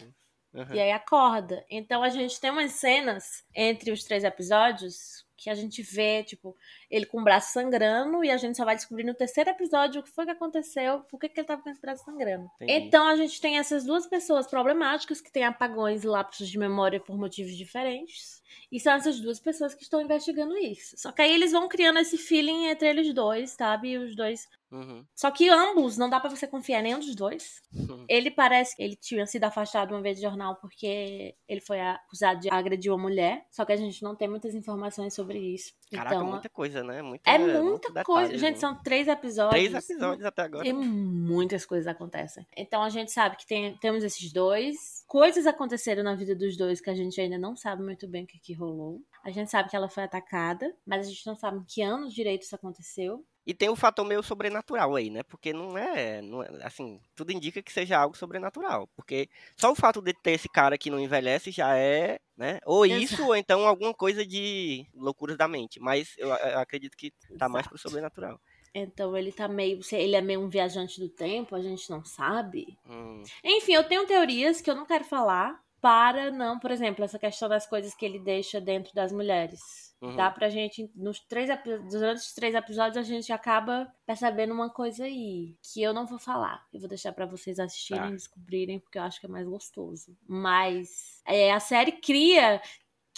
Aham. 0.54 0.76
E 0.76 0.80
aí 0.80 0.92
acorda. 0.92 1.66
Então 1.70 2.04
a 2.04 2.10
gente 2.10 2.40
tem 2.40 2.52
umas 2.52 2.74
cenas 2.74 3.46
entre 3.56 3.92
os 3.92 4.04
três 4.04 4.24
episódios 4.24 5.27
que 5.38 5.50
a 5.50 5.56
gente 5.56 5.84
vê, 5.84 6.24
tipo, 6.24 6.56
ele 6.90 7.06
com 7.06 7.22
o 7.22 7.24
braço 7.24 7.54
sangrando 7.54 8.24
e 8.24 8.32
a 8.32 8.38
gente 8.38 8.58
só 8.58 8.66
vai 8.66 8.76
descobrir 8.76 9.04
no 9.04 9.14
terceiro 9.14 9.50
episódio 9.50 10.02
o 10.02 10.04
que 10.04 10.10
foi 10.10 10.26
que 10.26 10.32
aconteceu, 10.32 11.02
por 11.02 11.20
que, 11.20 11.30
que 11.30 11.40
ele 11.40 11.48
tava 11.48 11.62
com 11.62 11.70
esse 11.70 11.80
braço 11.80 12.04
sangrando. 12.04 12.50
Então 12.62 13.08
a 13.08 13.16
gente 13.16 13.40
tem 13.40 13.58
essas 13.58 13.86
duas 13.86 14.08
pessoas 14.08 14.48
problemáticas 14.48 15.22
que 15.22 15.32
têm 15.32 15.46
apagões 15.46 16.04
e 16.04 16.08
lapsos 16.08 16.50
de 16.50 16.58
memória 16.58 17.00
por 17.00 17.18
motivos 17.18 17.56
diferentes. 17.56 18.42
E 18.72 18.80
são 18.80 18.94
essas 18.94 19.20
duas 19.20 19.40
pessoas 19.40 19.74
que 19.74 19.84
estão 19.84 20.02
investigando 20.02 20.58
isso. 20.58 20.98
Só 20.98 21.12
que 21.12 21.22
aí 21.22 21.32
eles 21.32 21.52
vão 21.52 21.68
criando 21.68 22.00
esse 22.00 22.18
feeling 22.18 22.66
entre 22.66 22.90
eles 22.90 23.14
dois, 23.14 23.52
sabe? 23.52 23.92
E 23.92 23.98
os 23.98 24.16
dois 24.16 24.48
Uhum. 24.70 25.06
só 25.16 25.32
que 25.32 25.48
ambos, 25.50 25.98
não 25.98 26.10
dá 26.10 26.20
pra 26.20 26.30
você 26.30 26.46
confiar 26.46 26.80
em 26.82 26.84
nenhum 26.84 27.00
dos 27.00 27.16
dois. 27.16 27.62
Uhum. 27.74 28.06
Ele 28.10 28.30
parece 28.30 28.76
que 28.76 28.84
ele 28.84 28.96
tinha 28.96 29.26
sido 29.26 29.46
afastado 29.46 29.92
uma 29.92 30.02
vez 30.02 30.18
de 30.18 30.24
jornal 30.24 30.56
porque 30.58 31.36
ele 31.48 31.62
foi 31.62 31.80
acusado 31.80 32.40
de 32.42 32.50
agredir 32.50 32.92
uma 32.92 33.02
mulher. 33.02 33.46
Só 33.50 33.64
que 33.64 33.72
a 33.72 33.78
gente 33.78 34.04
não 34.04 34.16
tem 34.16 34.28
muitas 34.28 34.54
informações 34.54 35.14
sobre 35.14 35.40
isso. 35.40 35.74
Caraca, 35.92 36.16
então, 36.16 36.28
muita 36.28 36.50
coisa, 36.50 36.84
né? 36.84 37.02
Muita, 37.02 37.30
é 37.30 37.38
muito 37.38 37.64
muita 37.64 37.88
detalhe, 37.88 38.06
coisa. 38.06 38.38
Gente, 38.38 38.56
né? 38.56 38.60
são 38.60 38.76
três 38.84 39.08
episódios. 39.08 39.70
Três 39.70 39.90
episódios 39.90 40.26
até 40.26 40.42
agora. 40.42 40.68
E 40.68 40.74
muitas 40.74 41.66
coisas 41.66 41.88
acontecem. 41.88 42.46
Então 42.56 42.84
a 42.84 42.90
gente 42.90 43.12
sabe 43.12 43.38
que 43.38 43.48
tem- 43.48 43.78
temos 43.78 44.04
esses 44.04 44.32
dois. 44.34 45.04
Coisas 45.08 45.48
aconteceram 45.48 46.04
na 46.04 46.16
vida 46.16 46.36
dos 46.36 46.58
dois 46.58 46.82
que 46.82 46.90
a 46.90 46.96
gente 46.96 47.20
ainda 47.22 47.38
não 47.38 47.56
sabe 47.56 47.84
muito 47.84 48.08
bem 48.08 48.26
o 48.26 48.28
que, 48.28 48.40
que 48.40 48.54
rolou. 48.54 49.02
A 49.24 49.32
gente 49.32 49.50
sabe 49.50 49.70
que 49.70 49.76
ela 49.76 49.88
foi 49.90 50.04
atacada, 50.04 50.74
mas 50.86 51.08
a 51.08 51.10
gente 51.10 51.26
não 51.26 51.36
sabe 51.36 51.60
em 51.60 51.64
que 51.64 51.82
ano 51.82 52.10
direito 52.10 52.42
isso 52.44 52.56
aconteceu. 52.56 53.26
E 53.48 53.54
tem 53.54 53.70
um 53.70 53.78
fator 53.78 54.06
meio 54.06 54.22
sobrenatural 54.22 54.94
aí, 54.94 55.10
né? 55.10 55.24
Porque 55.24 55.54
não 55.54 55.78
é, 55.78 56.22
não 56.22 56.44
é- 56.44 56.50
Assim, 56.64 57.00
tudo 57.16 57.32
indica 57.32 57.62
que 57.64 57.72
seja 57.72 57.98
algo 57.98 58.18
sobrenatural. 58.18 58.90
Porque 58.94 59.30
só 59.56 59.72
o 59.72 59.76
fato 59.76 60.02
de 60.02 60.14
ter 60.14 60.32
esse 60.32 60.50
cara 60.50 60.78
que 60.78 60.90
não 60.90 61.00
envelhece 61.00 61.50
já 61.50 61.78
é, 61.78 62.20
né? 62.36 62.60
Ou 62.66 62.86
isso, 62.86 63.14
Exato. 63.16 63.30
ou 63.30 63.36
então 63.38 63.66
alguma 63.66 63.94
coisa 63.94 64.26
de 64.26 64.86
loucuras 64.94 65.38
da 65.38 65.48
mente. 65.48 65.80
Mas 65.80 66.14
eu, 66.18 66.28
eu 66.28 66.60
acredito 66.60 66.98
que 66.98 67.14
tá 67.40 67.48
mais 67.48 67.66
pro 67.66 67.78
sobrenatural. 67.78 68.38
Então 68.76 69.16
ele 69.16 69.32
tá 69.32 69.48
meio. 69.48 69.80
Ele 69.94 70.18
é 70.18 70.22
meio 70.22 70.42
um 70.42 70.50
viajante 70.50 71.00
do 71.00 71.08
tempo, 71.08 71.56
a 71.56 71.62
gente 71.62 71.90
não 71.90 72.04
sabe. 72.04 72.78
Hum, 72.86 73.24
Enfim, 73.46 73.76
eu 73.76 73.84
tenho 73.86 74.06
teorias 74.06 74.60
que 74.60 74.70
eu 74.70 74.76
não 74.76 74.86
quero 74.86 75.06
falar 75.06 75.58
para 75.80 76.32
não, 76.32 76.60
por 76.60 76.70
exemplo, 76.70 77.06
essa 77.06 77.18
questão 77.18 77.48
das 77.48 77.66
coisas 77.66 77.96
que 77.96 78.06
ele 78.06 78.20
deixa 78.20 78.60
dentro 78.60 78.94
das 78.94 79.14
mulheres. 79.14 79.87
Uhum. 80.02 80.16
Dá 80.16 80.30
pra 80.30 80.48
gente, 80.50 80.92
nos 80.96 81.20
três, 81.20 81.50
durante 81.90 82.18
os 82.20 82.34
três 82.34 82.54
episódios, 82.54 82.98
a 82.98 83.02
gente 83.02 83.34
acaba 83.34 83.92
percebendo 84.06 84.54
uma 84.54 84.70
coisa 84.70 85.06
aí, 85.06 85.56
que 85.64 85.82
eu 85.82 85.94
não 85.94 86.06
vou 86.06 86.20
falar. 86.20 86.64
Eu 86.72 86.80
vou 86.80 86.88
deixar 86.90 87.12
pra 87.14 87.26
vocês 87.26 87.58
assistirem 87.60 88.02
Tá. 88.04 88.10
e 88.10 88.14
descobrirem, 88.16 88.80
porque 88.80 89.00
eu 89.00 89.04
acho 89.04 89.20
que 89.20 89.26
é 89.26 89.30
mais 89.30 89.48
gostoso. 89.48 90.16
Mas 90.28 91.22
é, 91.26 91.52
a 91.52 91.60
série 91.60 91.94
cria 91.94 92.62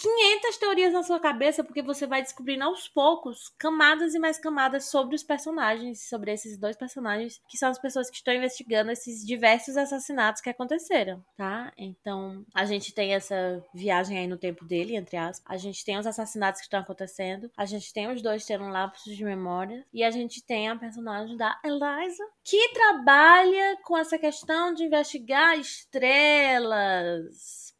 500 0.00 0.56
teorias 0.56 0.94
na 0.94 1.02
sua 1.02 1.20
cabeça, 1.20 1.62
porque 1.62 1.82
você 1.82 2.06
vai 2.06 2.22
descobrindo 2.22 2.64
aos 2.64 2.88
poucos 2.88 3.52
camadas 3.58 4.14
e 4.14 4.18
mais 4.18 4.38
camadas 4.38 4.86
sobre 4.86 5.14
os 5.14 5.22
personagens, 5.22 6.08
sobre 6.08 6.32
esses 6.32 6.56
dois 6.56 6.74
personagens, 6.74 7.38
que 7.46 7.58
são 7.58 7.68
as 7.68 7.78
pessoas 7.78 8.08
que 8.08 8.16
estão 8.16 8.32
investigando 8.32 8.90
esses 8.90 9.26
diversos 9.26 9.76
assassinatos 9.76 10.40
que 10.40 10.48
aconteceram, 10.48 11.22
tá? 11.36 11.70
Então, 11.76 12.46
a 12.54 12.64
gente 12.64 12.94
tem 12.94 13.12
essa 13.14 13.62
viagem 13.74 14.18
aí 14.18 14.26
no 14.26 14.38
tempo 14.38 14.64
dele, 14.64 14.96
entre 14.96 15.18
aspas. 15.18 15.44
A 15.46 15.58
gente 15.58 15.84
tem 15.84 15.98
os 15.98 16.06
assassinatos 16.06 16.62
que 16.62 16.66
estão 16.66 16.80
acontecendo, 16.80 17.50
a 17.54 17.66
gente 17.66 17.92
tem 17.92 18.10
os 18.10 18.22
dois 18.22 18.46
tendo 18.46 18.68
lapsos 18.68 19.14
de 19.14 19.22
memória, 19.22 19.84
e 19.92 20.02
a 20.02 20.10
gente 20.10 20.42
tem 20.42 20.70
a 20.70 20.76
personagem 20.76 21.36
da 21.36 21.60
Eliza, 21.62 22.24
que 22.42 22.72
trabalha 22.72 23.76
com 23.84 23.98
essa 23.98 24.18
questão 24.18 24.72
de 24.72 24.84
investigar 24.84 25.58
estrelas 25.58 26.40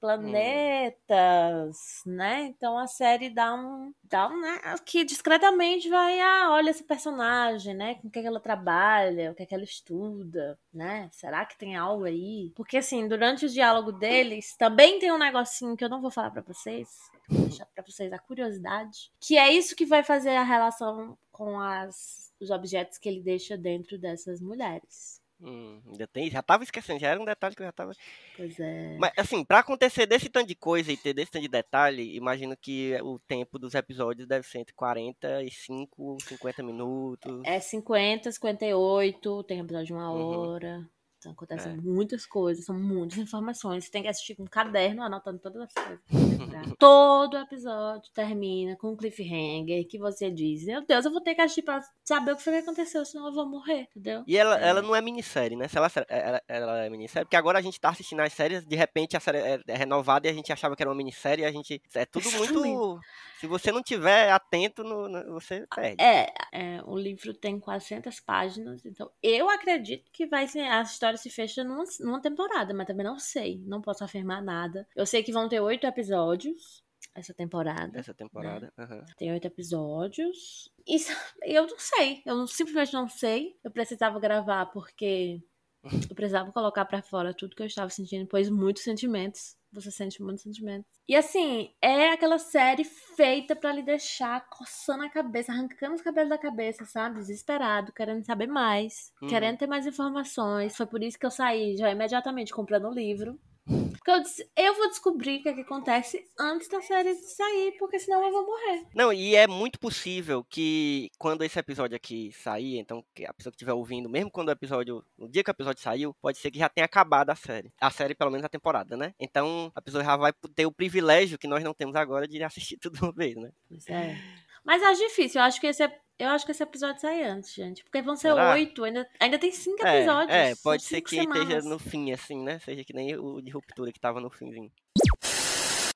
planetas, 0.01 1.77
né? 2.07 2.45
Então 2.47 2.79
a 2.79 2.87
série 2.87 3.29
dá 3.29 3.55
um, 3.55 3.93
dá 4.05 4.29
um, 4.29 4.41
né? 4.41 4.61
Que 4.85 5.05
discretamente 5.05 5.89
vai, 5.89 6.19
ah, 6.21 6.49
olha 6.51 6.71
esse 6.71 6.83
personagem, 6.85 7.75
né? 7.75 7.97
Com 7.97 8.09
o 8.09 8.11
que, 8.11 8.19
é 8.19 8.23
que 8.23 8.29
ela 8.29 8.41
trabalha, 8.41 9.31
o 9.31 9.35
que, 9.35 9.43
é 9.43 9.47
que 9.47 9.55
ela 9.55 9.65
estuda, 9.65 10.59
né? 10.73 11.09
Será 11.13 11.45
que 11.45 11.59
tem 11.59 11.77
algo 11.77 12.05
aí? 12.05 12.51
Porque 12.57 12.79
assim, 12.79 13.07
durante 13.07 13.47
o 13.47 13.49
diálogo 13.49 13.93
deles, 13.93 14.57
também 14.57 14.99
tem 14.99 15.13
um 15.13 15.19
negocinho 15.19 15.77
que 15.77 15.85
eu 15.85 15.91
não 15.91 16.01
vou 16.01 16.11
falar 16.11 16.31
para 16.31 16.43
vocês, 16.43 16.89
vou 17.29 17.47
deixar 17.47 17.67
para 17.67 17.85
vocês 17.87 18.13
a 18.13 18.19
curiosidade, 18.19 19.13
que 19.21 19.37
é 19.37 19.53
isso 19.53 19.77
que 19.77 19.85
vai 19.85 20.03
fazer 20.03 20.37
a 20.37 20.43
relação 20.43 21.17
com 21.31 21.61
as 21.61 22.31
os 22.41 22.51
objetos 22.51 22.97
que 22.97 23.09
ele 23.09 23.21
deixa 23.21 23.57
dentro 23.57 23.99
dessas 23.99 24.41
mulheres. 24.41 25.20
Hum, 25.43 25.81
ainda 25.87 26.07
tem, 26.07 26.31
já 26.31 26.43
tava 26.43 26.63
esquecendo, 26.65 27.01
já 27.01 27.09
era 27.09 27.21
um 27.21 27.25
detalhe 27.25 27.55
que 27.55 27.63
eu 27.63 27.67
já 27.67 27.73
tava. 27.73 27.93
Pois 28.37 28.61
é. 28.61 28.97
Mas 28.99 29.13
assim, 29.17 29.45
pra 29.45 29.61
acontecer 29.61 30.05
desse 30.07 30.29
tanto 30.29 30.49
de 30.49 30.55
coisa 30.55 30.93
e 30.93 30.97
ter 30.97 31.15
desse 31.15 31.31
tanto 31.33 31.43
de 31.43 31.49
detalhe, 31.49 32.15
imagino 32.15 32.57
que 32.57 32.95
o 33.03 33.19
tempo 33.19 33.59
dos 33.59 33.75
episódios 33.75 34.27
deve 34.29 34.47
ser 34.47 34.59
entre 34.59 34.75
45 34.75 36.19
e 36.21 36.25
50 36.25 36.63
minutos. 36.63 37.43
É 37.45 37.59
50, 37.59 38.31
58, 38.31 39.45
tem 39.45 39.61
episódio 39.61 39.87
de 39.87 39.93
uma 39.95 40.13
Uhum. 40.13 40.49
hora. 40.51 40.89
Então 41.21 41.33
acontecem 41.33 41.73
É. 41.73 41.77
muitas 41.77 42.25
coisas, 42.25 42.65
são 42.65 42.75
muitas 42.75 43.19
informações. 43.19 43.85
Você 43.85 43.91
tem 43.91 44.03
que 44.03 44.09
assistir 44.09 44.35
com 44.35 44.45
um 44.45 44.47
caderno, 44.47 45.03
anotando 45.03 45.39
todas 45.39 45.61
as 45.63 45.73
coisas. 45.75 46.01
Todo 46.79 47.37
episódio 47.37 48.11
termina 48.15 48.75
com 48.77 48.93
um 48.93 48.97
cliffhanger 48.97 49.87
que 49.87 49.99
você 49.99 50.31
diz: 50.31 50.65
Meu 50.65 50.85
Deus, 50.85 51.05
eu 51.05 51.11
vou 51.13 51.21
ter 51.21 51.35
que 51.35 51.43
assistir 51.43 51.63
pra 51.63 51.83
saber 52.05 52.33
o 52.33 52.37
que 52.37 52.43
foi 52.43 52.55
que 52.55 52.59
aconteceu, 52.61 53.05
senão 53.05 53.27
eu 53.27 53.33
vou 53.35 53.47
morrer, 53.47 53.87
entendeu? 53.91 54.25
E 54.27 54.37
ela, 54.37 54.59
É. 54.59 54.69
ela 54.69 54.81
não 54.83 54.97
é 54.97 55.03
minissérie, 55.03 55.57
né? 55.57 55.69
Se 55.69 55.77
ela, 55.77 55.91
ela, 56.09 56.43
ela 56.49 56.85
é 56.85 56.89
minissérie, 56.91 57.27
porque 57.27 57.37
agora 57.37 57.59
a 57.59 57.63
gente 57.63 57.79
tá 57.79 57.91
assistindo 57.91 58.21
as 58.21 58.33
séries, 58.33 58.65
de 58.67 58.77
repente 58.77 59.15
a 59.17 59.21
série 59.21 59.39
é, 59.39 59.61
é 59.67 59.77
renovada 59.77 60.27
e 60.27 60.31
a 60.31 60.35
gente 60.35 60.51
achava 60.53 60.75
que 60.75 60.83
era 60.83 60.89
uma 60.91 60.97
minissérie 60.97 61.43
e 61.43 61.47
a 61.47 61.53
gente. 61.53 61.83
É 61.95 62.07
tudo 62.07 62.31
muito. 62.33 62.99
Se 63.39 63.47
você 63.47 63.71
não 63.73 63.83
tiver 63.83 64.31
atento, 64.31 64.83
no, 64.83 65.09
no- 65.09 65.35
você 65.35 65.67
perde. 65.75 66.03
É, 66.03 66.33
é, 66.53 66.83
o 66.85 66.97
livro 66.99 67.33
tem 67.35 67.59
400 67.61 68.21
páginas, 68.21 68.85
então 68.85 69.11
eu 69.23 69.49
acredito 69.49 70.11
que 70.13 70.27
vai 70.27 70.47
ser, 70.47 70.61
a 70.61 70.83
história 70.83 71.10
se 71.19 71.31
fecha 71.31 71.63
numa, 71.65 71.85
numa 72.01 72.21
temporada, 72.21 72.73
mas 72.75 72.87
também 72.87 73.05
não 73.07 73.19
sei, 73.19 73.59
não 73.67 73.81
posso 73.81 74.05
afirmar 74.05 74.43
nada. 74.43 74.87
Eu 74.97 75.07
sei 75.07 75.23
que 75.23 75.33
vão 75.33 75.49
ter 75.49 75.61
oito 75.61 75.87
episódios 75.87 76.83
essa 77.15 77.35
temporada, 77.35 77.99
Essa 77.99 78.15
temporada. 78.15 78.73
aham. 78.79 79.05
tem 79.17 79.33
oito 79.33 79.47
episódios. 79.47 80.71
Isso, 80.87 81.11
eu 81.43 81.67
não 81.67 81.79
sei, 81.79 82.23
eu 82.27 82.47
simplesmente 82.47 82.93
não 82.93 83.09
sei. 83.09 83.57
Eu 83.65 83.71
precisava 83.71 84.21
gravar 84.21 84.67
porque 84.67 85.43
eu 86.11 86.15
precisava 86.15 86.53
colocar 86.53 86.85
pra 86.85 87.03
fora 87.03 87.35
tudo 87.35 87.57
que 87.57 87.63
eu 87.63 87.67
estava 87.67 87.91
sentindo, 87.91 88.27
pois 88.27 88.49
muitos 88.51 88.83
sentimentos. 88.83 89.57
Você 89.73 89.91
sente 89.91 90.23
muitos 90.23 90.43
sentimentos. 90.43 90.91
E 91.09 91.15
assim, 91.17 91.75
é 91.83 92.11
aquela 92.11 92.39
série 92.39 92.85
feita 92.85 93.55
pra 93.57 93.73
lhe 93.73 93.83
deixar 93.83 94.49
coçando 94.49 95.03
a 95.05 95.11
cabeça, 95.11 95.53
arrancando 95.53 95.95
os 95.95 96.03
cabelos 96.03 96.31
da 96.31 96.39
cabeça, 96.39 96.85
sabe? 96.85 97.17
Desesperado, 97.17 97.93
querendo 97.93 98.25
saber 98.25 98.47
mais, 98.47 99.13
Uhum. 99.23 99.29
querendo 99.29 99.59
ter 99.59 99.67
mais 99.67 99.87
informações. 99.87 100.77
Foi 100.77 100.87
por 100.87 101.03
isso 101.03 101.19
que 101.19 101.27
eu 101.27 101.31
saí 101.31 101.77
já 101.77 101.91
imediatamente 101.91 102.53
comprando 102.53 102.87
o 102.89 102.95
livro. 102.95 103.39
Porque 103.71 104.11
eu 104.11 104.23
disse, 104.23 104.51
eu 104.57 104.75
vou 104.75 104.89
descobrir 104.89 105.39
o 105.39 105.43
que, 105.43 105.49
é 105.49 105.55
que 105.55 105.61
acontece 105.61 106.25
antes 106.39 106.69
da 106.69 106.81
série 106.81 107.15
sair, 107.15 107.77
porque 107.79 107.99
senão 107.99 108.25
eu 108.25 108.33
vou 108.33 108.47
morrer. 108.47 108.87
Não, 108.95 109.13
e 109.13 109.37
é 109.37 109.47
muito 109.47 109.79
possível 109.79 110.45
que 110.45 111.09
quando 111.19 111.45
esse 111.45 111.59
episódio 111.59 111.97
aqui 111.97 112.33
sair, 112.33 112.79
então 112.79 113.05
que 113.15 113.25
a 113.25 113.33
pessoa 113.33 113.53
que 113.53 113.57
estiver 113.57 113.73
ouvindo, 113.73 114.09
mesmo 114.09 114.31
quando 114.31 114.49
o 114.49 114.53
episódio, 114.53 115.05
no 115.17 115.29
dia 115.29 115.45
que 115.45 115.51
o 115.51 115.53
episódio 115.53 115.83
saiu, 115.83 116.15
pode 116.21 116.39
ser 116.39 116.51
que 116.51 116.59
já 116.59 116.69
tenha 116.69 116.85
acabado 116.85 117.31
a 117.31 117.35
série. 117.37 117.73
A 117.81 117.91
série, 117.91 118.15
pelo 118.15 118.31
menos 118.31 118.45
a 118.45 118.49
temporada, 118.49 118.97
né? 118.97 119.15
Então 119.19 119.71
a 119.75 119.83
pessoa 119.83 120.03
já 120.03 120.17
vai 120.17 120.33
ter 120.55 120.67
o 120.67 120.73
privilégio 120.73 121.39
que 121.39 121.49
nós 121.49 121.63
não 121.63 121.75
temos 121.75 121.95
agora 121.95 122.27
de 122.27 122.43
assistir 122.43 122.79
tudo 122.83 122.99
uma 123.03 123.13
vez, 123.13 123.37
né? 123.37 123.51
Pois 123.69 123.87
é. 123.89 124.17
Mas 124.65 124.83
acho 124.83 125.01
difícil, 125.01 125.41
eu 125.41 125.45
acho 125.47 125.61
que 125.61 125.67
esse, 125.67 125.83
eu 126.23 126.29
acho 126.31 126.45
que 126.45 126.53
esse 126.53 126.63
episódio 126.63 127.01
sai 127.01 127.23
antes, 127.25 127.53
gente. 127.55 127.83
Porque 127.85 128.01
vão 128.03 128.15
ser 128.17 128.33
oito, 128.33 128.85
ainda, 128.85 129.09
ainda 129.19 129.39
tem 129.39 129.51
cinco 129.53 129.85
É, 129.87 129.99
episódios. 129.99 130.31
é, 130.37 130.55
pode 130.63 130.83
ser 130.83 131.01
que 131.01 131.17
semanas. 131.17 131.43
esteja 131.43 131.69
no 131.69 131.79
fim, 131.79 132.13
assim, 132.13 132.43
né? 132.43 132.59
Seja 132.61 132.85
que 132.85 132.93
nem 132.93 133.17
o 133.17 133.41
de 133.41 133.51
ruptura 133.51 133.93
que 133.93 133.99
tava 134.01 134.21
no 134.21 134.31
finzinho. 134.31 134.71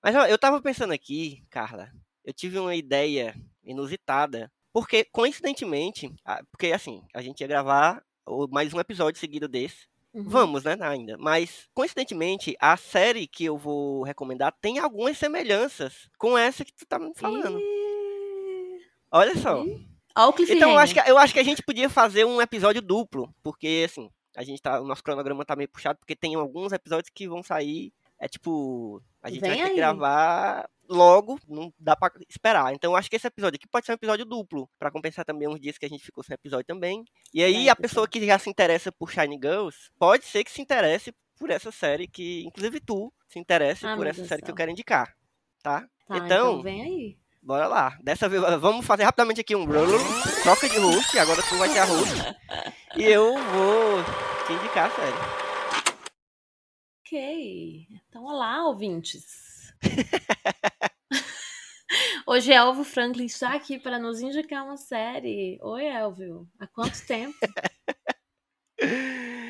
Mas 0.02 0.14
ó, 0.16 0.26
eu 0.26 0.38
tava 0.38 0.60
pensando 0.60 0.92
aqui, 0.92 1.42
Carla, 1.50 1.90
eu 2.24 2.32
tive 2.32 2.58
uma 2.58 2.74
ideia 2.74 3.34
inusitada. 3.62 4.50
Porque, 4.72 5.04
coincidentemente, 5.04 6.12
porque 6.50 6.72
assim, 6.72 7.02
a 7.14 7.22
gente 7.22 7.40
ia 7.40 7.46
gravar 7.46 8.02
mais 8.50 8.74
um 8.74 8.80
episódio 8.80 9.20
seguido 9.20 9.46
desse. 9.46 9.86
Uhum. 10.12 10.24
Vamos, 10.28 10.64
né, 10.64 10.76
ainda. 10.80 11.16
Mas, 11.18 11.68
coincidentemente, 11.74 12.56
a 12.60 12.76
série 12.76 13.26
que 13.26 13.44
eu 13.44 13.56
vou 13.58 14.02
recomendar 14.04 14.52
tem 14.60 14.78
algumas 14.78 15.16
semelhanças 15.18 16.08
com 16.18 16.36
essa 16.38 16.64
que 16.64 16.72
tu 16.72 16.86
tá 16.86 16.98
me 16.98 17.12
falando. 17.14 17.58
Ih, 17.58 18.80
Olha 19.10 19.36
só. 19.36 19.64
ih. 19.64 19.86
Ó 20.16 20.28
o 20.28 20.32
cliffhanger. 20.32 20.58
Então, 20.62 20.70
eu 20.72 20.78
acho, 20.78 20.94
que, 20.94 21.00
eu 21.00 21.18
acho 21.18 21.32
que 21.34 21.40
a 21.40 21.44
gente 21.44 21.62
podia 21.62 21.88
fazer 21.90 22.24
um 22.24 22.40
episódio 22.40 22.80
duplo, 22.80 23.34
porque, 23.42 23.84
assim, 23.86 24.08
a 24.36 24.42
gente 24.42 24.60
tá, 24.62 24.80
o 24.80 24.86
nosso 24.86 25.02
cronograma 25.02 25.44
tá 25.44 25.56
meio 25.56 25.68
puxado, 25.68 25.98
porque 25.98 26.14
tem 26.16 26.34
alguns 26.34 26.72
episódios 26.72 27.10
que 27.14 27.28
vão 27.28 27.42
sair, 27.42 27.92
é 28.20 28.28
tipo, 28.28 29.02
a 29.22 29.28
gente 29.30 29.40
Vem 29.40 29.50
vai 29.50 29.58
ter 29.58 29.64
aí. 29.64 29.70
que 29.70 29.76
gravar 29.76 30.68
logo, 30.88 31.38
não 31.48 31.72
dá 31.78 31.96
pra 31.96 32.10
esperar. 32.28 32.72
Então, 32.74 32.92
eu 32.92 32.96
acho 32.96 33.08
que 33.10 33.16
esse 33.16 33.26
episódio 33.26 33.56
aqui 33.56 33.66
pode 33.66 33.86
ser 33.86 33.92
um 33.92 33.96
episódio 33.96 34.24
duplo, 34.24 34.68
pra 34.78 34.90
compensar 34.90 35.24
também 35.24 35.48
uns 35.48 35.58
dias 35.60 35.78
que 35.78 35.86
a 35.86 35.88
gente 35.88 36.04
ficou 36.04 36.22
sem 36.22 36.34
episódio 36.34 36.66
também. 36.66 37.04
E 37.32 37.42
aí, 37.42 37.52
Vai, 37.54 37.68
a 37.70 37.76
pessoa 37.76 38.06
que 38.06 38.24
já 38.24 38.38
se 38.38 38.48
interessa 38.50 38.92
por 38.92 39.10
Shiny 39.10 39.36
Girls, 39.42 39.90
pode 39.98 40.24
ser 40.26 40.44
que 40.44 40.50
se 40.52 40.62
interesse 40.62 41.12
por 41.38 41.50
essa 41.50 41.72
série, 41.72 42.06
que, 42.06 42.44
inclusive 42.46 42.78
tu, 42.80 43.12
se 43.28 43.38
interesse 43.40 43.84
Ah, 43.84 43.96
por 43.96 44.06
essa 44.06 44.24
série 44.24 44.40
do 44.42 44.44
que 44.44 44.50
eu 44.50 44.54
céu. 44.54 44.56
quero 44.56 44.70
indicar, 44.70 45.12
tá? 45.62 45.80
Tá, 46.06 46.16
então, 46.18 46.26
então- 46.26 46.62
vem 46.62 46.82
aí. 46.82 47.18
Bora 47.44 47.66
lá. 47.66 47.98
Dessa 48.02 48.26
vez, 48.26 48.42
vamos 48.58 48.86
fazer 48.86 49.04
rapidamente 49.04 49.42
aqui 49.42 49.54
um 49.54 49.66
troca 50.42 50.66
de 50.66 50.78
host. 50.78 51.18
Agora 51.18 51.42
tu 51.42 51.58
vai 51.58 51.68
ser 51.68 51.80
a 51.80 51.84
host. 51.84 52.14
e 52.96 53.04
eu 53.04 53.34
vou 53.34 54.02
te 54.46 54.54
indicar 54.54 54.86
a 54.86 54.90
série. 54.90 55.18
Ok. 57.00 57.86
Então, 58.08 58.24
olá, 58.24 58.66
ouvintes. 58.66 59.74
Hoje 62.26 62.50
Elvio 62.50 62.82
Franklin 62.82 63.26
está 63.26 63.52
aqui 63.52 63.78
para 63.78 63.98
nos 63.98 64.22
indicar 64.22 64.64
uma 64.64 64.78
série. 64.78 65.58
Oi, 65.60 65.84
Elvio. 65.84 66.48
Há 66.58 66.66
quanto 66.66 67.06
tempo? 67.06 67.36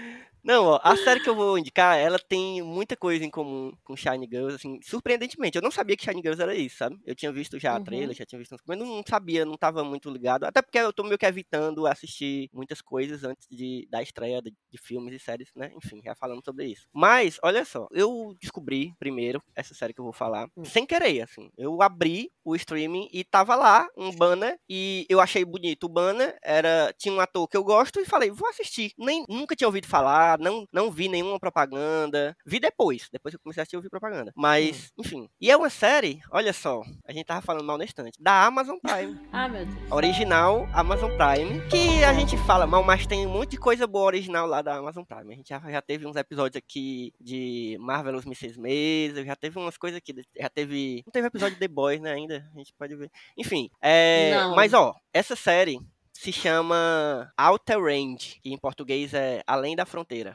Não, 0.45 0.67
ó, 0.67 0.81
a 0.83 0.95
série 0.95 1.21
que 1.21 1.29
eu 1.31 1.35
vou 1.35 1.57
indicar, 1.59 1.97
ela 1.99 2.19
tem 2.19 2.61
muita 2.61 2.95
coisa 2.97 3.25
em 3.25 3.31
comum 3.31 3.73
com 3.83 3.97
Shiny 3.97 4.29
Girls, 4.31 4.57
assim, 4.57 4.79
surpreendentemente. 4.83 5.57
Eu 5.57 5.63
não 5.63 5.71
sabia 5.71 5.97
que 5.97 6.05
Shiny 6.05 6.21
Girls 6.21 6.43
era 6.43 6.55
isso, 6.55 6.77
sabe? 6.77 6.99
Eu 7.07 7.15
tinha 7.15 7.33
visto 7.33 7.59
já 7.59 7.75
a 7.75 7.79
Uhum. 7.79 7.85
trailer, 7.85 8.15
já 8.15 8.27
tinha 8.27 8.39
visto, 8.39 8.55
mas 8.67 8.79
não 8.79 9.03
sabia, 9.09 9.47
não 9.47 9.57
tava 9.57 9.83
muito 9.83 10.11
ligado. 10.11 10.45
Até 10.45 10.61
porque 10.61 10.79
eu 10.79 10.93
tô 10.93 11.03
meio 11.03 11.17
que 11.17 11.25
evitando 11.25 11.87
assistir 11.87 12.51
muitas 12.53 12.83
coisas 12.83 13.25
antes 13.25 13.49
de, 13.51 13.87
da 13.91 14.03
estreia 14.03 14.43
de, 14.43 14.51
de 14.71 14.79
filmes 14.79 15.15
e 15.15 15.19
séries, 15.19 15.49
né? 15.57 15.71
Enfim, 15.83 16.03
já 16.05 16.15
falando 16.15 16.45
sobre 16.45 16.67
isso. 16.67 16.87
Mas, 16.93 17.39
olha 17.43 17.65
só, 17.65 17.87
eu 17.91 18.35
descobri 18.39 18.93
primeiro 18.99 19.43
essa 19.57 19.73
série 19.75 19.95
que 19.95 20.01
eu 20.01 20.05
vou 20.05 20.13
falar, 20.13 20.47
Hum. 20.57 20.65
sem 20.65 20.85
querer, 20.85 21.23
assim. 21.23 21.49
Eu 21.57 21.81
abri 21.81 22.31
o 22.45 22.55
streaming 22.55 23.09
e 23.13 23.25
tava 23.25 23.55
lá 23.55 23.89
um 23.97 24.11
banner 24.15 24.59
e 24.69 25.07
eu 25.09 25.21
achei 25.21 25.43
bonito 25.43 25.85
o 25.85 25.89
banner, 25.89 26.37
era 26.43 26.93
tinha 26.99 27.15
um 27.15 27.21
ator 27.21 27.49
que 27.49 27.57
eu 27.57 27.65
gosto 27.65 27.99
e 27.99 28.05
falei, 28.05 28.31
vou 28.31 28.47
assistir. 28.51 28.93
Nem 28.99 29.25
nunca 29.27 29.57
tinha 29.57 29.67
ouvido 29.69 29.87
falar, 29.87 30.34
não 30.39 30.67
não 30.73 30.91
vi 30.91 31.09
nenhuma 31.09 31.39
propaganda. 31.39 32.37
Vi 32.45 32.61
depois, 32.61 33.09
depois 33.13 33.33
que 33.33 33.37
eu 33.37 33.41
comecei 33.43 33.61
a 33.61 33.63
assistir 33.63 33.77
eu 33.77 33.83
vi 33.83 33.89
propaganda. 33.89 34.33
Mas, 34.37 34.93
enfim. 34.99 35.29
E 35.41 35.51
é 35.51 35.57
uma 35.57 35.71
série, 35.71 36.21
olha 36.31 36.53
só, 36.53 36.83
a 37.07 37.13
gente 37.13 37.27
tava 37.27 37.41
falando 37.41 37.65
mal 37.65 37.79
na 37.79 37.85
estante, 37.85 38.21
da 38.21 38.45
Amazon 38.45 38.77
Prime. 38.79 39.21
Ah, 39.35 39.49
meu 39.49 39.67
Deus. 39.67 39.91
Original 39.91 40.69
Amazon 40.73 41.11
Prime, 41.17 41.61
que 41.69 42.05
a 42.05 42.15
gente 42.15 42.37
fala 42.47 42.67
mal, 42.69 42.85
mas 42.85 43.05
tem 43.05 43.27
um 43.27 43.31
monte 43.31 43.53
de 43.53 43.57
coisa 43.57 43.85
boa 43.85 44.07
original 44.07 44.47
lá 44.47 44.63
da 44.63 44.77
Amazon 44.77 45.03
Prime. 45.03 45.33
A 45.33 45.37
gente 45.37 45.49
já, 45.49 45.59
já 45.59 45.83
teve 45.83 46.07
uns 46.07 46.15
episódios 46.15 46.57
aqui 46.57 47.13
de 47.21 47.77
Marvelous 47.81 48.25
Mrs. 48.25 48.61
Maisel, 48.61 49.25
já 49.25 49.35
teve 49.35 49.59
umas 49.59 49.77
coisas 49.77 49.99
aqui, 49.99 50.15
já 50.39 50.49
teve... 50.49 51.03
Não 51.05 51.11
teve 51.11 51.27
episódio 51.27 51.55
de 51.55 51.61
The 51.61 51.69
Boys, 51.69 52.01
né, 52.01 52.13
ainda, 52.13 52.49
a 52.55 52.59
gente 52.59 52.73
pode 52.79 52.95
ver. 52.95 53.11
Enfim, 53.37 53.69
é... 53.83 54.35
Não. 54.35 54.55
Mas, 54.55 54.73
ó, 54.73 54.95
essa 55.13 55.35
série 55.35 55.81
se 56.25 56.33
chama 56.33 57.31
Outer 57.37 57.79
Range, 57.79 58.41
que 58.43 58.51
em 58.51 58.57
português 58.57 59.13
é 59.13 59.43
Além 59.47 59.77
da 59.77 59.85
Fronteira. 59.85 60.35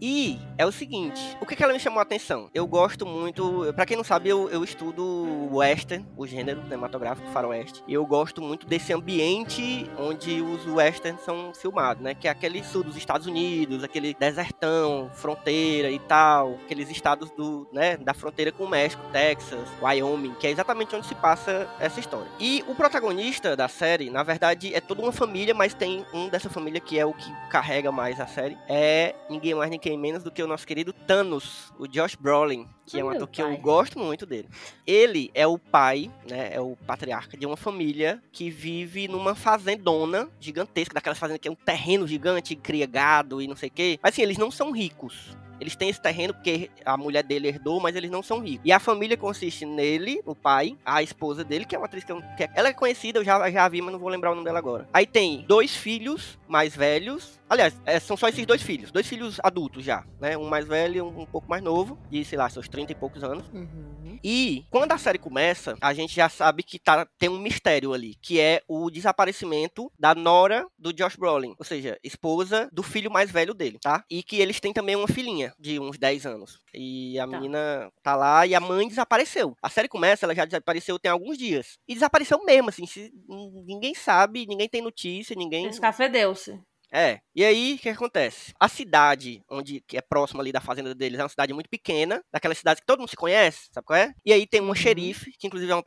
E 0.00 0.38
é 0.56 0.64
o 0.64 0.72
seguinte, 0.72 1.20
o 1.40 1.46
que, 1.46 1.54
que 1.54 1.62
ela 1.62 1.72
me 1.72 1.78
chamou 1.78 1.98
a 1.98 2.02
atenção? 2.02 2.48
Eu 2.54 2.66
gosto 2.66 3.04
muito, 3.04 3.72
pra 3.74 3.84
quem 3.84 3.96
não 3.96 4.04
sabe, 4.04 4.30
eu, 4.30 4.48
eu 4.48 4.64
estudo 4.64 5.48
western, 5.52 6.06
o 6.16 6.26
gênero 6.26 6.62
cinematográfico 6.62 7.28
faroeste. 7.30 7.82
E 7.86 7.92
eu 7.92 8.06
gosto 8.06 8.40
muito 8.40 8.66
desse 8.66 8.92
ambiente 8.92 9.90
onde 9.98 10.40
os 10.40 10.66
westerns 10.66 11.20
são 11.20 11.52
filmados, 11.54 12.02
né? 12.02 12.14
Que 12.14 12.28
é 12.28 12.30
aquele 12.30 12.64
sul 12.64 12.82
dos 12.82 12.96
Estados 12.96 13.26
Unidos, 13.26 13.84
aquele 13.84 14.14
desertão, 14.14 15.10
fronteira 15.12 15.90
e 15.90 15.98
tal, 15.98 16.54
aqueles 16.64 16.90
estados 16.90 17.30
do, 17.32 17.68
né, 17.72 17.96
da 17.96 18.14
fronteira 18.14 18.50
com 18.50 18.64
o 18.64 18.68
México, 18.68 19.02
Texas, 19.12 19.68
Wyoming, 19.82 20.34
que 20.34 20.46
é 20.46 20.50
exatamente 20.50 20.94
onde 20.96 21.06
se 21.06 21.14
passa 21.14 21.68
essa 21.78 22.00
história. 22.00 22.30
E 22.38 22.64
o 22.66 22.74
protagonista 22.74 23.54
da 23.54 23.68
série, 23.68 24.08
na 24.08 24.22
verdade, 24.22 24.74
é 24.74 24.80
toda 24.80 25.02
uma 25.02 25.12
família, 25.12 25.54
mas 25.54 25.74
tem 25.74 26.06
um 26.12 26.28
dessa 26.28 26.48
família 26.48 26.80
que 26.80 26.98
é 26.98 27.04
o 27.04 27.12
que 27.12 27.30
carrega 27.50 27.92
mais 27.92 28.18
a 28.18 28.26
série. 28.26 28.56
É 28.68 29.14
ninguém 29.28 29.54
mais, 29.54 29.70
ninguém 29.70 29.89
menos 29.98 30.22
do 30.22 30.30
que 30.30 30.42
o 30.42 30.46
nosso 30.46 30.66
querido 30.66 30.92
Thanos, 30.92 31.72
o 31.78 31.86
Josh 31.86 32.14
Brolin, 32.14 32.68
que 32.86 32.98
é 32.98 33.04
um 33.04 33.10
ator 33.10 33.28
que 33.28 33.42
eu 33.42 33.56
gosto 33.58 33.98
muito 33.98 34.26
dele. 34.26 34.48
Ele 34.86 35.30
é 35.34 35.46
o 35.46 35.58
pai, 35.58 36.10
né, 36.28 36.50
é 36.52 36.60
o 36.60 36.76
patriarca 36.86 37.36
de 37.36 37.46
uma 37.46 37.56
família 37.56 38.22
que 38.32 38.50
vive 38.50 39.08
numa 39.08 39.34
fazendona 39.34 40.28
gigantesca, 40.40 40.94
daquelas 40.94 41.18
fazendas 41.18 41.40
que 41.40 41.48
é 41.48 41.50
um 41.50 41.56
terreno 41.56 42.06
gigante, 42.06 42.56
cria 42.56 42.86
gado 42.86 43.40
e 43.40 43.46
não 43.46 43.56
sei 43.56 43.68
o 43.68 43.72
quê. 43.72 43.98
Mas 44.02 44.12
assim, 44.12 44.22
eles 44.22 44.38
não 44.38 44.50
são 44.50 44.70
ricos. 44.72 45.36
Eles 45.60 45.76
têm 45.76 45.88
esse 45.88 46.00
terreno 46.00 46.34
porque 46.34 46.70
a 46.84 46.96
mulher 46.96 47.22
dele 47.22 47.48
herdou, 47.48 47.80
mas 47.80 47.94
eles 47.94 48.10
não 48.10 48.22
são 48.22 48.40
ricos. 48.40 48.62
E 48.64 48.72
a 48.72 48.80
família 48.80 49.16
consiste 49.16 49.66
nele, 49.66 50.20
o 50.24 50.34
pai, 50.34 50.76
a 50.84 51.02
esposa 51.02 51.44
dele, 51.44 51.64
que 51.64 51.74
é 51.74 51.78
uma 51.78 51.86
atriz 51.86 52.04
que, 52.04 52.12
eu, 52.12 52.22
que 52.36 52.48
ela 52.54 52.68
é 52.68 52.72
conhecida, 52.72 53.18
eu 53.18 53.24
já, 53.24 53.50
já 53.50 53.68
vi, 53.68 53.80
mas 53.82 53.92
não 53.92 54.00
vou 54.00 54.08
lembrar 54.08 54.30
o 54.30 54.34
nome 54.34 54.44
dela 54.44 54.58
agora. 54.58 54.88
Aí 54.92 55.06
tem 55.06 55.44
dois 55.46 55.76
filhos 55.76 56.38
mais 56.48 56.74
velhos. 56.74 57.40
Aliás, 57.48 57.80
é, 57.84 57.98
são 58.00 58.16
só 58.16 58.28
esses 58.28 58.44
dois 58.46 58.62
filhos. 58.62 58.90
Dois 58.90 59.06
filhos 59.06 59.38
adultos 59.42 59.84
já, 59.84 60.04
né? 60.20 60.36
Um 60.36 60.48
mais 60.48 60.66
velho 60.66 60.96
e 60.96 61.02
um, 61.02 61.20
um 61.20 61.26
pouco 61.26 61.48
mais 61.48 61.62
novo. 61.62 61.98
De, 62.10 62.24
sei 62.24 62.38
lá, 62.38 62.48
seus 62.48 62.68
30 62.68 62.92
e 62.92 62.94
poucos 62.94 63.22
anos. 63.22 63.44
Uhum. 63.52 64.18
E 64.22 64.64
quando 64.70 64.92
a 64.92 64.98
série 64.98 65.18
começa, 65.18 65.76
a 65.80 65.92
gente 65.92 66.14
já 66.14 66.28
sabe 66.28 66.62
que 66.62 66.78
tá, 66.78 67.06
tem 67.18 67.28
um 67.28 67.38
mistério 67.38 67.92
ali. 67.92 68.16
Que 68.20 68.40
é 68.40 68.62
o 68.68 68.90
desaparecimento 68.90 69.90
da 69.98 70.14
nora 70.14 70.66
do 70.78 70.92
Josh 70.92 71.16
Brolin. 71.16 71.54
Ou 71.58 71.64
seja, 71.64 71.98
esposa 72.02 72.68
do 72.72 72.82
filho 72.82 73.10
mais 73.10 73.30
velho 73.30 73.54
dele, 73.54 73.78
tá? 73.80 74.04
E 74.10 74.22
que 74.22 74.40
eles 74.40 74.60
têm 74.60 74.72
também 74.72 74.96
uma 74.96 75.08
filhinha 75.08 75.49
de 75.58 75.78
uns 75.78 75.98
10 75.98 76.26
anos. 76.26 76.60
E 76.74 77.18
a 77.18 77.26
tá. 77.26 77.26
menina 77.26 77.92
tá 78.02 78.16
lá 78.16 78.46
e 78.46 78.54
a 78.54 78.60
mãe 78.60 78.88
desapareceu. 78.88 79.56
A 79.62 79.68
série 79.68 79.88
começa, 79.88 80.26
ela 80.26 80.34
já 80.34 80.44
desapareceu 80.44 80.98
tem 80.98 81.10
alguns 81.10 81.36
dias. 81.36 81.78
E 81.86 81.94
desapareceu 81.94 82.44
mesmo, 82.44 82.68
assim. 82.68 82.86
Se, 82.86 83.12
ninguém 83.66 83.94
sabe, 83.94 84.46
ninguém 84.46 84.68
tem 84.68 84.82
notícia, 84.82 85.36
ninguém. 85.36 85.66
Escafedeu-se. 85.68 86.60
É. 86.92 87.20
E 87.40 87.44
aí, 87.44 87.76
o 87.76 87.78
que 87.78 87.88
acontece? 87.88 88.52
A 88.60 88.68
cidade, 88.68 89.42
onde 89.48 89.80
que 89.80 89.96
é 89.96 90.02
próxima 90.02 90.42
ali 90.42 90.52
da 90.52 90.60
fazenda 90.60 90.94
deles, 90.94 91.18
é 91.18 91.22
uma 91.22 91.28
cidade 91.30 91.54
muito 91.54 91.70
pequena, 91.70 92.22
daquela 92.30 92.54
cidade 92.54 92.82
que 92.82 92.86
todo 92.86 92.98
mundo 92.98 93.08
se 93.08 93.16
conhece, 93.16 93.70
sabe 93.72 93.86
qual 93.86 93.98
é? 93.98 94.12
E 94.26 94.30
aí 94.30 94.46
tem 94.46 94.60
uma 94.60 94.68
uhum. 94.68 94.74
xerife, 94.74 95.32
que 95.38 95.46
inclusive 95.46 95.72
é 95.72 95.74
uma 95.74 95.82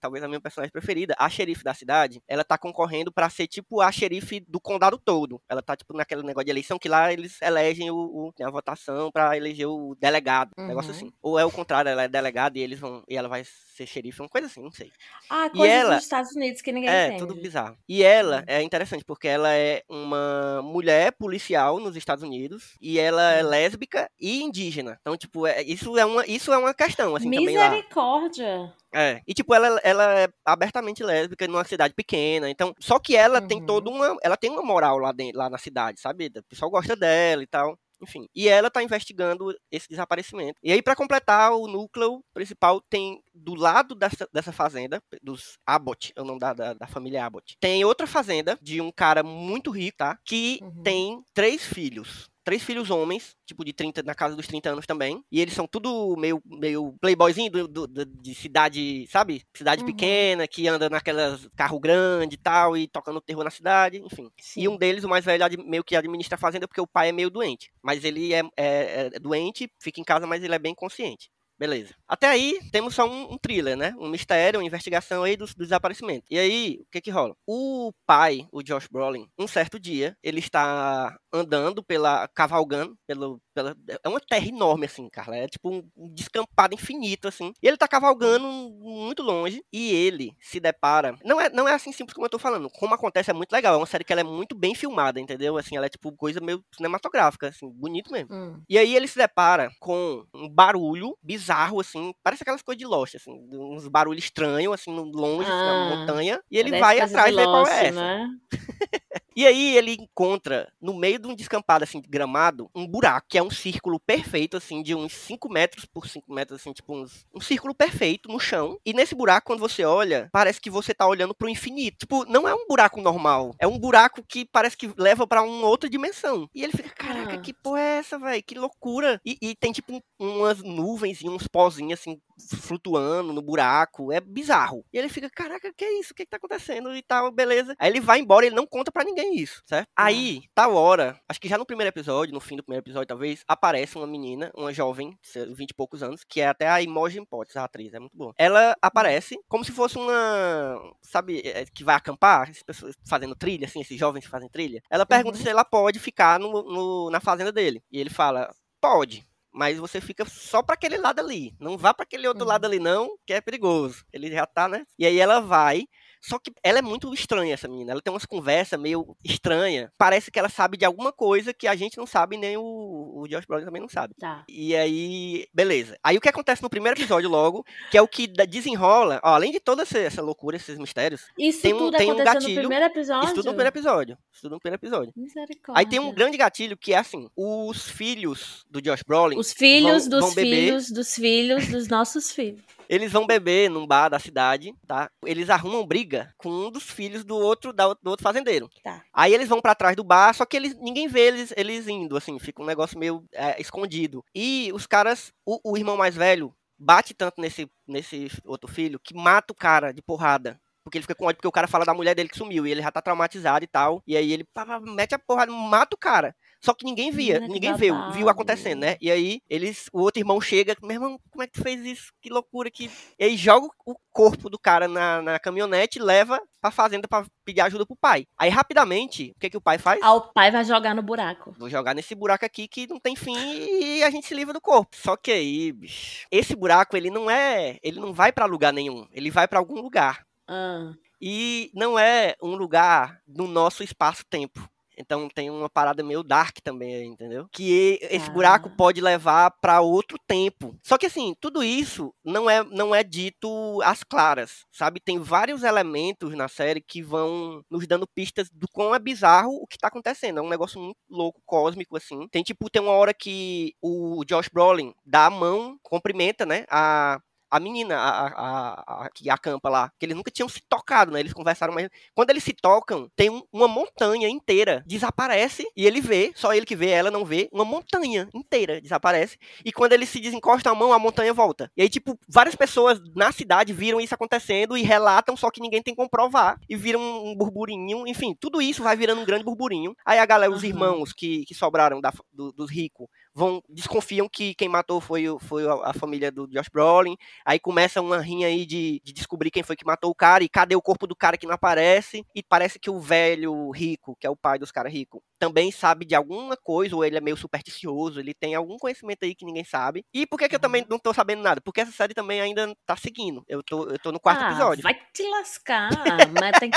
talvez 0.00 0.24
a 0.24 0.26
minha 0.26 0.40
personagem 0.40 0.72
preferida, 0.72 1.14
a 1.18 1.28
xerife 1.28 1.62
da 1.62 1.74
cidade, 1.74 2.22
ela 2.26 2.42
tá 2.42 2.56
concorrendo 2.56 3.12
para 3.12 3.28
ser 3.28 3.46
tipo 3.46 3.82
a 3.82 3.92
xerife 3.92 4.40
do 4.48 4.58
condado 4.58 4.96
todo. 4.96 5.38
Ela 5.50 5.60
tá 5.60 5.76
tipo 5.76 5.94
naquele 5.94 6.22
negócio 6.22 6.46
de 6.46 6.50
eleição 6.50 6.78
que 6.78 6.88
lá 6.88 7.12
eles 7.12 7.42
elegem 7.42 7.90
o, 7.90 7.96
o 7.96 8.32
a 8.42 8.50
votação 8.50 9.12
para 9.12 9.36
eleger 9.36 9.68
o 9.68 9.94
delegado, 10.00 10.52
uhum. 10.56 10.66
negócio 10.66 10.92
assim. 10.92 11.12
Ou 11.20 11.38
é 11.38 11.44
o 11.44 11.50
contrário, 11.50 11.90
ela 11.90 12.04
é 12.04 12.08
delegada 12.08 12.58
e 12.58 12.62
eles 12.62 12.80
vão 12.80 13.04
e 13.06 13.18
ela 13.18 13.28
vai 13.28 13.44
ser 13.44 13.86
xerife, 13.86 14.22
uma 14.22 14.30
coisa 14.30 14.46
assim, 14.46 14.62
não 14.62 14.72
sei. 14.72 14.90
Ah, 15.28 15.50
coisa 15.50 15.74
ela, 15.74 15.94
dos 15.96 16.04
Estados 16.04 16.34
Unidos 16.34 16.62
que 16.62 16.72
ninguém 16.72 16.88
é, 16.88 17.08
entende. 17.08 17.22
É, 17.22 17.26
tudo 17.26 17.38
bizarro. 17.38 17.76
E 17.86 18.02
ela 18.02 18.38
uhum. 18.38 18.44
é 18.46 18.62
interessante 18.62 19.04
porque 19.04 19.28
ela 19.28 19.52
é 19.52 19.82
uma 19.90 20.62
mulher 20.62 20.85
policial 21.18 21.78
nos 21.78 21.96
Estados 21.96 22.22
Unidos 22.22 22.76
e 22.80 22.98
ela 22.98 23.32
é 23.32 23.42
lésbica 23.42 24.10
e 24.20 24.42
indígena. 24.42 24.98
Então, 25.00 25.16
tipo, 25.16 25.46
é, 25.46 25.62
isso, 25.62 25.96
é 25.96 26.04
uma, 26.04 26.26
isso 26.26 26.52
é 26.52 26.58
uma 26.58 26.74
questão, 26.74 27.14
assim. 27.14 27.28
Misericórdia! 27.28 28.72
É. 28.94 29.20
E, 29.26 29.34
tipo, 29.34 29.54
ela, 29.54 29.78
ela 29.82 30.20
é 30.20 30.28
abertamente 30.44 31.02
lésbica 31.04 31.46
numa 31.46 31.64
cidade 31.64 31.92
pequena. 31.94 32.48
Então, 32.48 32.74
só 32.80 32.98
que 32.98 33.14
ela 33.14 33.40
uhum. 33.40 33.46
tem 33.46 33.64
toda 33.64 33.90
uma. 33.90 34.16
Ela 34.22 34.36
tem 34.36 34.50
uma 34.50 34.62
moral 34.62 34.98
lá, 34.98 35.12
dentro, 35.12 35.38
lá 35.38 35.50
na 35.50 35.58
cidade, 35.58 36.00
sabe? 36.00 36.32
O 36.34 36.42
pessoal 36.44 36.70
gosta 36.70 36.96
dela 36.96 37.42
e 37.42 37.46
tal. 37.46 37.78
Enfim, 38.00 38.28
e 38.34 38.48
ela 38.48 38.70
tá 38.70 38.82
investigando 38.82 39.54
esse 39.70 39.88
desaparecimento. 39.88 40.58
E 40.62 40.72
aí, 40.72 40.82
para 40.82 40.96
completar, 40.96 41.52
o 41.52 41.66
núcleo 41.66 42.22
principal 42.34 42.80
tem 42.80 43.22
do 43.34 43.54
lado 43.54 43.94
dessa, 43.94 44.28
dessa 44.32 44.52
fazenda, 44.52 45.02
dos 45.22 45.58
Abbott, 45.66 46.12
é 46.14 46.20
o 46.20 46.24
nome 46.24 46.38
da, 46.38 46.52
da, 46.52 46.74
da, 46.74 46.86
família 46.86 47.24
Abbott, 47.24 47.56
tem 47.60 47.84
outra 47.84 48.06
fazenda 48.06 48.58
de 48.60 48.80
um 48.80 48.90
cara 48.92 49.22
muito 49.22 49.70
rico, 49.70 49.98
tá? 49.98 50.18
Que 50.24 50.58
uhum. 50.62 50.82
tem 50.82 51.24
três 51.34 51.64
filhos 51.64 52.28
três 52.46 52.62
filhos 52.62 52.90
homens, 52.90 53.34
tipo 53.44 53.64
de 53.64 53.72
30, 53.72 54.04
na 54.04 54.14
casa 54.14 54.36
dos 54.36 54.46
30 54.46 54.70
anos 54.70 54.86
também. 54.86 55.20
E 55.32 55.40
eles 55.40 55.52
são 55.52 55.66
tudo 55.66 56.14
meio, 56.16 56.40
meio 56.46 56.94
playboyzinho 57.00 57.50
do, 57.50 57.66
do, 57.66 57.86
do 57.88 58.06
de 58.06 58.34
cidade, 58.36 59.04
sabe? 59.10 59.42
Cidade 59.52 59.80
uhum. 59.82 59.86
pequena, 59.88 60.46
que 60.46 60.68
anda 60.68 60.88
naquelas 60.88 61.48
carro 61.56 61.80
grande 61.80 62.34
e 62.34 62.38
tal, 62.38 62.76
e 62.76 62.86
tocando 62.86 63.20
terror 63.20 63.42
na 63.42 63.50
cidade, 63.50 63.98
enfim. 63.98 64.30
Sim. 64.40 64.62
E 64.62 64.68
um 64.68 64.76
deles, 64.76 65.02
o 65.02 65.08
mais 65.08 65.24
velho, 65.24 65.44
meio 65.66 65.82
que 65.82 65.96
administra 65.96 66.36
a 66.36 66.38
fazenda 66.38 66.68
porque 66.68 66.80
o 66.80 66.86
pai 66.86 67.08
é 67.08 67.12
meio 67.12 67.30
doente. 67.30 67.72
Mas 67.82 68.04
ele 68.04 68.32
é, 68.32 68.42
é, 68.56 69.10
é 69.12 69.18
doente, 69.18 69.68
fica 69.82 70.00
em 70.00 70.04
casa, 70.04 70.24
mas 70.24 70.44
ele 70.44 70.54
é 70.54 70.58
bem 70.58 70.74
consciente. 70.74 71.28
Beleza. 71.58 71.94
Até 72.06 72.28
aí, 72.28 72.60
temos 72.70 72.94
só 72.94 73.08
um, 73.08 73.32
um, 73.32 73.38
thriller, 73.38 73.76
né? 73.76 73.94
Um 73.98 74.08
mistério, 74.08 74.60
uma 74.60 74.66
investigação 74.66 75.22
aí 75.22 75.36
do, 75.36 75.46
do 75.46 75.64
desaparecimento. 75.64 76.26
E 76.30 76.38
aí, 76.38 76.78
o 76.82 76.86
que 76.90 77.00
que 77.00 77.10
rola? 77.10 77.34
O 77.46 77.92
pai, 78.06 78.46
o 78.52 78.62
Josh 78.62 78.86
Brolin, 78.88 79.26
um 79.38 79.48
certo 79.48 79.80
dia, 79.80 80.14
ele 80.22 80.40
está 80.40 81.16
andando 81.32 81.82
pela, 81.82 82.28
cavalgando 82.28 82.94
pelo, 83.06 83.40
pela, 83.56 83.74
é 84.04 84.06
uma 84.06 84.20
terra 84.20 84.46
enorme, 84.46 84.84
assim, 84.84 85.08
Carla. 85.08 85.34
É 85.34 85.48
tipo 85.48 85.70
um, 85.70 85.82
um 85.96 86.12
descampado 86.12 86.74
infinito, 86.74 87.26
assim. 87.26 87.54
E 87.62 87.66
ele 87.66 87.78
tá 87.78 87.88
cavalgando 87.88 88.46
muito 88.46 89.22
longe 89.22 89.64
e 89.72 89.94
ele 89.94 90.36
se 90.38 90.60
depara. 90.60 91.16
Não 91.24 91.40
é, 91.40 91.48
não 91.48 91.66
é 91.66 91.72
assim 91.72 91.90
simples 91.90 92.12
como 92.12 92.26
eu 92.26 92.30
tô 92.30 92.38
falando. 92.38 92.68
Como 92.68 92.94
acontece 92.94 93.30
é 93.30 93.34
muito 93.34 93.52
legal. 93.52 93.74
É 93.74 93.78
uma 93.78 93.86
série 93.86 94.04
que 94.04 94.12
ela 94.12 94.20
é 94.20 94.24
muito 94.24 94.54
bem 94.54 94.74
filmada, 94.74 95.18
entendeu? 95.18 95.56
Assim, 95.56 95.74
ela 95.74 95.86
é 95.86 95.88
tipo 95.88 96.12
coisa 96.12 96.38
meio 96.38 96.62
cinematográfica, 96.76 97.48
assim, 97.48 97.66
bonito 97.70 98.12
mesmo. 98.12 98.34
Hum. 98.34 98.60
E 98.68 98.76
aí 98.76 98.94
ele 98.94 99.08
se 99.08 99.16
depara 99.16 99.70
com 99.80 100.22
um 100.34 100.48
barulho 100.48 101.16
bizarro, 101.22 101.80
assim. 101.80 102.12
Parece 102.22 102.42
aquelas 102.42 102.60
coisas 102.60 102.78
de 102.78 102.86
Lost, 102.86 103.14
assim. 103.14 103.32
Uns 103.50 103.88
barulhos 103.88 104.24
estranhos, 104.24 104.74
assim, 104.74 104.94
longe, 104.94 105.50
ah, 105.50 105.54
assim, 105.54 105.64
na 105.64 105.72
ah, 105.72 105.96
montanha. 105.96 106.40
E 106.50 106.58
ele 106.58 106.78
vai 106.78 107.00
atrás 107.00 107.34
ver 107.34 107.44
qual 107.44 107.66
é 107.66 107.86
essa. 107.86 108.00
Né? 108.00 108.28
E 109.36 109.46
aí 109.46 109.76
ele 109.76 109.92
encontra, 109.92 110.72
no 110.80 110.94
meio 110.94 111.18
de 111.18 111.28
um 111.28 111.34
descampado, 111.34 111.84
assim, 111.84 112.00
de 112.00 112.08
gramado, 112.08 112.70
um 112.74 112.86
buraco, 112.86 113.26
que 113.28 113.36
é 113.36 113.42
um 113.42 113.50
círculo 113.50 114.00
perfeito, 114.00 114.56
assim, 114.56 114.82
de 114.82 114.94
uns 114.94 115.12
5 115.12 115.52
metros 115.52 115.84
por 115.84 116.08
5 116.08 116.32
metros, 116.32 116.58
assim, 116.58 116.72
tipo 116.72 116.96
uns, 116.96 117.26
um 117.34 117.40
círculo 117.40 117.74
perfeito 117.74 118.30
no 118.30 118.40
chão. 118.40 118.78
E 118.82 118.94
nesse 118.94 119.14
buraco, 119.14 119.48
quando 119.48 119.60
você 119.60 119.84
olha, 119.84 120.30
parece 120.32 120.58
que 120.58 120.70
você 120.70 120.94
tá 120.94 121.06
olhando 121.06 121.34
pro 121.34 121.50
infinito. 121.50 121.98
Tipo, 121.98 122.24
não 122.24 122.48
é 122.48 122.54
um 122.54 122.66
buraco 122.66 123.02
normal. 123.02 123.54
É 123.58 123.66
um 123.66 123.78
buraco 123.78 124.22
que 124.22 124.46
parece 124.46 124.74
que 124.74 124.90
leva 124.96 125.26
para 125.26 125.42
uma 125.42 125.68
outra 125.68 125.90
dimensão. 125.90 126.48
E 126.54 126.64
ele 126.64 126.72
fica, 126.72 126.88
caraca, 126.88 127.34
ah. 127.34 127.38
que 127.38 127.52
porra 127.52 127.80
é 127.80 127.98
essa, 127.98 128.18
velho? 128.18 128.42
Que 128.42 128.54
loucura. 128.54 129.20
E, 129.22 129.36
e 129.42 129.54
tem, 129.54 129.70
tipo, 129.70 130.02
um, 130.18 130.38
umas 130.38 130.62
nuvens 130.62 131.20
e 131.20 131.28
uns 131.28 131.46
pozinhos, 131.46 132.00
assim, 132.00 132.18
flutuando 132.38 133.34
no 133.34 133.42
buraco. 133.42 134.10
É 134.10 134.20
bizarro. 134.20 134.82
E 134.90 134.96
ele 134.96 135.10
fica, 135.10 135.28
caraca, 135.28 135.70
que 135.76 135.84
é 135.84 136.00
isso? 136.00 136.12
O 136.12 136.14
que, 136.14 136.24
que 136.24 136.30
tá 136.30 136.38
acontecendo? 136.38 136.94
E 136.96 137.02
tal, 137.02 137.30
beleza. 137.30 137.74
Aí 137.78 137.90
ele 137.90 138.00
vai 138.00 138.20
embora 138.20 138.46
e 138.46 138.48
ele 138.48 138.56
não 138.56 138.66
conta 138.66 138.90
para 138.90 139.04
ninguém 139.04 139.25
isso, 139.34 139.62
certo? 139.66 139.88
Ah. 139.96 140.06
Aí, 140.06 140.42
tal 140.54 140.74
hora, 140.74 141.18
acho 141.28 141.40
que 141.40 141.48
já 141.48 141.58
no 141.58 141.66
primeiro 141.66 141.88
episódio, 141.88 142.34
no 142.34 142.40
fim 142.40 142.56
do 142.56 142.62
primeiro 142.62 142.84
episódio, 142.84 143.08
talvez, 143.08 143.42
aparece 143.46 143.96
uma 143.96 144.06
menina, 144.06 144.50
uma 144.54 144.72
jovem, 144.72 145.18
vinte 145.54 145.70
e 145.70 145.74
poucos 145.74 146.02
anos, 146.02 146.22
que 146.24 146.40
é 146.40 146.48
até 146.48 146.68
a 146.68 146.80
Imogen 146.80 147.24
Potts, 147.24 147.56
a 147.56 147.64
atriz, 147.64 147.94
é 147.94 147.98
muito 147.98 148.16
boa. 148.16 148.34
Ela 148.38 148.76
aparece 148.80 149.38
como 149.48 149.64
se 149.64 149.72
fosse 149.72 149.98
uma, 149.98 150.80
sabe, 151.02 151.40
é, 151.44 151.64
que 151.66 151.84
vai 151.84 151.94
acampar, 151.94 152.50
as 152.50 152.62
pessoas 152.62 152.94
fazendo 153.08 153.34
trilha, 153.34 153.66
assim, 153.66 153.80
esses 153.80 153.98
jovens 153.98 154.24
que 154.24 154.30
fazem 154.30 154.48
trilha. 154.48 154.82
Ela 154.90 155.06
pergunta 155.06 155.36
uhum. 155.36 155.42
se 155.42 155.48
ela 155.48 155.64
pode 155.64 155.98
ficar 155.98 156.38
no, 156.38 156.62
no, 156.62 157.10
na 157.10 157.20
fazenda 157.20 157.52
dele. 157.52 157.82
E 157.90 158.00
ele 158.00 158.10
fala, 158.10 158.50
pode 158.80 159.26
mas 159.56 159.78
você 159.78 160.02
fica 160.02 160.26
só 160.26 160.62
para 160.62 160.74
aquele 160.74 160.98
lado 160.98 161.18
ali. 161.18 161.54
Não 161.58 161.78
vá 161.78 161.94
para 161.94 162.02
aquele 162.02 162.28
outro 162.28 162.42
uhum. 162.42 162.48
lado 162.48 162.66
ali 162.66 162.78
não, 162.78 163.16
que 163.26 163.32
é 163.32 163.40
perigoso. 163.40 164.04
Ele 164.12 164.30
já 164.30 164.44
tá, 164.44 164.68
né? 164.68 164.84
E 164.98 165.06
aí 165.06 165.18
ela 165.18 165.40
vai 165.40 165.86
só 166.20 166.38
que 166.38 166.52
ela 166.62 166.78
é 166.78 166.82
muito 166.82 167.12
estranha, 167.12 167.54
essa 167.54 167.68
menina. 167.68 167.92
Ela 167.92 168.00
tem 168.00 168.12
umas 168.12 168.26
conversas 168.26 168.78
meio 168.78 169.16
estranha. 169.24 169.92
Parece 169.96 170.30
que 170.30 170.38
ela 170.38 170.48
sabe 170.48 170.76
de 170.76 170.84
alguma 170.84 171.12
coisa 171.12 171.52
que 171.52 171.66
a 171.66 171.76
gente 171.76 171.96
não 171.96 172.06
sabe, 172.06 172.36
nem 172.36 172.56
o, 172.56 172.62
o 172.62 173.28
Josh 173.28 173.46
Brolin 173.46 173.64
também 173.64 173.82
não 173.82 173.88
sabe. 173.88 174.14
Tá. 174.18 174.44
E 174.48 174.74
aí, 174.74 175.46
beleza. 175.52 175.98
Aí 176.02 176.16
o 176.16 176.20
que 176.20 176.28
acontece 176.28 176.62
no 176.62 176.70
primeiro 176.70 176.98
episódio 176.98 177.28
logo, 177.28 177.64
que 177.90 177.98
é 177.98 178.02
o 178.02 178.08
que 178.08 178.26
desenrola, 178.26 179.20
ó, 179.22 179.34
além 179.34 179.52
de 179.52 179.60
toda 179.60 179.82
essa, 179.82 179.98
essa 179.98 180.22
loucura, 180.22 180.56
esses 180.56 180.78
mistérios, 180.78 181.26
isso 181.38 181.62
tem 181.62 181.74
um, 181.74 181.78
tudo 181.78 181.96
tem 181.96 182.12
um 182.12 182.16
gatilho. 182.16 182.54
no 182.54 182.60
primeiro 182.60 182.84
episódio? 182.84 183.24
Isso 183.24 183.34
tudo 183.34 183.46
no 183.46 183.50
primeiro 183.52 183.68
episódio. 183.68 184.18
Isso 184.32 184.42
tudo 184.42 184.52
no 184.52 184.60
primeiro 184.60 184.80
episódio. 184.80 185.12
Misericórdia. 185.16 185.80
Aí 185.80 185.86
tem 185.86 186.00
um 186.00 186.12
grande 186.12 186.36
gatilho 186.36 186.76
que 186.76 186.92
é 186.92 186.98
assim, 186.98 187.28
os 187.36 187.88
filhos 187.88 188.64
do 188.70 188.80
Josh 188.80 189.02
Brolin 189.02 189.38
Os 189.38 189.52
filhos 189.52 190.08
vão, 190.08 190.20
dos 190.20 190.20
vão 190.20 190.30
filhos 190.32 190.90
dos 190.90 191.14
filhos 191.14 191.68
dos 191.68 191.88
nossos 191.88 192.32
filhos. 192.32 192.62
Eles 192.88 193.12
vão 193.12 193.26
beber 193.26 193.70
num 193.70 193.86
bar 193.86 194.08
da 194.08 194.18
cidade, 194.18 194.74
tá? 194.86 195.10
Eles 195.24 195.50
arrumam 195.50 195.86
briga 195.86 196.32
com 196.36 196.48
um 196.48 196.70
dos 196.70 196.90
filhos 196.90 197.24
do 197.24 197.36
outro, 197.36 197.72
da, 197.72 197.92
do 197.94 198.10
outro 198.10 198.22
fazendeiro. 198.22 198.70
Tá. 198.82 199.02
Aí 199.12 199.34
eles 199.34 199.48
vão 199.48 199.60
pra 199.60 199.74
trás 199.74 199.96
do 199.96 200.04
bar, 200.04 200.34
só 200.34 200.44
que 200.44 200.56
eles, 200.56 200.74
ninguém 200.76 201.08
vê 201.08 201.20
eles, 201.20 201.52
eles 201.56 201.88
indo, 201.88 202.16
assim, 202.16 202.38
fica 202.38 202.62
um 202.62 202.66
negócio 202.66 202.98
meio 202.98 203.24
é, 203.32 203.60
escondido. 203.60 204.24
E 204.34 204.70
os 204.74 204.86
caras, 204.86 205.32
o, 205.44 205.72
o 205.72 205.76
irmão 205.76 205.96
mais 205.96 206.14
velho, 206.14 206.54
bate 206.78 207.14
tanto 207.14 207.40
nesse, 207.40 207.70
nesse 207.86 208.30
outro 208.44 208.70
filho 208.70 209.00
que 209.00 209.14
mata 209.14 209.52
o 209.52 209.56
cara 209.56 209.92
de 209.92 210.02
porrada. 210.02 210.60
Porque 210.86 210.98
ele 210.98 211.02
fica 211.02 211.16
com 211.16 211.24
ódio, 211.24 211.38
porque 211.38 211.48
o 211.48 211.52
cara 211.52 211.66
fala 211.66 211.84
da 211.84 211.92
mulher 211.92 212.14
dele 212.14 212.28
que 212.28 212.38
sumiu. 212.38 212.64
E 212.64 212.70
ele 212.70 212.80
já 212.80 212.92
tá 212.92 213.02
traumatizado 213.02 213.64
e 213.64 213.66
tal. 213.66 214.00
E 214.06 214.16
aí 214.16 214.32
ele 214.32 214.44
pá, 214.44 214.64
pá, 214.64 214.78
mete 214.78 215.16
a 215.16 215.18
porrada, 215.18 215.50
mata 215.50 215.96
o 215.96 215.98
cara. 215.98 216.32
Só 216.60 216.74
que 216.74 216.84
ninguém 216.84 217.10
via, 217.10 217.34
Menina, 217.34 217.54
ninguém 217.54 217.74
viu, 217.74 217.94
viu 218.12 218.28
acontecendo, 218.28 218.80
né? 218.80 218.96
E 219.00 219.10
aí 219.10 219.40
eles, 219.48 219.88
o 219.92 220.00
outro 220.00 220.20
irmão 220.20 220.40
chega, 220.40 220.76
meu 220.82 220.92
irmão, 220.92 221.20
como 221.30 221.42
é 221.42 221.46
que 221.46 221.52
tu 221.54 221.62
fez 221.62 221.84
isso? 221.84 222.12
Que 222.20 222.28
loucura 222.30 222.70
que. 222.70 222.90
E 223.18 223.24
aí 223.24 223.36
joga 223.36 223.68
o 223.84 223.94
corpo 224.12 224.48
do 224.50 224.58
cara 224.58 224.88
na, 224.88 225.22
na 225.22 225.38
caminhonete 225.38 225.98
e 225.98 226.02
leva 226.02 226.40
pra 226.60 226.70
fazenda 226.70 227.06
pra 227.06 227.24
pedir 227.44 227.60
ajuda 227.60 227.86
pro 227.86 227.94
pai. 227.94 228.26
Aí 228.36 228.50
rapidamente, 228.50 229.32
o 229.36 229.40
que 229.40 229.50
que 229.50 229.56
o 229.56 229.60
pai 229.60 229.78
faz? 229.78 230.00
Ah, 230.02 230.14
o 230.14 230.32
pai 230.32 230.50
vai 230.50 230.64
jogar 230.64 230.94
no 230.94 231.02
buraco. 231.02 231.54
Vou 231.58 231.68
jogar 231.70 231.94
nesse 231.94 232.14
buraco 232.14 232.44
aqui 232.44 232.66
que 232.66 232.86
não 232.86 232.98
tem 232.98 233.14
fim 233.14 233.36
e 233.36 234.02
a 234.02 234.10
gente 234.10 234.26
se 234.26 234.34
livra 234.34 234.52
do 234.52 234.60
corpo. 234.60 234.96
Só 234.96 235.16
que 235.16 235.30
aí, 235.30 235.72
bicho, 235.72 236.26
esse 236.30 236.56
buraco 236.56 236.96
ele 236.96 237.10
não 237.10 237.30
é, 237.30 237.78
ele 237.82 238.00
não 238.00 238.12
vai 238.12 238.32
pra 238.32 238.46
lugar 238.46 238.72
nenhum, 238.72 239.06
ele 239.12 239.30
vai 239.30 239.46
pra 239.46 239.58
algum 239.58 239.80
lugar. 239.80 240.26
Ah, 240.48 240.92
E 241.20 241.70
não 241.74 241.98
é 241.98 242.34
um 242.42 242.54
lugar 242.56 243.20
no 243.26 243.46
nosso 243.46 243.82
espaço-tempo. 243.82 244.68
Então 244.96 245.28
tem 245.28 245.50
uma 245.50 245.68
parada 245.68 246.02
meio 246.02 246.22
dark 246.22 246.56
também, 246.62 246.94
aí, 246.94 247.04
entendeu? 247.04 247.46
Que 247.52 247.98
esse 248.02 248.28
Ah. 248.28 248.32
buraco 248.32 248.70
pode 248.70 249.00
levar 249.00 249.50
pra 249.60 249.80
outro 249.80 250.18
tempo. 250.26 250.74
Só 250.82 250.96
que 250.98 251.06
assim, 251.06 251.34
tudo 251.40 251.62
isso 251.62 252.12
não 252.24 252.48
é 252.48 252.62
não 252.64 252.94
é 252.94 253.02
dito 253.04 253.80
às 253.82 254.02
claras, 254.02 254.64
sabe? 254.72 255.00
Tem 255.00 255.18
vários 255.18 255.62
elementos 255.62 256.34
na 256.34 256.48
série 256.48 256.80
que 256.80 257.02
vão 257.02 257.62
nos 257.70 257.86
dando 257.86 258.06
pistas 258.06 258.48
do 258.50 258.66
quão 258.72 258.94
é 258.94 258.98
bizarro 258.98 259.52
o 259.62 259.66
que 259.66 259.78
tá 259.78 259.88
acontecendo. 259.88 260.38
É 260.38 260.42
um 260.42 260.48
negócio 260.48 260.80
muito 260.80 260.96
louco, 261.10 261.40
cósmico 261.46 261.96
assim. 261.96 262.26
Tem 262.28 262.42
tipo 262.42 262.68
tem 262.70 262.82
uma 262.82 262.92
hora 262.92 263.12
que 263.14 263.74
o 263.82 264.24
Josh 264.24 264.48
Brolin 264.52 264.94
dá 265.04 265.26
a 265.26 265.30
mão, 265.30 265.78
cumprimenta, 265.82 266.44
né, 266.46 266.64
a 266.70 267.20
a 267.50 267.60
menina, 267.60 267.96
a, 267.96 268.26
a, 268.26 269.04
a, 269.06 269.10
que 269.10 269.30
acampa 269.30 269.68
lá, 269.68 269.90
que 269.98 270.06
eles 270.06 270.16
nunca 270.16 270.30
tinham 270.30 270.48
se 270.48 270.60
tocado, 270.68 271.12
né? 271.12 271.20
Eles 271.20 271.32
conversaram, 271.32 271.72
mas 271.74 271.88
quando 272.14 272.30
eles 272.30 272.42
se 272.44 272.52
tocam, 272.52 273.08
tem 273.16 273.30
um- 273.30 273.42
uma 273.52 273.68
montanha 273.68 274.28
inteira, 274.28 274.82
desaparece, 274.86 275.64
e 275.76 275.86
ele 275.86 276.00
vê, 276.00 276.32
só 276.34 276.52
ele 276.52 276.66
que 276.66 276.76
vê, 276.76 276.90
ela 276.90 277.10
não 277.10 277.24
vê, 277.24 277.48
uma 277.52 277.64
montanha 277.64 278.28
inteira 278.34 278.80
desaparece, 278.80 279.38
e 279.64 279.72
quando 279.72 279.92
eles 279.92 280.08
se 280.08 280.20
desencostam 280.20 280.72
a 280.72 280.74
mão, 280.74 280.92
a 280.92 280.98
montanha 280.98 281.32
volta. 281.32 281.70
E 281.76 281.82
aí, 281.82 281.88
tipo, 281.88 282.18
várias 282.28 282.54
pessoas 282.54 283.00
na 283.14 283.30
cidade 283.32 283.72
viram 283.72 284.00
isso 284.00 284.14
acontecendo 284.14 284.76
e 284.76 284.82
relatam, 284.82 285.36
só 285.36 285.50
que 285.50 285.60
ninguém 285.60 285.82
tem 285.82 285.94
como 285.94 286.08
provar, 286.10 286.58
e 286.68 286.76
viram 286.76 287.00
um 287.00 287.34
burburinho, 287.36 288.06
enfim, 288.06 288.34
tudo 288.40 288.60
isso 288.60 288.82
vai 288.82 288.96
virando 288.96 289.20
um 289.20 289.24
grande 289.24 289.44
burburinho. 289.44 289.94
Aí 290.04 290.18
a 290.18 290.26
galera, 290.26 290.52
os 290.52 290.58
Aham. 290.62 290.68
irmãos 290.68 291.12
que, 291.12 291.44
que 291.44 291.54
sobraram 291.54 292.00
da, 292.00 292.12
do- 292.32 292.52
dos 292.52 292.70
ricos, 292.70 293.06
vão 293.36 293.62
desconfiam 293.68 294.26
que 294.26 294.54
quem 294.54 294.66
matou 294.66 294.98
foi, 294.98 295.28
o- 295.28 295.38
foi 295.38 295.68
a, 295.68 295.90
a 295.90 295.92
família 295.92 296.32
do 296.32 296.46
Josh 296.46 296.70
Brolin. 296.72 297.18
Aí 297.44 297.60
começa 297.60 298.00
uma 298.00 298.18
rinha 298.18 298.46
aí 298.46 298.64
de, 298.64 298.98
de 299.04 299.12
descobrir 299.12 299.50
quem 299.50 299.62
foi 299.62 299.76
que 299.76 299.84
matou 299.84 300.10
o 300.10 300.14
cara 300.14 300.42
e 300.42 300.48
cadê 300.48 300.74
o 300.74 300.80
corpo 300.80 301.06
do 301.06 301.14
cara 301.14 301.36
que 301.36 301.46
não 301.46 301.54
aparece. 301.54 302.24
E 302.34 302.42
parece 302.42 302.78
que 302.78 302.88
o 302.88 302.98
velho 302.98 303.70
rico, 303.70 304.16
que 304.18 304.26
é 304.26 304.30
o 304.30 304.36
pai 304.36 304.58
dos 304.58 304.72
caras 304.72 304.90
ricos, 304.90 305.20
também 305.38 305.70
sabe 305.70 306.06
de 306.06 306.14
alguma 306.14 306.56
coisa, 306.56 306.96
ou 306.96 307.04
ele 307.04 307.18
é 307.18 307.20
meio 307.20 307.36
supersticioso, 307.36 308.18
ele 308.18 308.32
tem 308.32 308.54
algum 308.54 308.78
conhecimento 308.78 309.24
aí 309.24 309.34
que 309.34 309.44
ninguém 309.44 309.64
sabe. 309.64 310.02
E 310.14 310.26
por 310.26 310.38
que, 310.38 310.48
que 310.48 310.54
eu 310.54 310.60
também 310.60 310.86
não 310.88 310.98
tô 310.98 311.12
sabendo 311.12 311.42
nada? 311.42 311.60
Porque 311.60 311.82
essa 311.82 311.92
série 311.92 312.14
também 312.14 312.40
ainda 312.40 312.74
tá 312.86 312.96
seguindo. 312.96 313.44
Eu 313.46 313.62
tô, 313.62 313.86
eu 313.86 313.98
tô 313.98 314.10
no 314.10 314.18
quarto 314.18 314.44
ah, 314.44 314.48
episódio. 314.48 314.82
Vai 314.82 314.94
te 315.12 315.22
lascar. 315.28 315.90
mas 316.40 316.58
tem... 316.58 316.70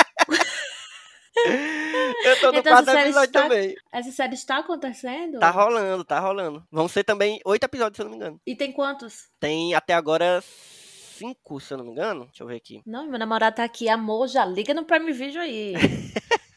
Eu 2.26 2.40
tô 2.42 2.52
no 2.52 2.58
Então, 2.60 2.74
quarto 2.74 2.90
episódio 2.90 3.28
está- 3.28 3.42
também. 3.44 3.76
Essa 3.92 4.12
série 4.12 4.34
está 4.34 4.58
acontecendo? 4.60 5.40
Tá 5.40 5.50
rolando, 5.50 6.04
tá 6.04 6.20
rolando. 6.20 6.64
Vão 6.72 6.88
ser 6.88 7.04
também 7.04 7.40
oito 7.46 7.64
episódios, 7.64 7.96
se 7.96 8.02
eu 8.02 8.06
não 8.06 8.12
me 8.12 8.18
engano. 8.18 8.42
E 8.46 8.56
tem 8.56 8.72
quantos? 8.72 9.30
Tem 9.40 9.74
até 9.74 9.94
agora 9.94 10.42
cinco, 10.44 11.60
se 11.60 11.74
eu 11.74 11.78
não 11.78 11.86
me 11.86 11.92
engano. 11.92 12.26
Deixa 12.26 12.44
eu 12.44 12.48
ver 12.48 12.56
aqui. 12.58 12.82
Não, 12.86 13.08
meu 13.10 13.20
namorado 13.20 13.56
tá 13.58 13.64
aqui. 13.64 13.88
Amor, 13.90 14.28
já 14.28 14.46
liga 14.46 14.74
no 14.74 14.86
Prime 14.86 15.12
Video 15.12 15.42
aí. 15.42 15.74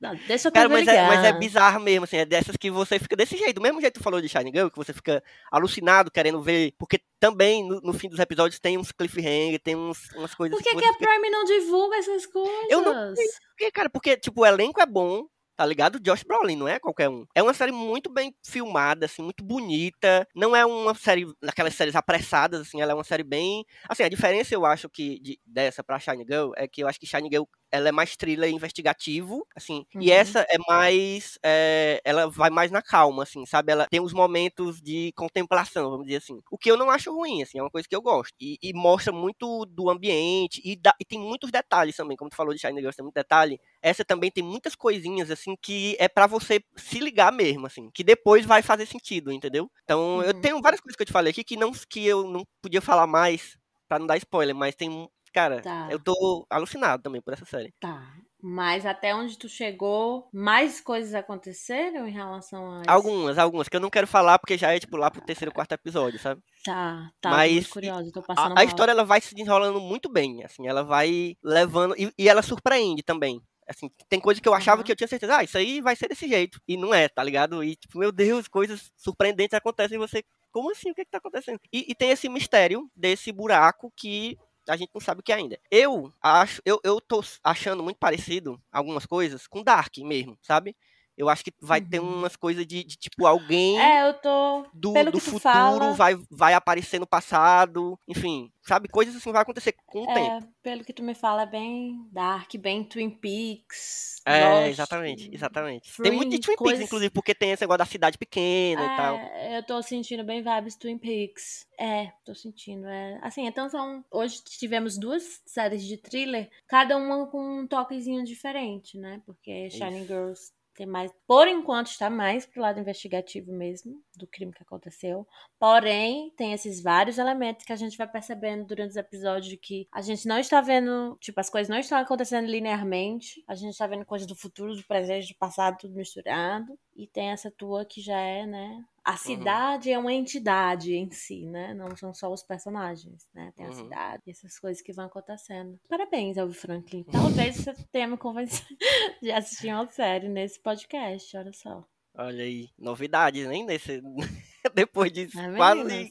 Não, 0.00 0.14
deixa 0.14 0.46
eu 0.48 0.52
Cara, 0.52 0.68
mas 0.68 0.86
é, 0.86 1.08
mas 1.08 1.24
é 1.24 1.32
bizarro 1.32 1.80
mesmo, 1.80 2.04
assim, 2.04 2.18
é 2.18 2.24
dessas 2.24 2.56
que 2.56 2.70
você 2.70 2.98
fica 3.00 3.16
desse 3.16 3.36
jeito. 3.36 3.56
Do 3.56 3.60
mesmo 3.60 3.80
jeito 3.80 3.94
que 3.94 4.00
tu 4.00 4.04
falou 4.04 4.20
de 4.20 4.28
Shining 4.28 4.52
Girl, 4.54 4.68
que 4.68 4.76
você 4.76 4.92
fica 4.92 5.22
alucinado 5.50 6.10
querendo 6.10 6.40
ver. 6.40 6.72
Porque 6.78 7.00
também, 7.18 7.64
no, 7.66 7.80
no 7.80 7.92
fim 7.92 8.08
dos 8.08 8.20
episódios, 8.20 8.60
tem 8.60 8.78
uns 8.78 8.92
cliffhanger, 8.92 9.58
tem 9.60 9.74
uns, 9.74 10.08
umas 10.14 10.34
coisas 10.34 10.56
Por 10.56 10.62
que, 10.62 10.70
você 10.70 10.78
que 10.82 10.88
a 10.88 10.92
fica- 10.92 11.06
Prime 11.08 11.30
não 11.30 11.44
divulga 11.44 11.96
essas 11.96 12.26
coisas? 12.26 12.70
Eu 12.70 12.80
não 12.80 13.12
Porque, 13.50 13.70
cara, 13.72 13.90
porque, 13.90 14.16
tipo, 14.16 14.42
o 14.42 14.46
elenco 14.46 14.80
é 14.80 14.86
bom, 14.86 15.26
tá 15.58 15.66
ligado? 15.66 15.98
Josh 15.98 16.22
Brolin, 16.22 16.54
não 16.56 16.68
é 16.68 16.78
qualquer 16.78 17.08
um. 17.08 17.26
É 17.34 17.42
uma 17.42 17.52
série 17.52 17.72
muito 17.72 18.08
bem 18.12 18.32
filmada, 18.46 19.06
assim, 19.06 19.22
muito 19.22 19.44
bonita. 19.44 20.24
Não 20.34 20.54
é 20.54 20.64
uma 20.64 20.94
série, 20.94 21.26
daquelas 21.42 21.74
séries 21.74 21.96
apressadas, 21.96 22.60
assim, 22.60 22.80
ela 22.80 22.92
é 22.92 22.94
uma 22.94 23.02
série 23.04 23.24
bem... 23.24 23.64
Assim, 23.88 24.04
a 24.04 24.08
diferença, 24.08 24.54
eu 24.54 24.64
acho, 24.64 24.88
que 24.88 25.18
de- 25.20 25.40
dessa 25.44 25.82
pra 25.82 25.98
Shine 25.98 26.24
Girl, 26.24 26.52
é 26.56 26.68
que 26.68 26.80
eu 26.82 26.86
acho 26.88 27.00
que 27.00 27.06
Shine 27.06 27.28
Girl, 27.28 27.42
ela 27.72 27.88
é 27.88 27.92
mais 27.92 28.16
thriller 28.16 28.48
investigativo, 28.50 29.44
assim, 29.56 29.84
e 30.00 30.10
Uhum. 30.10 30.14
essa 30.16 30.40
é 30.48 30.58
mais... 30.68 31.38
é, 31.44 32.00
ela 32.04 32.28
vai 32.30 32.50
mais 32.50 32.70
na 32.70 32.80
calma, 32.80 33.24
assim, 33.24 33.44
sabe? 33.44 33.72
Ela 33.72 33.86
tem 33.90 34.00
os 34.00 34.12
momentos 34.12 34.80
de 34.80 35.12
contemplação, 35.16 35.90
vamos 35.90 36.06
dizer 36.06 36.18
assim. 36.18 36.40
O 36.50 36.56
que 36.56 36.70
eu 36.70 36.76
não 36.76 36.88
acho 36.90 37.12
ruim, 37.12 37.42
assim, 37.42 37.58
é 37.58 37.62
uma 37.62 37.70
coisa 37.70 37.88
que 37.88 37.96
eu 37.96 38.00
gosto. 38.02 38.32
E, 38.40 38.58
e 38.62 38.72
mostra 38.72 39.12
muito 39.12 39.66
do 39.66 39.90
ambiente, 39.90 40.60
e, 40.64 40.76
dá- 40.76 40.94
e 41.00 41.04
tem 41.04 41.18
muitos 41.18 41.50
detalhes 41.50 41.96
também, 41.96 42.16
como 42.16 42.30
tu 42.30 42.36
falou 42.36 42.54
de 42.54 42.60
Shine 42.60 42.80
Girl, 42.80 42.92
tem 42.94 43.02
muito 43.02 43.14
detalhe 43.14 43.60
essa 43.82 44.04
também 44.04 44.30
tem 44.30 44.42
muitas 44.44 44.74
coisinhas 44.74 45.30
assim 45.30 45.54
que 45.62 45.96
é 46.00 46.08
pra 46.08 46.26
você 46.26 46.60
se 46.76 46.98
ligar 47.00 47.32
mesmo, 47.32 47.66
assim, 47.66 47.90
que 47.94 48.04
depois 48.04 48.44
vai 48.46 48.62
fazer 48.62 48.86
sentido, 48.86 49.32
entendeu? 49.32 49.70
Então, 49.84 50.22
eu 50.22 50.34
Uhum. 50.34 50.40
tenho 50.40 50.60
várias 50.62 50.80
coisas 50.80 50.96
que 50.96 51.02
eu 51.02 51.06
te 51.06 51.12
falei 51.12 51.30
aqui 51.30 51.44
que 51.44 51.56
não 51.56 51.72
que 51.72 52.04
eu 52.06 52.24
não 52.28 52.44
podia 52.62 52.80
falar 52.80 53.06
mais 53.06 53.56
pra 53.88 53.98
não 53.98 54.06
dar 54.06 54.16
spoiler, 54.18 54.54
mas 54.54 54.74
tem, 54.74 55.08
cara, 55.32 55.62
Tá. 55.62 55.88
eu 55.88 55.98
tô 56.02 56.46
alucinado 56.50 57.02
também 57.02 57.22
por 57.22 57.32
essa 57.34 57.44
série. 57.44 57.72
Tá. 57.80 58.14
Mas 58.40 58.86
até 58.86 59.14
onde 59.14 59.36
tu 59.38 59.48
chegou, 59.48 60.28
mais 60.32 60.80
coisas 60.80 61.14
aconteceram 61.14 62.06
em 62.06 62.12
relação 62.12 62.70
a 62.80 62.80
isso? 62.82 62.90
Algumas, 62.90 63.38
algumas 63.38 63.68
que 63.68 63.76
eu 63.76 63.80
não 63.80 63.90
quero 63.90 64.06
falar 64.06 64.38
porque 64.38 64.56
já 64.56 64.72
é 64.74 64.78
tipo 64.80 64.96
lá 64.96 65.10
pro 65.10 65.20
terceiro, 65.20 65.52
quarto 65.52 65.72
episódio, 65.72 66.18
sabe? 66.18 66.40
Tá, 66.64 67.10
tá. 67.20 67.30
Mas 67.30 67.66
curiosa, 67.66 68.10
tô 68.12 68.22
passando 68.22 68.56
A, 68.56 68.60
a 68.60 68.64
história 68.64 68.92
ela 68.92 69.04
vai 69.04 69.20
se 69.20 69.34
desenrolando 69.34 69.80
muito 69.80 70.08
bem, 70.10 70.44
assim, 70.44 70.66
ela 70.68 70.82
vai 70.84 71.36
levando 71.42 71.94
e, 71.98 72.12
e 72.18 72.28
ela 72.28 72.42
surpreende 72.42 73.02
também. 73.02 73.40
Assim, 73.68 73.90
tem 74.08 74.20
coisa 74.20 74.40
que 74.40 74.48
eu 74.48 74.54
achava 74.54 74.82
que 74.82 74.90
eu 74.90 74.96
tinha 74.96 75.08
certeza, 75.08 75.36
ah, 75.36 75.44
isso 75.44 75.58
aí 75.58 75.80
vai 75.80 75.94
ser 75.94 76.08
desse 76.08 76.26
jeito. 76.28 76.60
E 76.66 76.76
não 76.76 76.94
é, 76.94 77.08
tá 77.08 77.22
ligado? 77.22 77.62
E, 77.62 77.76
tipo, 77.76 77.98
meu 77.98 78.10
Deus, 78.10 78.48
coisas 78.48 78.90
surpreendentes 78.96 79.54
acontecem 79.54 79.96
e 79.96 79.98
você, 79.98 80.24
como 80.50 80.70
assim? 80.70 80.90
O 80.90 80.94
que 80.94 81.02
é 81.02 81.04
que 81.04 81.10
tá 81.10 81.18
acontecendo? 81.18 81.60
E, 81.72 81.84
e 81.88 81.94
tem 81.94 82.10
esse 82.10 82.28
mistério 82.28 82.90
desse 82.96 83.30
buraco 83.32 83.92
que 83.96 84.38
a 84.68 84.76
gente 84.76 84.90
não 84.94 85.00
sabe 85.00 85.20
o 85.20 85.22
que 85.22 85.32
é 85.32 85.36
ainda. 85.36 85.58
Eu 85.70 86.12
acho, 86.22 86.60
eu, 86.64 86.80
eu 86.84 87.00
tô 87.00 87.22
achando 87.42 87.82
muito 87.82 87.98
parecido 87.98 88.60
algumas 88.70 89.06
coisas 89.06 89.46
com 89.46 89.62
Dark 89.62 89.96
mesmo, 89.98 90.38
sabe? 90.42 90.76
Eu 91.18 91.28
acho 91.28 91.44
que 91.44 91.52
vai 91.60 91.80
ter 91.80 91.98
Uhum. 92.00 92.18
umas 92.20 92.36
coisas 92.36 92.64
de, 92.66 92.84
de, 92.84 92.96
tipo, 92.96 93.26
alguém 93.26 93.78
É, 93.80 94.08
eu 94.08 94.14
tô. 94.14 94.64
do, 94.72 94.92
do 95.10 95.18
futuro 95.20 95.40
fala- 95.40 95.92
vai, 95.92 96.16
vai 96.30 96.54
aparecer 96.54 96.98
no 97.00 97.06
passado, 97.06 97.98
enfim, 98.06 98.50
sabe? 98.62 98.88
Coisas 98.88 99.16
assim 99.16 99.32
vai 99.32 99.42
acontecer 99.42 99.74
com 99.84 100.02
o 100.04 100.06
tempo. 100.06 100.44
É, 100.44 100.48
pelo 100.62 100.84
que 100.84 100.92
tu 100.92 101.02
me 101.02 101.14
fala, 101.14 101.42
é 101.42 101.46
bem 101.46 102.06
dark, 102.12 102.54
bem 102.56 102.84
Twin 102.84 103.10
Peaks. 103.10 104.20
É, 104.24 104.44
Lost, 104.44 104.68
exatamente, 104.68 105.30
exatamente. 105.34 106.02
tem 106.02 106.12
muito 106.12 106.30
de 106.30 106.38
Twin 106.38 106.56
Peaks, 106.56 106.80
inclusive, 106.80 107.10
porque 107.10 107.34
tem 107.34 107.50
esse 107.50 107.62
negócio 107.62 107.78
da 107.78 107.84
cidade 107.86 108.16
pequena 108.18 108.82
e 108.84 108.96
tal. 108.96 109.16
É, 109.16 109.58
eu 109.58 109.62
tô 109.64 109.82
sentindo 109.82 110.22
bem 110.22 110.42
vibes 110.42 110.76
Twin 110.76 110.98
Peaks. 110.98 111.66
É, 111.78 112.12
tô 112.24 112.34
sentindo. 112.34 112.86
É. 112.86 113.18
Assim, 113.22 113.46
então 113.46 113.68
são. 113.68 114.04
Hoje 114.10 114.40
tivemos 114.44 114.98
duas 114.98 115.40
séries 115.46 115.82
de 115.84 115.96
thriller, 115.96 116.50
cada 116.68 116.96
uma 116.96 117.26
com 117.26 117.60
um 117.60 117.66
toquezinho 117.66 118.22
diferente, 118.24 118.98
né? 118.98 119.20
Porque 119.26 119.70
Shining. 119.70 120.06
Girls 120.06 120.52
tem 120.78 120.86
mais. 120.86 121.12
Por 121.26 121.48
enquanto 121.48 121.88
está 121.88 122.08
mais 122.08 122.46
pro 122.46 122.62
lado 122.62 122.78
investigativo 122.78 123.52
mesmo, 123.52 124.00
do 124.16 124.28
crime 124.28 124.52
que 124.52 124.62
aconteceu. 124.62 125.26
Porém, 125.58 126.32
tem 126.36 126.52
esses 126.52 126.80
vários 126.80 127.18
elementos 127.18 127.64
que 127.66 127.72
a 127.72 127.76
gente 127.76 127.98
vai 127.98 128.06
percebendo 128.06 128.64
durante 128.64 128.90
os 128.90 128.96
episódios 128.96 129.58
que 129.60 129.88
a 129.92 130.00
gente 130.00 130.28
não 130.28 130.38
está 130.38 130.60
vendo, 130.60 131.16
tipo, 131.20 131.40
as 131.40 131.50
coisas 131.50 131.68
não 131.68 131.78
estão 131.78 131.98
acontecendo 131.98 132.46
linearmente. 132.46 133.42
A 133.48 133.56
gente 133.56 133.72
está 133.72 133.88
vendo 133.88 134.06
coisas 134.06 134.26
do 134.26 134.36
futuro, 134.36 134.76
do 134.76 134.84
presente, 134.84 135.32
do 135.32 135.38
passado, 135.38 135.78
tudo 135.78 135.94
misturado. 135.94 136.78
E 136.94 137.08
tem 137.08 137.30
essa 137.30 137.50
tua 137.50 137.84
que 137.84 138.00
já 138.00 138.18
é, 138.18 138.46
né? 138.46 138.84
A 139.08 139.16
cidade 139.16 139.90
é 139.90 139.98
uma 139.98 140.12
entidade 140.12 140.94
em 140.94 141.10
si, 141.10 141.46
né? 141.46 141.72
Não 141.74 141.96
são 141.96 142.12
só 142.12 142.30
os 142.32 142.42
personagens, 142.42 143.26
né? 143.34 143.52
Tem 143.56 143.64
a 143.66 143.70
Uhum. 143.70 143.74
cidade 143.74 144.22
e 144.26 144.30
essas 144.30 144.58
coisas 144.58 144.82
que 144.82 144.92
vão 144.92 145.06
acontecendo. 145.06 145.78
Parabéns, 145.88 146.36
Elvio 146.36 146.54
Franklin. 146.54 147.04
Talvez 147.04 147.56
você 147.56 147.74
tenha 147.90 148.06
me 148.06 148.16
convencido 148.18 148.68
de 149.22 149.30
assistir 149.32 149.72
uma 149.72 149.88
série 149.88 150.28
nesse 150.28 150.60
podcast, 150.60 151.36
olha 151.36 151.52
só. 151.52 151.84
Olha 152.20 152.42
aí, 152.42 152.68
novidades, 152.76 153.46
hein? 153.46 153.64
Nesse... 153.64 154.02
Depois 154.74 155.10
de 155.12 155.22
É, 155.38 155.56
quase 155.56 155.84
meninas. 155.84 156.10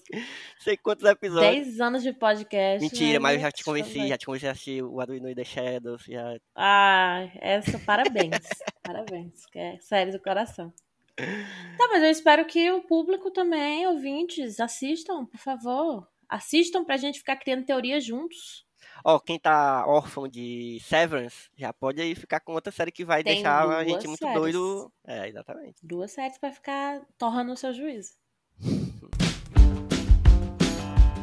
sei 0.59 0.77
quantos 0.77 1.05
episódios. 1.07 1.65
10 1.65 1.79
anos 1.81 2.01
de 2.01 2.13
podcast. 2.13 2.81
Mentira, 2.81 3.13
né? 3.13 3.19
mas 3.19 3.35
eu 3.35 3.41
já 3.41 3.51
te 3.51 3.63
convenci, 3.63 4.07
já 4.07 4.17
te 4.17 4.25
convenci 4.25 4.47
a 4.47 4.51
assistir 4.51 4.81
o 4.83 4.99
Arduino 4.99 5.29
e 5.29 5.35
The 5.35 5.43
Shadows. 5.43 6.03
Já... 6.05 6.37
Ah, 6.55 7.29
essa, 7.35 7.77
parabéns. 7.79 8.39
parabéns. 8.81 9.45
Que 9.51 9.59
é 9.59 9.77
sério 9.81 10.13
do 10.13 10.19
coração. 10.21 10.73
Tá, 11.17 11.87
mas 11.89 12.03
eu 12.03 12.09
espero 12.11 12.45
que 12.45 12.71
o 12.71 12.81
público 12.81 13.31
também, 13.31 13.87
ouvintes, 13.87 14.59
assistam, 14.59 15.25
por 15.25 15.39
favor. 15.39 16.07
Assistam 16.29 16.83
pra 16.83 16.97
gente 16.97 17.19
ficar 17.19 17.37
criando 17.37 17.65
teorias 17.65 18.05
juntos. 18.05 18.65
Ó, 19.03 19.19
quem 19.19 19.39
tá 19.39 19.85
órfão 19.87 20.27
de 20.27 20.79
Severance, 20.83 21.49
já 21.55 21.71
pode 21.73 22.01
aí 22.01 22.13
ficar 22.13 22.39
com 22.39 22.53
outra 22.53 22.71
série 22.71 22.91
que 22.91 23.05
vai 23.05 23.23
Tem 23.23 23.35
deixar 23.35 23.67
a 23.67 23.83
gente 23.83 24.07
muito 24.07 24.19
séries. 24.19 24.39
doido. 24.39 24.91
É, 25.05 25.27
exatamente. 25.29 25.75
Duas 25.81 26.11
séries 26.11 26.37
pra 26.37 26.51
ficar 26.51 27.01
torrando 27.17 27.53
o 27.53 27.57
seu 27.57 27.73
juízo. 27.73 28.11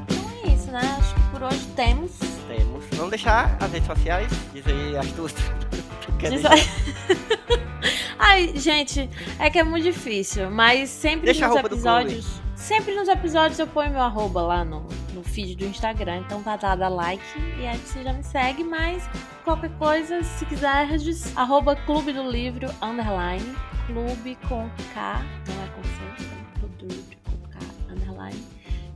Então 0.06 0.30
é 0.44 0.48
isso, 0.54 0.70
né? 0.70 0.80
Acho 0.98 1.14
que 1.14 1.20
por 1.30 1.42
hoje 1.42 1.66
temos. 1.76 2.12
Temos. 2.48 2.84
Vamos 2.92 3.10
deixar 3.10 3.56
as 3.62 3.70
redes 3.70 3.86
sociais, 3.86 4.28
dizer 4.52 4.96
as 4.96 5.12
tuas. 5.12 5.34
Diz-? 6.18 6.42
Ai, 8.34 8.52
gente, 8.56 9.08
é 9.38 9.48
que 9.48 9.60
é 9.60 9.62
muito 9.62 9.84
difícil, 9.84 10.50
mas 10.50 10.90
sempre 10.90 11.26
Deixa 11.26 11.46
nos 11.46 11.56
episódios. 11.56 12.26
Sempre 12.56 12.92
nos 12.96 13.06
episódios 13.06 13.60
eu 13.60 13.66
ponho 13.68 13.92
meu 13.92 14.00
arroba 14.00 14.42
lá 14.42 14.64
no, 14.64 14.88
no 15.12 15.22
feed 15.22 15.54
do 15.54 15.64
Instagram. 15.66 16.16
Então 16.16 16.40
vai 16.40 16.58
lá, 16.60 16.74
dá 16.74 16.88
like 16.88 17.22
e 17.60 17.64
aí 17.64 17.78
você 17.78 18.02
já 18.02 18.12
me 18.12 18.24
segue. 18.24 18.64
Mas 18.64 19.08
qualquer 19.44 19.70
coisa, 19.78 20.20
se 20.24 20.44
quiser, 20.46 20.98
diz 20.98 21.36
arroba 21.36 21.76
Clube 21.76 22.12
do 22.12 22.28
Livro, 22.28 22.66
underline. 22.82 23.54
Clube 23.86 24.36
com 24.48 24.68
K, 24.92 25.22
não 25.46 25.62
é 25.62 25.68
com 25.68 25.84
C, 25.84 26.24
é 26.24 26.58
Clube 26.58 26.74
do 26.76 26.86
Livro 26.86 27.16
com 27.22 27.48
K, 27.50 27.58
underline. 27.88 28.44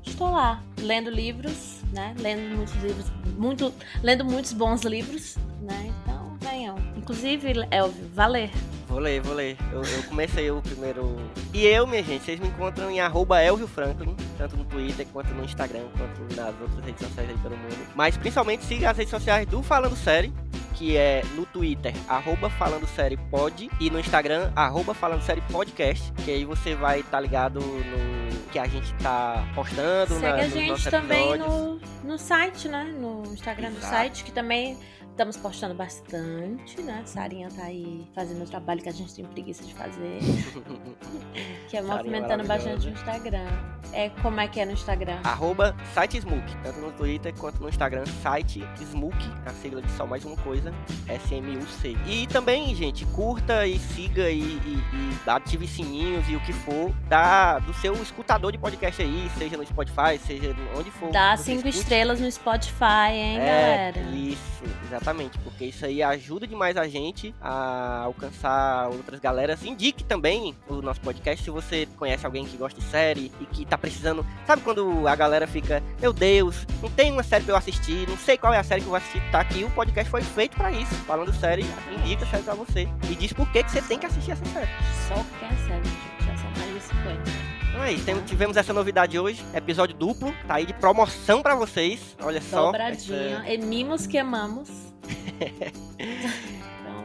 Estou 0.05 0.33
lá, 0.33 0.61
lendo 0.81 1.11
livros, 1.11 1.85
né? 1.93 2.13
Lendo 2.19 2.57
muitos 2.57 2.75
livros, 2.83 3.07
muito, 3.37 3.73
lendo 4.03 4.25
muitos 4.25 4.53
bons 4.53 4.83
livros, 4.83 5.37
né? 5.61 5.95
Então 6.03 6.37
venham. 6.41 6.77
Inclusive, 6.97 7.53
Elvio, 7.71 8.11
valer. 8.13 8.51
Vou 8.89 8.99
ler, 8.99 9.21
vou 9.21 9.35
ler. 9.35 9.57
Eu, 9.71 9.83
eu 9.83 10.03
comecei 10.05 10.51
o 10.51 10.63
primeiro. 10.63 11.17
E 11.53 11.67
eu, 11.67 11.87
minha 11.87 12.03
gente, 12.03 12.25
vocês 12.25 12.41
me 12.41 12.49
encontram 12.49 12.91
em 12.91 13.01
arroba 13.01 13.43
Elvio 13.43 13.69
Franklin, 13.69 14.17
tanto 14.39 14.57
no 14.57 14.65
Twitter, 14.65 15.07
quanto 15.13 15.33
no 15.35 15.45
Instagram, 15.45 15.85
quanto 15.97 16.35
nas 16.35 16.59
outras 16.61 16.85
redes 16.85 17.07
sociais 17.07 17.29
aí 17.29 17.37
pelo 17.39 17.57
mundo. 17.57 17.77
Mas 17.95 18.17
principalmente 18.17 18.65
siga 18.65 18.91
as 18.91 18.97
redes 18.97 19.11
sociais 19.11 19.47
do 19.47 19.63
Falando 19.63 19.95
Série, 19.95 20.33
que 20.75 20.97
é 20.97 21.23
no 21.35 21.45
Twitter, 21.45 21.93
arroba 22.09 22.49
Falando 22.49 22.87
Série 22.87 23.17
Pod, 23.17 23.71
e 23.79 23.91
no 23.91 24.01
Instagram, 24.01 24.51
arroba 24.57 24.95
Falando 24.95 25.23
Série 25.23 25.43
Podcast, 25.43 26.11
que 26.25 26.31
aí 26.31 26.45
você 26.45 26.75
vai 26.75 27.01
estar 27.01 27.21
ligado 27.21 27.61
no 27.61 28.49
que 28.51 28.59
a 28.59 28.67
gente 28.67 28.95
tá 28.95 29.47
postando, 29.55 30.15
Segue 30.15 30.23
na, 30.23 30.35
a 30.35 30.49
gente 30.49 30.91
também 30.91 31.37
no, 31.37 31.79
no 32.03 32.19
site, 32.19 32.69
né? 32.69 32.85
No 32.85 33.23
Instagram 33.33 33.71
do 33.71 33.79
Exato. 33.79 33.95
site, 33.95 34.25
que 34.25 34.33
também 34.33 34.79
estamos 35.19 35.37
postando 35.37 35.75
bastante, 35.75 36.81
né? 36.81 37.03
Sarinha 37.05 37.49
tá 37.51 37.65
aí 37.65 38.07
fazendo 38.15 38.45
o 38.45 38.47
trabalho 38.47 38.81
que 38.81 38.89
a 38.89 38.93
gente 38.93 39.13
tem 39.13 39.25
preguiça 39.25 39.65
de 39.65 39.75
fazer, 39.75 40.21
que 41.69 41.77
é 41.77 41.83
Sarinha 41.83 41.97
movimentando 41.97 42.45
bastante 42.45 42.87
o. 42.87 42.91
Instagram. 42.91 43.49
É 43.93 44.11
como 44.23 44.39
é 44.39 44.47
que 44.47 44.61
é 44.61 44.65
no 44.65 44.73
Instagram? 44.73 45.19
arroba 45.25 45.75
site 45.93 46.19
Smook, 46.21 46.57
tanto 46.63 46.79
no 46.79 46.93
Twitter 46.93 47.35
quanto 47.35 47.61
no 47.61 47.69
Instagram, 47.69 48.05
site 48.23 48.65
Smook, 48.81 49.17
a 49.45 49.51
sigla 49.51 49.83
de 49.83 49.91
só 49.93 50.07
mais 50.07 50.25
uma 50.25 50.37
coisa, 50.37 50.73
S-M-U-C. 51.09 51.97
E 52.07 52.27
também, 52.29 52.73
gente, 52.77 53.05
curta 53.07 53.67
e 53.67 53.79
siga 53.79 54.31
e, 54.31 54.39
e, 54.41 54.83
e 54.93 55.31
ative 55.31 55.67
sininhos 55.67 56.29
e 56.29 56.37
o 56.37 56.41
que 56.41 56.53
for 56.53 56.93
da, 57.09 57.59
do 57.59 57.75
seu 57.75 57.95
escutador 57.95 58.53
de 58.53 58.59
podcast 58.59 59.03
aí, 59.03 59.29
seja 59.37 59.57
no 59.57 59.67
Spotify, 59.67 60.17
seja 60.25 60.55
onde 60.77 60.91
for. 60.93 61.11
Dá 61.11 61.37
cinco 61.37 61.67
escute. 61.67 61.79
estrelas 61.79 62.21
no 62.21 62.31
Spotify, 62.31 63.11
hein, 63.13 63.41
É, 63.41 63.93
galera? 63.93 64.11
isso, 64.15 64.63
exatamente, 64.85 65.08
porque 65.45 65.67
isso 65.67 65.85
aí 65.85 66.03
ajuda 66.03 66.47
demais 66.47 66.77
a 66.77 66.87
gente 66.89 67.35
a 67.41 68.03
alcançar 68.05 68.89
outras 68.89 69.21
galeras. 69.21 69.63
Indique 69.65 70.05
também 70.05 70.55
o 70.69 70.83
nosso 70.83 71.01
podcast 71.01 71.45
se 71.45 71.51
você 71.51 71.87
conhece 71.97 72.25
alguém 72.27 72.45
que 72.47 72.57
gosta 72.57 72.81
de 72.81 72.87
série 72.87 73.33
e 73.41 73.47
que 73.47 73.65
tá 73.65 73.77
precisando. 73.79 74.25
Sabe 74.47 74.63
quando 74.63 75.07
a 75.07 75.15
galera 75.15 75.47
fica, 75.47 75.83
meu 76.01 76.13
Deus, 76.13 76.67
não 76.83 76.91
tem 76.91 77.13
uma 77.13 77.23
série 77.23 77.45
pra 77.45 77.55
eu 77.55 77.59
assistir, 77.59 78.09
não 78.09 78.17
sei 78.17 78.37
qual 78.37 78.53
é 78.53 78.59
a 78.59 78.65
série 78.65 78.81
que 78.81 78.87
eu 78.87 78.91
vou 78.91 78.97
assistir. 78.99 79.23
Tá 79.31 79.41
aqui, 79.41 79.65
o 79.65 79.71
podcast 79.71 80.11
foi 80.11 80.23
feito 80.23 80.57
pra 80.57 80.71
isso. 80.73 80.95
Falando 81.07 81.33
série, 81.35 81.65
indica 82.03 82.25
a 82.25 82.29
série 82.29 82.43
pra 82.43 82.55
você. 82.55 82.89
E 83.11 83.15
diz 83.15 83.33
por 83.33 83.51
que, 83.51 83.63
que 83.63 83.71
você 83.71 83.83
tem 83.83 83.99
que 83.99 84.07
assistir 84.07 84.33
essa 84.33 84.45
série. 84.47 84.69
Só 85.09 85.15
quem 85.39 85.49
é 85.49 85.69
sério, 85.69 85.85
gente. 85.85 86.27
Já 86.27 86.37
são 86.37 86.51
mais 86.59 86.75
de 86.75 86.81
50. 86.81 87.49
Então 87.71 87.85
é 87.85 87.93
isso, 87.93 88.23
tivemos 88.27 88.57
essa 88.57 88.73
novidade 88.73 89.17
hoje, 89.19 89.45
episódio 89.55 89.95
duplo, 89.97 90.35
tá 90.49 90.55
aí 90.57 90.67
de 90.67 90.75
promoção 90.75 91.43
pra 91.43 91.55
vocês. 91.55 92.17
Olha 92.21 92.41
só. 92.41 92.67
Dobradinha. 92.67 93.37
essa- 93.45 93.49
E 93.55 93.59
mimos 93.59 94.05
que 94.07 94.19
amamos. 94.19 94.69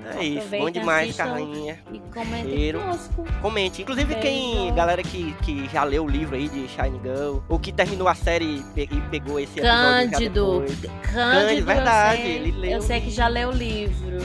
Então, 0.06 0.20
É 0.22 0.26
isso, 0.26 0.47
bom 0.49 0.70
demais, 0.70 1.16
Carlinha. 1.16 1.80
E 1.91 1.99
comentem 2.14 2.74
conosco. 2.74 3.26
Comente. 3.41 3.82
Inclusive, 3.82 4.16
quem. 4.16 4.74
Galera 4.76 5.01
que, 5.01 5.34
que 5.43 5.68
já 5.72 5.84
leu 5.86 6.04
o 6.04 6.10
livro 6.10 6.36
aí 6.36 6.49
de 6.49 6.68
Shine 6.68 6.99
Girl, 7.01 7.38
ou 7.47 7.58
que 7.58 7.72
terminou 7.72 8.08
a 8.08 8.14
série 8.14 8.58
e 8.58 8.64
pe- 8.88 9.01
pegou 9.10 9.39
esse 9.39 9.60
episódio 9.60 10.12
já 10.12 10.12
Cândido. 10.12 10.64
Cândido, 11.12 11.66
verdade, 11.66 12.22
eu 12.22 12.54
sei, 12.62 12.74
eu 12.76 12.82
sei 12.82 13.01
que 13.01 13.10
já 13.12 13.28
leu 13.28 13.49
o 13.49 13.54
livro. 13.54 14.18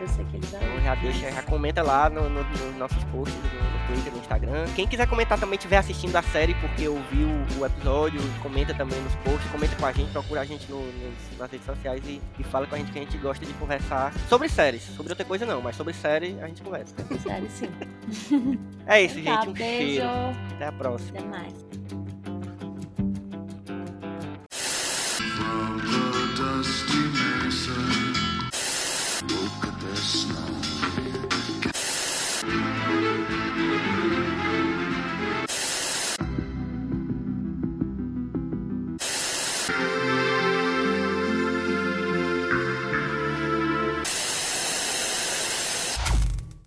Eu 0.00 0.08
sei 0.08 0.24
que 0.24 0.36
ele 0.36 0.46
já 0.46 0.58
leu. 0.58 0.68
Então 0.70 0.80
já 0.84 0.94
deixa, 0.96 1.30
já 1.32 1.42
comenta 1.42 1.82
lá 1.82 2.10
no, 2.10 2.28
no- 2.28 2.44
nos 2.44 2.76
nossos 2.76 3.02
posts 3.04 3.34
no, 3.36 3.86
Twitter, 3.94 4.12
no 4.12 4.18
Instagram. 4.18 4.64
Quem 4.74 4.86
quiser 4.88 5.06
comentar 5.06 5.38
também, 5.38 5.56
estiver 5.56 5.76
assistindo 5.76 6.16
a 6.16 6.22
série 6.22 6.54
porque 6.56 6.88
ouviu 6.88 7.28
o 7.58 7.64
episódio, 7.66 8.20
comenta 8.42 8.74
também 8.74 9.00
nos 9.02 9.14
posts, 9.16 9.50
comenta 9.50 9.76
com 9.76 9.86
a 9.86 9.92
gente, 9.92 10.10
procura 10.10 10.40
a 10.40 10.44
gente 10.44 10.68
no- 10.70 10.80
nos- 10.80 11.38
nas 11.38 11.50
redes 11.50 11.66
sociais 11.66 12.02
e, 12.06 12.20
e 12.38 12.44
fala 12.44 12.66
com 12.66 12.74
a 12.74 12.78
gente 12.78 12.90
que 12.92 12.98
a 12.98 13.02
gente 13.02 13.16
gosta 13.18 13.44
de 13.46 13.52
conversar 13.54 14.12
sobre 14.28 14.48
séries. 14.48 14.82
Sobre 14.82 15.10
outra 15.12 15.24
coisa 15.24 15.46
não, 15.46 15.60
mas 15.62 15.76
sobre 15.76 15.92
série 15.94 16.36
a 16.40 16.46
gente 16.48 16.60
conversa. 16.62 16.94
Sério, 17.22 17.48
sim. 17.50 17.68
É 18.86 19.02
isso, 19.02 19.22
Tá, 19.22 19.36
gente. 19.36 19.48
Um 19.48 19.52
beijo. 19.52 19.86
cheiro. 19.86 20.08
Até 20.54 20.66
a 20.66 20.72
próxima. 20.72 21.18
Até 21.20 21.28
mais. 21.28 21.54
snow. 30.14 30.63